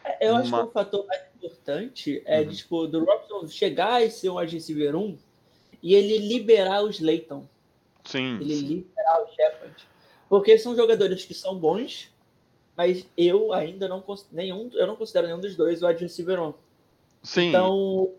É, 0.04 0.28
eu 0.28 0.32
Uma... 0.32 0.40
acho 0.40 0.50
que 0.50 0.60
o 0.60 0.70
fator 0.70 1.06
mais 1.06 1.22
importante 1.36 2.22
é 2.26 2.40
uhum. 2.40 2.48
tipo, 2.48 2.86
do 2.86 3.04
Robson 3.04 3.46
chegar 3.46 4.02
e 4.02 4.10
ser 4.10 4.30
um 4.30 4.38
wide 4.38 4.54
receiver 4.54 4.96
1 4.96 5.16
e 5.82 5.94
ele 5.94 6.18
liberar 6.18 6.82
os 6.82 6.96
Slayton. 6.96 7.46
Sim. 8.04 8.36
Ele 8.40 8.54
liberar 8.54 9.22
o 9.22 9.34
Shepard. 9.34 9.88
Porque 10.28 10.58
são 10.58 10.76
jogadores 10.76 11.24
que 11.24 11.34
são 11.34 11.58
bons, 11.58 12.10
mas 12.76 13.06
eu 13.16 13.52
ainda 13.52 13.88
não 13.88 14.02
nenhum, 14.30 14.70
eu 14.74 14.86
não 14.86 14.96
considero 14.96 15.26
nenhum 15.26 15.40
dos 15.40 15.56
dois 15.56 15.82
o 15.82 15.86
wide 15.86 16.02
receiver 16.02 16.40
1. 16.40 16.54
Sim. 17.22 17.48
Então, 17.48 18.12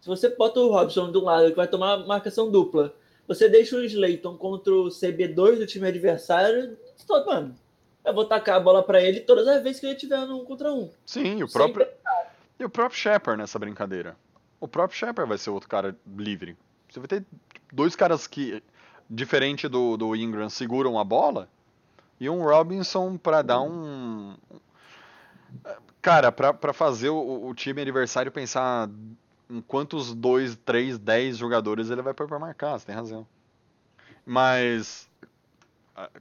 se 0.00 0.08
você 0.08 0.28
bota 0.28 0.60
o 0.60 0.70
Robson 0.70 1.10
de 1.10 1.18
um 1.18 1.24
lado 1.24 1.50
que 1.50 1.56
vai 1.56 1.66
tomar 1.66 2.06
marcação 2.06 2.50
dupla 2.50 2.94
você 3.26 3.48
deixa 3.48 3.76
o 3.76 3.84
Slayton 3.84 4.36
contra 4.36 4.72
o 4.72 4.84
CB2 4.86 5.58
do 5.58 5.66
time 5.66 5.88
adversário, 5.88 6.78
só, 6.96 7.24
mano, 7.24 7.56
eu 8.04 8.14
vou 8.14 8.24
tacar 8.24 8.56
a 8.56 8.60
bola 8.60 8.82
para 8.82 9.02
ele 9.02 9.20
todas 9.20 9.48
as 9.48 9.62
vezes 9.62 9.80
que 9.80 9.86
ele 9.86 9.96
tiver 9.96 10.24
no 10.26 10.42
um 10.42 10.44
contra 10.44 10.72
um. 10.72 10.90
Sim, 11.04 11.42
o 11.42 11.50
próprio. 11.50 11.86
E 12.58 12.64
o 12.64 12.70
próprio 12.70 12.98
Shepard 12.98 13.40
nessa 13.40 13.58
brincadeira. 13.58 14.16
O 14.60 14.68
próprio 14.68 14.98
Shepard 14.98 15.28
vai 15.28 15.38
ser 15.38 15.50
outro 15.50 15.68
cara 15.68 15.96
livre. 16.16 16.56
Você 16.88 17.00
vai 17.00 17.08
ter 17.08 17.24
dois 17.72 17.96
caras 17.96 18.26
que, 18.26 18.62
diferente 19.08 19.68
do, 19.68 19.96
do 19.96 20.14
Ingram, 20.16 20.48
seguram 20.48 20.98
a 20.98 21.04
bola. 21.04 21.48
E 22.18 22.28
um 22.28 22.42
Robinson 22.42 23.16
para 23.16 23.42
dar 23.42 23.60
um. 23.60 24.36
Cara, 26.00 26.30
para 26.32 26.72
fazer 26.72 27.10
o, 27.10 27.46
o 27.46 27.54
time 27.54 27.82
adversário 27.82 28.30
pensar 28.32 28.88
em 29.50 29.60
quantos 29.60 30.14
dois, 30.14 30.56
três, 30.56 30.98
dez 30.98 31.36
jogadores 31.36 31.90
ele 31.90 32.02
vai 32.02 32.14
pôr 32.14 32.26
para 32.26 32.38
marcar, 32.38 32.78
você 32.78 32.86
tem 32.86 32.94
razão. 32.94 33.26
Mas, 34.24 35.08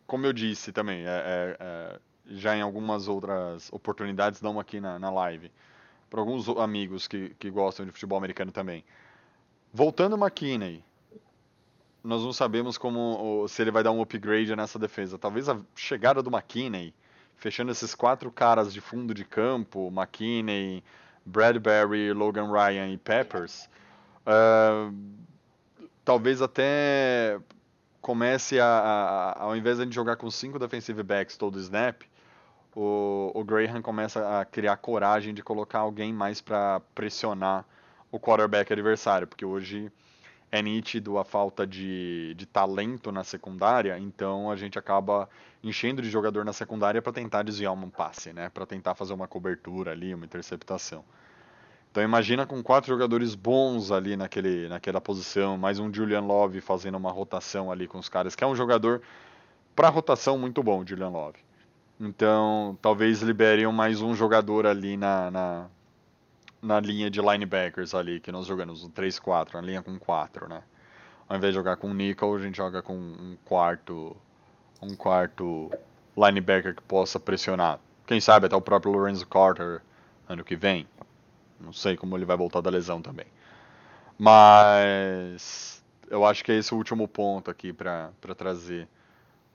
como 0.05 0.25
eu 0.25 0.33
disse 0.33 0.71
também, 0.71 1.05
é, 1.05 1.07
é, 1.07 1.57
é, 1.59 1.99
já 2.27 2.55
em 2.55 2.61
algumas 2.61 3.07
outras 3.07 3.71
oportunidades, 3.71 4.41
não 4.41 4.59
aqui 4.59 4.79
na, 4.79 4.99
na 4.99 5.09
live, 5.09 5.51
para 6.09 6.19
alguns 6.19 6.47
amigos 6.49 7.07
que, 7.07 7.29
que 7.39 7.49
gostam 7.49 7.85
de 7.85 7.91
futebol 7.91 8.17
americano 8.17 8.51
também. 8.51 8.83
Voltando 9.73 10.13
ao 10.13 10.19
McKinney, 10.19 10.83
nós 12.05 12.23
não 12.23 12.31
sabemos 12.31 12.77
como 12.77 13.47
se 13.47 13.61
ele 13.61 13.71
vai 13.71 13.83
dar 13.83 13.91
um 13.91 14.01
upgrade 14.01 14.55
nessa 14.55 14.77
defesa. 14.77 15.17
Talvez 15.17 15.49
a 15.49 15.59
chegada 15.75 16.21
do 16.21 16.29
McKinney, 16.29 16.93
fechando 17.35 17.71
esses 17.71 17.95
quatro 17.95 18.31
caras 18.31 18.71
de 18.71 18.79
fundo 18.79 19.13
de 19.13 19.25
campo, 19.25 19.91
McKinney, 19.91 20.83
Bradbury, 21.25 22.13
Logan 22.13 22.51
Ryan 22.51 22.89
e 22.89 22.97
Peppers, 22.97 23.67
uh, 24.21 24.95
talvez 26.03 26.41
até 26.41 27.39
comece 27.99 28.59
a, 28.59 28.67
a, 28.67 29.43
ao 29.43 29.55
invés 29.57 29.77
de 29.77 29.81
a 29.81 29.85
gente 29.85 29.95
jogar 29.95 30.15
com 30.15 30.29
cinco 30.29 30.59
defensive 30.59 31.01
backs 31.01 31.35
todo 31.35 31.59
snap, 31.59 32.03
o, 32.75 33.31
o 33.33 33.43
Graham 33.43 33.81
começa 33.81 34.39
a 34.39 34.45
criar 34.45 34.77
coragem 34.77 35.33
de 35.33 35.41
colocar 35.41 35.79
alguém 35.79 36.13
mais 36.13 36.39
para 36.39 36.81
pressionar 36.93 37.65
o 38.11 38.19
quarterback 38.19 38.71
adversário, 38.71 39.25
porque 39.25 39.43
hoje 39.43 39.91
é 40.51 40.61
nítido 40.61 41.17
a 41.17 41.25
falta 41.25 41.65
de, 41.65 42.33
de 42.35 42.45
talento 42.45 43.11
na 43.11 43.23
secundária, 43.23 43.97
então 43.99 44.49
a 44.49 44.55
gente 44.55 44.79
acaba 44.79 45.29
enchendo 45.63 46.01
de 46.01 46.09
jogador 46.09 46.45
na 46.45 46.53
secundária 46.53 47.01
para 47.01 47.11
tentar 47.11 47.43
desviar 47.43 47.73
um 47.73 47.89
passe, 47.89 48.31
né? 48.31 48.49
Para 48.49 48.65
tentar 48.65 48.95
fazer 48.95 49.13
uma 49.13 49.27
cobertura 49.27 49.91
ali, 49.91 50.13
uma 50.13 50.25
interceptação. 50.25 51.03
Então 51.91 52.03
imagina 52.03 52.45
com 52.45 52.61
quatro 52.61 52.89
jogadores 52.89 53.35
bons 53.35 53.91
ali 53.91 54.17
naquele, 54.17 54.67
naquela 54.67 54.99
posição, 54.99 55.57
mais 55.57 55.79
um 55.79 55.93
Julian 55.93 56.21
Love 56.21 56.59
fazendo 56.61 56.95
uma 56.95 57.11
rotação 57.11 57.71
ali 57.71 57.87
com 57.87 57.97
os 57.97 58.09
caras, 58.09 58.35
que 58.35 58.43
é 58.43 58.47
um 58.47 58.55
jogador 58.55 59.01
para 59.75 59.89
rotação 59.89 60.37
muito 60.37 60.61
bom, 60.61 60.85
Julian 60.85 61.09
Love. 61.09 61.39
Então 61.99 62.77
talvez 62.81 63.21
liberiam 63.21 63.71
mais 63.71 64.01
um 64.01 64.13
jogador 64.13 64.65
ali 64.67 64.97
na, 64.97 65.31
na, 65.31 65.69
na 66.65 66.79
linha 66.79 67.09
de 67.09 67.21
linebackers 67.21 67.93
ali, 67.93 68.19
que 68.19 68.31
nós 68.31 68.47
jogamos, 68.47 68.83
um 68.83 68.89
3-4, 68.89 69.53
na 69.53 69.61
linha 69.61 69.83
com 69.83 69.97
4, 69.99 70.49
né? 70.49 70.63
Ao 71.29 71.37
invés 71.37 71.53
de 71.53 71.59
jogar 71.59 71.77
com 71.77 71.93
nickel, 71.93 72.35
a 72.35 72.39
gente 72.39 72.57
joga 72.57 72.81
com 72.81 72.95
um 72.95 73.37
quarto, 73.45 74.15
um 74.81 74.95
quarto 74.95 75.71
linebacker 76.17 76.75
que 76.75 76.81
possa 76.81 77.19
pressionar. 77.19 77.79
Quem 78.05 78.19
sabe 78.19 78.47
até 78.47 78.55
o 78.55 78.61
próprio 78.61 78.91
Lorenzo 78.91 79.25
Carter 79.27 79.81
ano 80.27 80.43
que 80.43 80.55
vem. 80.55 80.87
Não 81.59 81.71
sei 81.71 81.95
como 81.95 82.17
ele 82.17 82.25
vai 82.25 82.37
voltar 82.37 82.61
da 82.61 82.69
lesão 82.69 83.01
também. 83.01 83.25
Mas 84.17 85.83
eu 86.09 86.25
acho 86.25 86.43
que 86.43 86.51
é 86.51 86.57
esse 86.57 86.73
o 86.73 86.77
último 86.77 87.07
ponto 87.07 87.49
aqui 87.49 87.73
para 87.73 88.11
trazer 88.37 88.87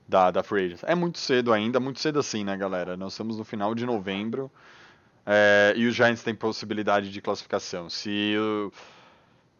da, 0.07 0.31
da 0.31 0.43
Free 0.43 0.65
Agents. 0.65 0.83
É 0.83 0.95
muito 0.95 1.17
cedo 1.19 1.53
ainda, 1.53 1.79
muito 1.79 1.99
cedo 1.99 2.19
assim, 2.19 2.43
né, 2.43 2.55
galera? 2.57 2.97
Nós 2.97 3.13
estamos 3.13 3.37
no 3.37 3.43
final 3.43 3.73
de 3.73 3.85
novembro 3.85 4.51
é, 5.25 5.73
e 5.75 5.85
os 5.85 5.95
Giants 5.95 6.23
têm 6.23 6.33
possibilidade 6.33 7.11
de 7.11 7.21
classificação. 7.21 7.89
Se 7.89 8.35
o 8.37 8.71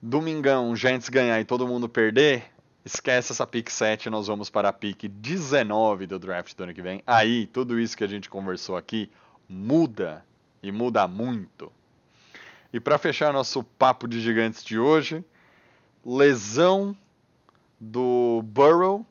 domingão 0.01 0.71
o 0.71 0.75
Giants 0.75 1.09
ganhar 1.09 1.39
e 1.39 1.45
todo 1.45 1.67
mundo 1.67 1.87
perder, 1.87 2.45
esquece 2.83 3.31
essa 3.31 3.45
pick 3.45 3.69
7, 3.69 4.09
nós 4.09 4.27
vamos 4.27 4.49
para 4.49 4.69
a 4.69 4.73
pick 4.73 5.07
19 5.07 6.07
do 6.07 6.17
draft 6.17 6.55
do 6.55 6.63
ano 6.63 6.73
que 6.73 6.81
vem. 6.81 7.03
Aí, 7.05 7.45
tudo 7.47 7.79
isso 7.79 7.95
que 7.95 8.03
a 8.03 8.07
gente 8.07 8.29
conversou 8.29 8.75
aqui 8.75 9.09
muda 9.47 10.25
e 10.63 10.71
muda 10.71 11.07
muito. 11.07 11.71
E 12.73 12.79
para 12.79 12.97
fechar 12.97 13.33
nosso 13.33 13.63
papo 13.63 14.07
de 14.07 14.21
gigantes 14.21 14.63
de 14.63 14.79
hoje, 14.79 15.23
lesão 16.05 16.95
do 17.79 18.41
Burrow 18.45 19.05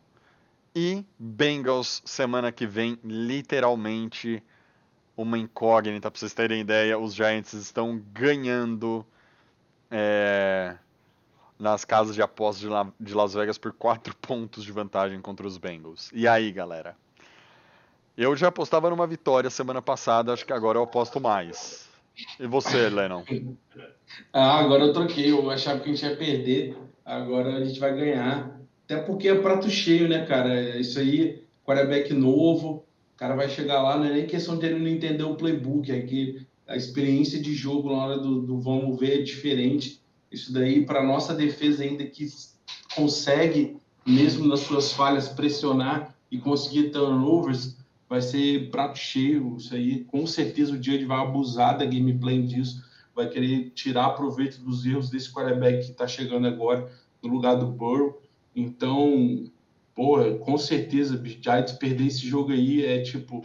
e 0.74 1.04
Bengals 1.18 2.02
semana 2.04 2.50
que 2.50 2.66
vem, 2.66 2.98
literalmente 3.04 4.42
uma 5.16 5.38
incógnita. 5.38 6.10
Para 6.10 6.18
vocês 6.18 6.34
terem 6.34 6.60
ideia, 6.60 6.98
os 6.98 7.14
Giants 7.14 7.52
estão 7.52 8.00
ganhando 8.12 9.04
é, 9.90 10.76
nas 11.58 11.84
casas 11.84 12.14
de 12.14 12.22
apostas 12.22 12.60
de, 12.60 12.68
La 12.68 12.90
de 12.98 13.14
Las 13.14 13.34
Vegas 13.34 13.58
por 13.58 13.72
4 13.72 14.14
pontos 14.20 14.64
de 14.64 14.72
vantagem 14.72 15.20
contra 15.20 15.46
os 15.46 15.58
Bengals. 15.58 16.10
E 16.12 16.26
aí, 16.26 16.50
galera? 16.50 16.96
Eu 18.16 18.36
já 18.36 18.48
apostava 18.48 18.90
numa 18.90 19.06
vitória 19.06 19.48
semana 19.50 19.80
passada, 19.80 20.32
acho 20.32 20.44
que 20.44 20.52
agora 20.52 20.78
eu 20.78 20.82
aposto 20.82 21.20
mais. 21.20 21.88
E 22.38 22.46
você, 22.46 22.88
Lennon? 22.88 23.24
ah, 24.32 24.58
agora 24.58 24.84
eu 24.84 24.92
troquei. 24.92 25.30
Eu 25.30 25.50
achava 25.50 25.80
que 25.80 25.90
a 25.90 25.94
gente 25.94 26.04
ia 26.04 26.16
perder. 26.16 26.76
Agora 27.04 27.56
a 27.56 27.64
gente 27.64 27.80
vai 27.80 27.94
ganhar. 27.94 28.60
Até 28.84 29.00
porque 29.02 29.28
é 29.28 29.34
prato 29.34 29.70
cheio, 29.70 30.08
né, 30.08 30.26
cara? 30.26 30.78
Isso 30.78 30.98
aí, 30.98 31.42
quarterback 31.64 32.12
novo. 32.12 32.84
Cara 33.20 33.36
vai 33.36 33.50
chegar 33.50 33.82
lá, 33.82 33.98
não 33.98 34.06
é 34.06 34.14
nem 34.14 34.26
questão 34.26 34.56
de 34.56 34.64
ele 34.64 34.78
não 34.78 34.88
entender 34.88 35.24
o 35.24 35.34
playbook, 35.34 35.92
é 35.92 36.00
que 36.00 36.46
a 36.66 36.74
experiência 36.74 37.38
de 37.38 37.54
jogo 37.54 37.90
na 37.90 38.02
hora 38.02 38.18
do, 38.18 38.40
do 38.40 38.58
vamos 38.58 38.98
ver 38.98 39.20
é 39.20 39.22
diferente. 39.22 40.00
Isso 40.32 40.50
daí, 40.50 40.86
para 40.86 41.02
nossa 41.02 41.34
defesa, 41.34 41.82
ainda 41.82 42.02
que 42.06 42.26
consegue, 42.96 43.76
mesmo 44.06 44.46
nas 44.48 44.60
suas 44.60 44.94
falhas, 44.94 45.28
pressionar 45.28 46.16
e 46.30 46.38
conseguir 46.38 46.92
turnovers, 46.92 47.76
vai 48.08 48.22
ser 48.22 48.70
prato 48.70 48.98
cheio. 48.98 49.54
Isso 49.58 49.74
aí, 49.74 50.02
com 50.04 50.26
certeza, 50.26 50.72
o 50.72 50.82
Judge 50.82 51.04
vai 51.04 51.20
abusar 51.20 51.76
da 51.76 51.84
gameplay 51.84 52.40
disso, 52.40 52.82
vai 53.14 53.28
querer 53.28 53.70
tirar 53.74 54.14
proveito 54.14 54.62
dos 54.62 54.86
erros 54.86 55.10
desse 55.10 55.30
quarterback 55.30 55.84
que 55.84 55.92
está 55.92 56.08
chegando 56.08 56.46
agora 56.46 56.90
no 57.22 57.28
lugar 57.28 57.56
do 57.56 57.66
Burrow. 57.66 58.18
Então, 58.56 59.44
porra, 60.00 60.34
com 60.38 60.56
certeza, 60.56 61.22
Giants 61.22 61.72
perder 61.72 62.06
esse 62.06 62.26
jogo 62.26 62.52
aí 62.52 62.86
é 62.86 63.02
tipo. 63.02 63.44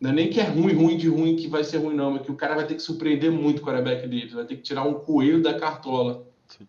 Não 0.00 0.08
é 0.08 0.12
nem 0.14 0.30
que 0.30 0.40
é 0.40 0.44
ruim, 0.44 0.72
ruim 0.72 0.96
de 0.96 1.08
ruim 1.08 1.36
que 1.36 1.46
vai 1.46 1.62
ser 1.62 1.76
ruim, 1.76 1.94
não, 1.94 2.16
é 2.16 2.20
que 2.20 2.30
o 2.30 2.34
cara 2.34 2.54
vai 2.54 2.66
ter 2.66 2.74
que 2.74 2.80
surpreender 2.80 3.30
muito 3.30 3.60
o 3.60 3.62
quarterback 3.62 4.08
dele, 4.08 4.34
vai 4.34 4.46
ter 4.46 4.56
que 4.56 4.62
tirar 4.62 4.84
um 4.84 4.94
coelho 4.94 5.42
da 5.42 5.58
cartola. 5.58 6.26
Sim. 6.48 6.66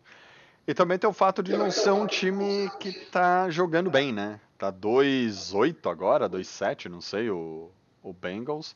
E 0.68 0.74
também 0.74 1.00
tem 1.00 1.10
o 1.10 1.14
fato 1.14 1.42
de 1.42 1.56
não 1.56 1.72
ser 1.72 1.92
um 1.92 2.06
time 2.06 2.70
que 2.78 2.92
tá 2.92 3.50
jogando 3.50 3.90
bem, 3.90 4.12
né? 4.12 4.38
Tá 4.58 4.72
2-8 4.72 5.90
agora, 5.90 6.30
2-7, 6.30 6.90
não 6.90 7.00
sei, 7.00 7.30
o, 7.30 7.70
o 8.04 8.12
Bengals. 8.12 8.76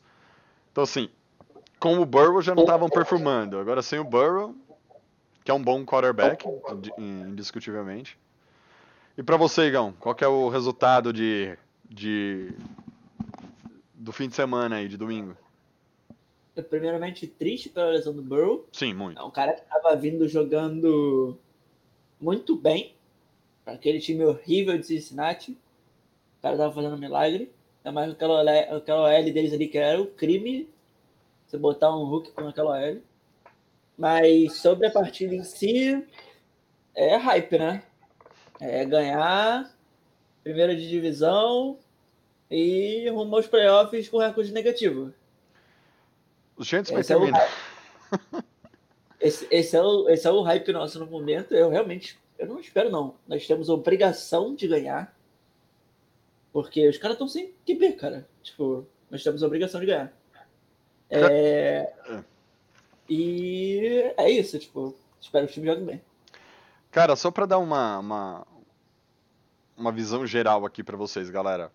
Então, 0.70 0.84
assim, 0.84 1.10
com 1.78 1.98
o 1.98 2.06
Burrow 2.06 2.40
já 2.40 2.54
não 2.54 2.62
estavam 2.62 2.88
performando. 2.88 3.58
Agora, 3.58 3.82
sem 3.82 3.98
o 3.98 4.04
Burrow, 4.04 4.54
que 5.44 5.50
é 5.50 5.54
um 5.54 5.62
bom 5.62 5.84
quarterback, 5.84 6.46
indiscutivelmente. 6.98 8.18
E 9.16 9.22
para 9.22 9.36
você, 9.36 9.66
Igão, 9.66 9.92
qual 10.00 10.16
é 10.20 10.26
o 10.26 10.48
resultado 10.48 11.12
de, 11.12 11.56
de 11.88 12.52
do 13.94 14.10
fim 14.10 14.28
de 14.28 14.34
semana 14.34 14.76
aí, 14.76 14.88
de 14.88 14.96
domingo? 14.96 15.36
É 16.56 16.62
primeiramente 16.62 17.26
triste 17.26 17.68
pela 17.68 17.90
lesão 17.90 18.14
do 18.14 18.22
Burrow. 18.22 18.66
Sim, 18.72 18.94
muito. 18.94 19.20
É 19.20 19.24
um 19.24 19.30
cara 19.30 19.52
que 19.52 19.62
estava 19.62 19.94
vindo 19.96 20.26
jogando 20.28 21.38
muito 22.20 22.56
bem 22.56 22.94
para 23.64 23.74
aquele 23.74 24.00
time 24.00 24.24
horrível 24.24 24.78
de 24.78 24.86
Cincinnati. 24.86 25.52
O 26.38 26.42
cara 26.42 26.56
tava 26.56 26.74
fazendo 26.74 26.96
um 26.96 26.98
milagre. 26.98 27.50
Ainda 27.84 27.92
mais 27.92 28.12
aquela, 28.12 28.42
aquela 28.76 29.02
OL 29.04 29.24
deles 29.24 29.52
ali, 29.52 29.68
que 29.68 29.78
era 29.78 30.00
o 30.00 30.06
crime. 30.06 30.68
Você 31.46 31.58
botar 31.58 31.94
um 31.94 32.04
Hulk 32.04 32.32
com 32.32 32.48
aquela 32.48 32.78
OL. 32.78 33.02
Mas 33.96 34.56
sobre 34.56 34.86
a 34.86 34.90
partida 34.90 35.34
em 35.34 35.44
si, 35.44 36.06
é 36.94 37.16
hype, 37.16 37.58
né? 37.58 37.82
É 38.64 38.84
ganhar, 38.84 39.70
primeira 40.44 40.76
de 40.76 40.88
divisão 40.88 41.78
e 42.50 43.08
rumo 43.10 43.34
aos 43.34 43.46
playoffs 43.46 44.08
com 44.08 44.18
recorde 44.18 44.52
negativo. 44.52 45.12
Os 46.56 46.66
Giants 46.66 46.90
vai 46.90 47.02
terminar. 47.02 47.48
É 49.20 49.26
esse, 49.26 49.48
esse, 49.50 49.76
é 49.76 49.82
o, 49.82 50.08
esse 50.08 50.26
é 50.26 50.30
o 50.30 50.42
hype 50.42 50.72
nosso 50.72 50.98
no 51.00 51.06
momento. 51.06 51.54
Eu 51.54 51.70
realmente 51.70 52.22
eu 52.42 52.48
não 52.48 52.58
espero, 52.58 52.90
não. 52.90 53.14
Nós 53.28 53.46
temos 53.46 53.70
a 53.70 53.74
obrigação 53.74 54.52
de 54.54 54.66
ganhar. 54.66 55.16
Porque 56.52 56.88
os 56.88 56.98
caras 56.98 57.14
estão 57.14 57.28
sem 57.28 57.54
QB, 57.64 57.92
cara. 57.92 58.28
Tipo, 58.42 58.84
nós 59.08 59.22
temos 59.22 59.42
a 59.42 59.46
obrigação 59.46 59.80
de 59.80 59.86
ganhar. 59.86 60.12
É... 61.08 61.92
E 63.08 64.12
é 64.16 64.28
isso, 64.28 64.58
tipo, 64.58 64.96
espero 65.20 65.46
que 65.46 65.52
o 65.52 65.54
time 65.54 65.66
jogue 65.68 65.84
bem. 65.84 66.02
Cara, 66.90 67.14
só 67.14 67.30
para 67.30 67.46
dar 67.46 67.58
uma, 67.58 67.98
uma, 67.98 68.46
uma 69.82 69.92
visão 69.92 70.24
geral 70.24 70.64
aqui 70.64 70.82
para 70.82 70.96
vocês, 70.96 71.28
galera. 71.28 71.72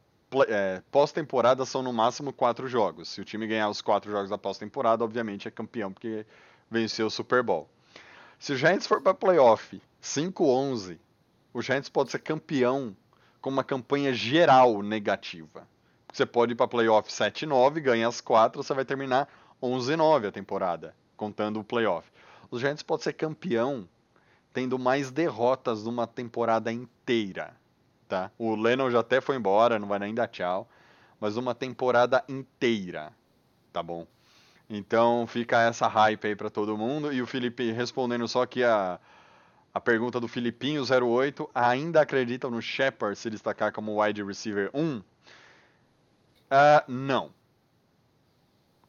É, 0.47 0.81
pós-temporada 0.89 1.65
são 1.65 1.83
no 1.83 1.91
máximo 1.91 2.31
quatro 2.31 2.67
jogos. 2.67 3.09
Se 3.09 3.21
o 3.21 3.25
time 3.25 3.45
ganhar 3.45 3.69
os 3.69 3.81
quatro 3.81 4.09
jogos 4.09 4.29
da 4.29 4.37
pós-temporada, 4.37 5.03
obviamente 5.03 5.47
é 5.47 5.51
campeão, 5.51 5.91
porque 5.91 6.25
venceu 6.71 7.07
o 7.07 7.11
Super 7.11 7.43
Bowl. 7.43 7.69
Se 8.39 8.53
o 8.53 8.55
Giants 8.57 8.87
for 8.87 9.01
para 9.01 9.13
playoff 9.13 9.81
5-11, 10.01 10.97
o 11.53 11.61
Giants 11.61 11.89
pode 11.89 12.11
ser 12.11 12.19
campeão 12.19 12.95
com 13.41 13.49
uma 13.49 13.63
campanha 13.63 14.13
geral 14.13 14.81
negativa. 14.81 15.67
Você 16.13 16.25
pode 16.25 16.53
ir 16.53 16.55
para 16.55 16.67
playoff 16.67 17.11
7-9, 17.11 17.81
ganha 17.81 18.07
as 18.07 18.21
quatro, 18.21 18.63
você 18.63 18.73
vai 18.73 18.85
terminar 18.85 19.27
11-9 19.61 20.29
a 20.29 20.31
temporada, 20.31 20.95
contando 21.15 21.59
o 21.59 21.63
playoff. 21.63 22.09
Os 22.49 22.61
Giants 22.61 22.83
pode 22.83 23.03
ser 23.03 23.13
campeão 23.13 23.87
tendo 24.53 24.79
mais 24.79 25.11
derrotas 25.11 25.83
numa 25.83 26.07
temporada 26.07 26.71
inteira, 26.71 27.55
tá? 28.07 28.31
O 28.37 28.55
Lennon 28.55 28.89
já 28.89 28.99
até 28.99 29.19
foi 29.21 29.35
embora, 29.35 29.79
não 29.79 29.87
vai 29.87 29.99
nem 29.99 30.13
dar 30.13 30.27
tchau, 30.27 30.67
mas 31.19 31.37
uma 31.37 31.53
temporada 31.53 32.23
inteira, 32.27 33.11
tá 33.71 33.83
bom? 33.83 34.05
Então 34.69 35.25
fica 35.27 35.61
essa 35.61 35.87
hype 35.87 36.27
aí 36.27 36.35
para 36.35 36.49
todo 36.49 36.77
mundo 36.77 37.11
e 37.11 37.21
o 37.21 37.27
Felipe 37.27 37.71
respondendo 37.71 38.27
só 38.27 38.45
que 38.45 38.63
a 38.63 38.99
a 39.77 39.79
pergunta 39.79 40.19
do 40.19 40.27
Filipinho 40.27 40.81
08, 40.83 41.47
ainda 41.53 42.01
acreditam 42.01 42.49
no 42.49 42.59
Shepard 42.59 43.15
se 43.15 43.29
destacar 43.29 43.71
como 43.71 44.01
wide 44.01 44.23
receiver 44.23 44.71
1? 44.73 44.97
Uh, 44.97 45.03
ah, 46.49 46.83
não. 46.87 47.31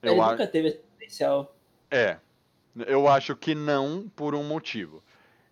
Ele 0.03 0.13
eu 0.13 0.17
nunca 0.17 0.45
a... 0.45 0.47
teve 0.47 0.69
esse 0.69 0.79
potencial. 0.79 1.55
É. 1.91 2.17
Eu 2.87 3.07
acho 3.07 3.37
que 3.37 3.55
não 3.55 4.11
por 4.17 4.35
um 4.35 4.43
motivo. 4.43 5.03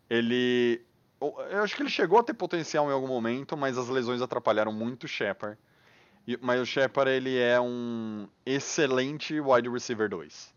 Ele. 0.08 0.80
Eu 1.20 1.62
acho 1.62 1.74
que 1.74 1.82
ele 1.82 1.90
chegou 1.90 2.18
a 2.18 2.22
ter 2.22 2.34
potencial 2.34 2.88
em 2.90 2.92
algum 2.92 3.06
momento, 3.06 3.56
mas 3.56 3.78
as 3.78 3.88
lesões 3.88 4.20
atrapalharam 4.20 4.72
muito 4.72 5.04
o 5.04 5.08
Shepard. 5.08 5.58
Mas 6.40 6.60
o 6.60 6.66
Shepard 6.66 7.10
ele 7.10 7.38
é 7.38 7.60
um 7.60 8.28
excelente 8.44 9.40
wide 9.40 9.68
receiver 9.68 10.08
2. 10.08 10.54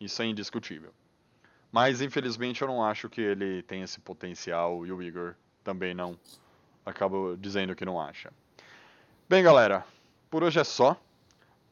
Isso 0.00 0.22
é 0.22 0.26
indiscutível. 0.26 0.90
Mas 1.70 2.00
infelizmente 2.00 2.62
eu 2.62 2.68
não 2.68 2.84
acho 2.84 3.08
que 3.08 3.20
ele 3.20 3.62
tem 3.64 3.82
esse 3.82 3.98
potencial 4.00 4.86
e 4.86 4.92
o 4.92 5.02
Igor 5.02 5.34
também 5.64 5.92
não 5.92 6.16
acaba 6.86 7.36
dizendo 7.36 7.74
que 7.74 7.84
não 7.84 8.00
acha. 8.00 8.32
Bem, 9.28 9.42
galera, 9.42 9.84
por 10.30 10.44
hoje 10.44 10.60
é 10.60 10.64
só. 10.64 10.96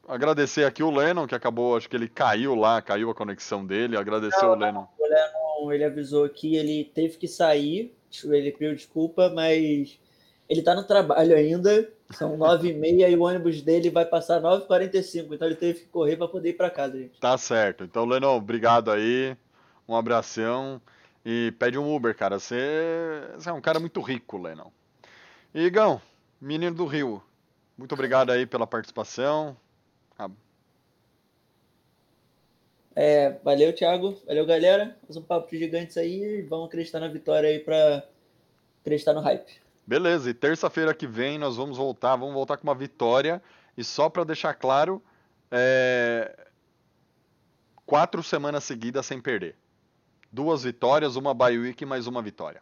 Agradecer 0.05 0.65
aqui 0.65 0.83
o 0.83 0.91
Lennon, 0.91 1.25
que 1.25 1.35
acabou, 1.35 1.77
acho 1.77 1.89
que 1.89 1.95
ele 1.95 2.09
caiu 2.09 2.53
lá, 2.55 2.81
caiu 2.81 3.09
a 3.09 3.15
conexão 3.15 3.65
dele. 3.65 3.95
Agradecer 3.95 4.43
Não, 4.43 4.51
o 4.51 4.55
Lennon. 4.55 4.87
O 4.97 5.07
Lennon, 5.07 5.71
ele 5.71 5.85
avisou 5.85 6.27
que 6.27 6.57
ele 6.57 6.83
teve 6.83 7.17
que 7.17 7.27
sair, 7.27 7.95
ele 8.25 8.51
pediu 8.51 8.75
desculpa, 8.75 9.29
mas 9.29 9.99
ele 10.47 10.61
tá 10.61 10.75
no 10.75 10.83
trabalho 10.83 11.35
ainda, 11.35 11.89
são 12.11 12.37
nove 12.37 12.69
e 12.69 12.73
meia 12.73 13.17
o 13.17 13.23
ônibus 13.23 13.61
dele 13.61 13.89
vai 13.89 14.05
passar 14.05 14.41
9h45, 14.41 15.33
então 15.33 15.47
ele 15.47 15.55
teve 15.55 15.79
que 15.81 15.85
correr 15.87 16.15
para 16.15 16.27
poder 16.27 16.49
ir 16.49 16.53
para 16.53 16.69
casa, 16.69 16.97
gente. 16.97 17.19
Tá 17.19 17.37
certo. 17.37 17.83
Então, 17.83 18.05
Lennon, 18.05 18.35
obrigado 18.35 18.91
aí. 18.91 19.35
Um 19.87 19.95
abração. 19.95 20.81
E 21.25 21.53
pede 21.57 21.77
um 21.77 21.95
Uber, 21.95 22.15
cara. 22.15 22.39
Você, 22.39 22.55
é 23.45 23.51
um 23.51 23.61
cara 23.61 23.79
muito 23.79 24.01
rico, 24.01 24.37
Lennon. 24.37 24.69
E 25.53 25.61
Igão, 25.61 26.01
menino 26.41 26.75
do 26.75 26.85
Rio, 26.85 27.23
muito 27.77 27.93
obrigado 27.93 28.31
aí 28.31 28.45
pela 28.45 28.67
participação. 28.67 29.55
Ah, 30.17 30.29
É, 32.95 33.37
valeu, 33.43 33.73
Thiago. 33.73 34.17
Valeu, 34.27 34.45
galera. 34.45 34.97
Mais 35.03 35.17
um 35.17 35.21
papo 35.21 35.49
de 35.49 35.57
gigantes 35.57 35.97
aí. 35.97 36.41
Vamos 36.43 36.67
acreditar 36.67 36.99
na 36.99 37.07
vitória 37.07 37.49
aí 37.49 37.59
para 37.59 38.07
acreditar 38.81 39.13
no 39.13 39.21
hype. 39.21 39.61
Beleza, 39.85 40.29
e 40.29 40.33
terça-feira 40.33 40.93
que 40.93 41.05
vem 41.05 41.37
nós 41.37 41.57
vamos 41.57 41.77
voltar, 41.77 42.15
vamos 42.15 42.33
voltar 42.33 42.55
com 42.57 42.63
uma 42.63 42.75
vitória. 42.75 43.41
E 43.77 43.83
só 43.83 44.09
para 44.09 44.23
deixar 44.23 44.53
claro, 44.53 45.01
é, 45.51 46.47
quatro 47.85 48.21
semanas 48.23 48.63
seguidas 48.63 49.05
sem 49.05 49.19
perder. 49.19 49.55
Duas 50.31 50.63
vitórias, 50.63 51.15
uma 51.15 51.33
bye 51.33 51.57
week 51.57 51.85
mais 51.85 52.07
uma 52.07 52.21
vitória. 52.21 52.61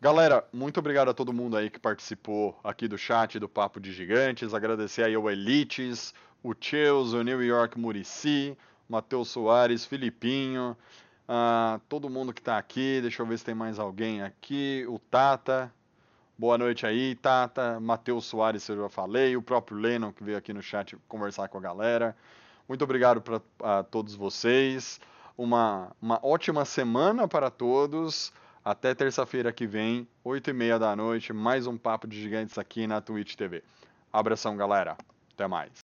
Galera, 0.00 0.44
muito 0.52 0.78
obrigado 0.78 1.08
a 1.08 1.14
todo 1.14 1.32
mundo 1.32 1.56
aí 1.56 1.68
que 1.68 1.78
participou 1.78 2.58
aqui 2.62 2.86
do 2.86 2.96
chat 2.96 3.38
do 3.38 3.48
Papo 3.48 3.80
de 3.80 3.92
Gigantes. 3.92 4.54
Agradecer 4.54 5.02
aí 5.02 5.14
ao 5.14 5.30
Elites, 5.30 6.14
o 6.42 6.54
Cheus, 6.58 7.12
o 7.12 7.22
New 7.22 7.42
York 7.42 7.78
Murici, 7.78 8.56
Matheus 8.88 9.28
Soares, 9.28 9.84
Filipinho, 9.84 10.76
ah, 11.28 11.80
todo 11.88 12.08
mundo 12.08 12.32
que 12.32 12.40
está 12.40 12.58
aqui. 12.58 13.00
Deixa 13.00 13.22
eu 13.22 13.26
ver 13.26 13.38
se 13.38 13.44
tem 13.44 13.54
mais 13.54 13.78
alguém 13.78 14.22
aqui. 14.22 14.84
O 14.88 14.98
Tata. 14.98 15.72
Boa 16.38 16.58
noite 16.58 16.86
aí, 16.86 17.14
Tata. 17.14 17.80
Matheus 17.80 18.26
Soares, 18.26 18.68
eu 18.68 18.76
já 18.76 18.88
falei. 18.88 19.36
O 19.36 19.42
próprio 19.42 19.76
Lennon 19.76 20.12
que 20.12 20.22
veio 20.22 20.38
aqui 20.38 20.52
no 20.52 20.62
chat 20.62 20.96
conversar 21.08 21.48
com 21.48 21.58
a 21.58 21.60
galera. 21.60 22.16
Muito 22.68 22.82
obrigado 22.84 23.20
para 23.20 23.84
todos 23.84 24.14
vocês. 24.14 25.00
Uma, 25.36 25.92
uma 26.00 26.18
ótima 26.22 26.64
semana 26.64 27.28
para 27.28 27.50
todos. 27.50 28.32
Até 28.64 28.92
terça-feira 28.96 29.52
que 29.52 29.64
vem, 29.64 30.08
8 30.24 30.50
e 30.50 30.52
meia 30.52 30.76
da 30.76 30.96
noite, 30.96 31.32
mais 31.32 31.68
um 31.68 31.78
Papo 31.78 32.08
de 32.08 32.20
Gigantes 32.20 32.58
aqui 32.58 32.84
na 32.84 33.00
Twitch 33.00 33.36
TV. 33.36 33.62
Abração, 34.12 34.56
galera. 34.56 34.96
Até 35.32 35.46
mais. 35.46 35.85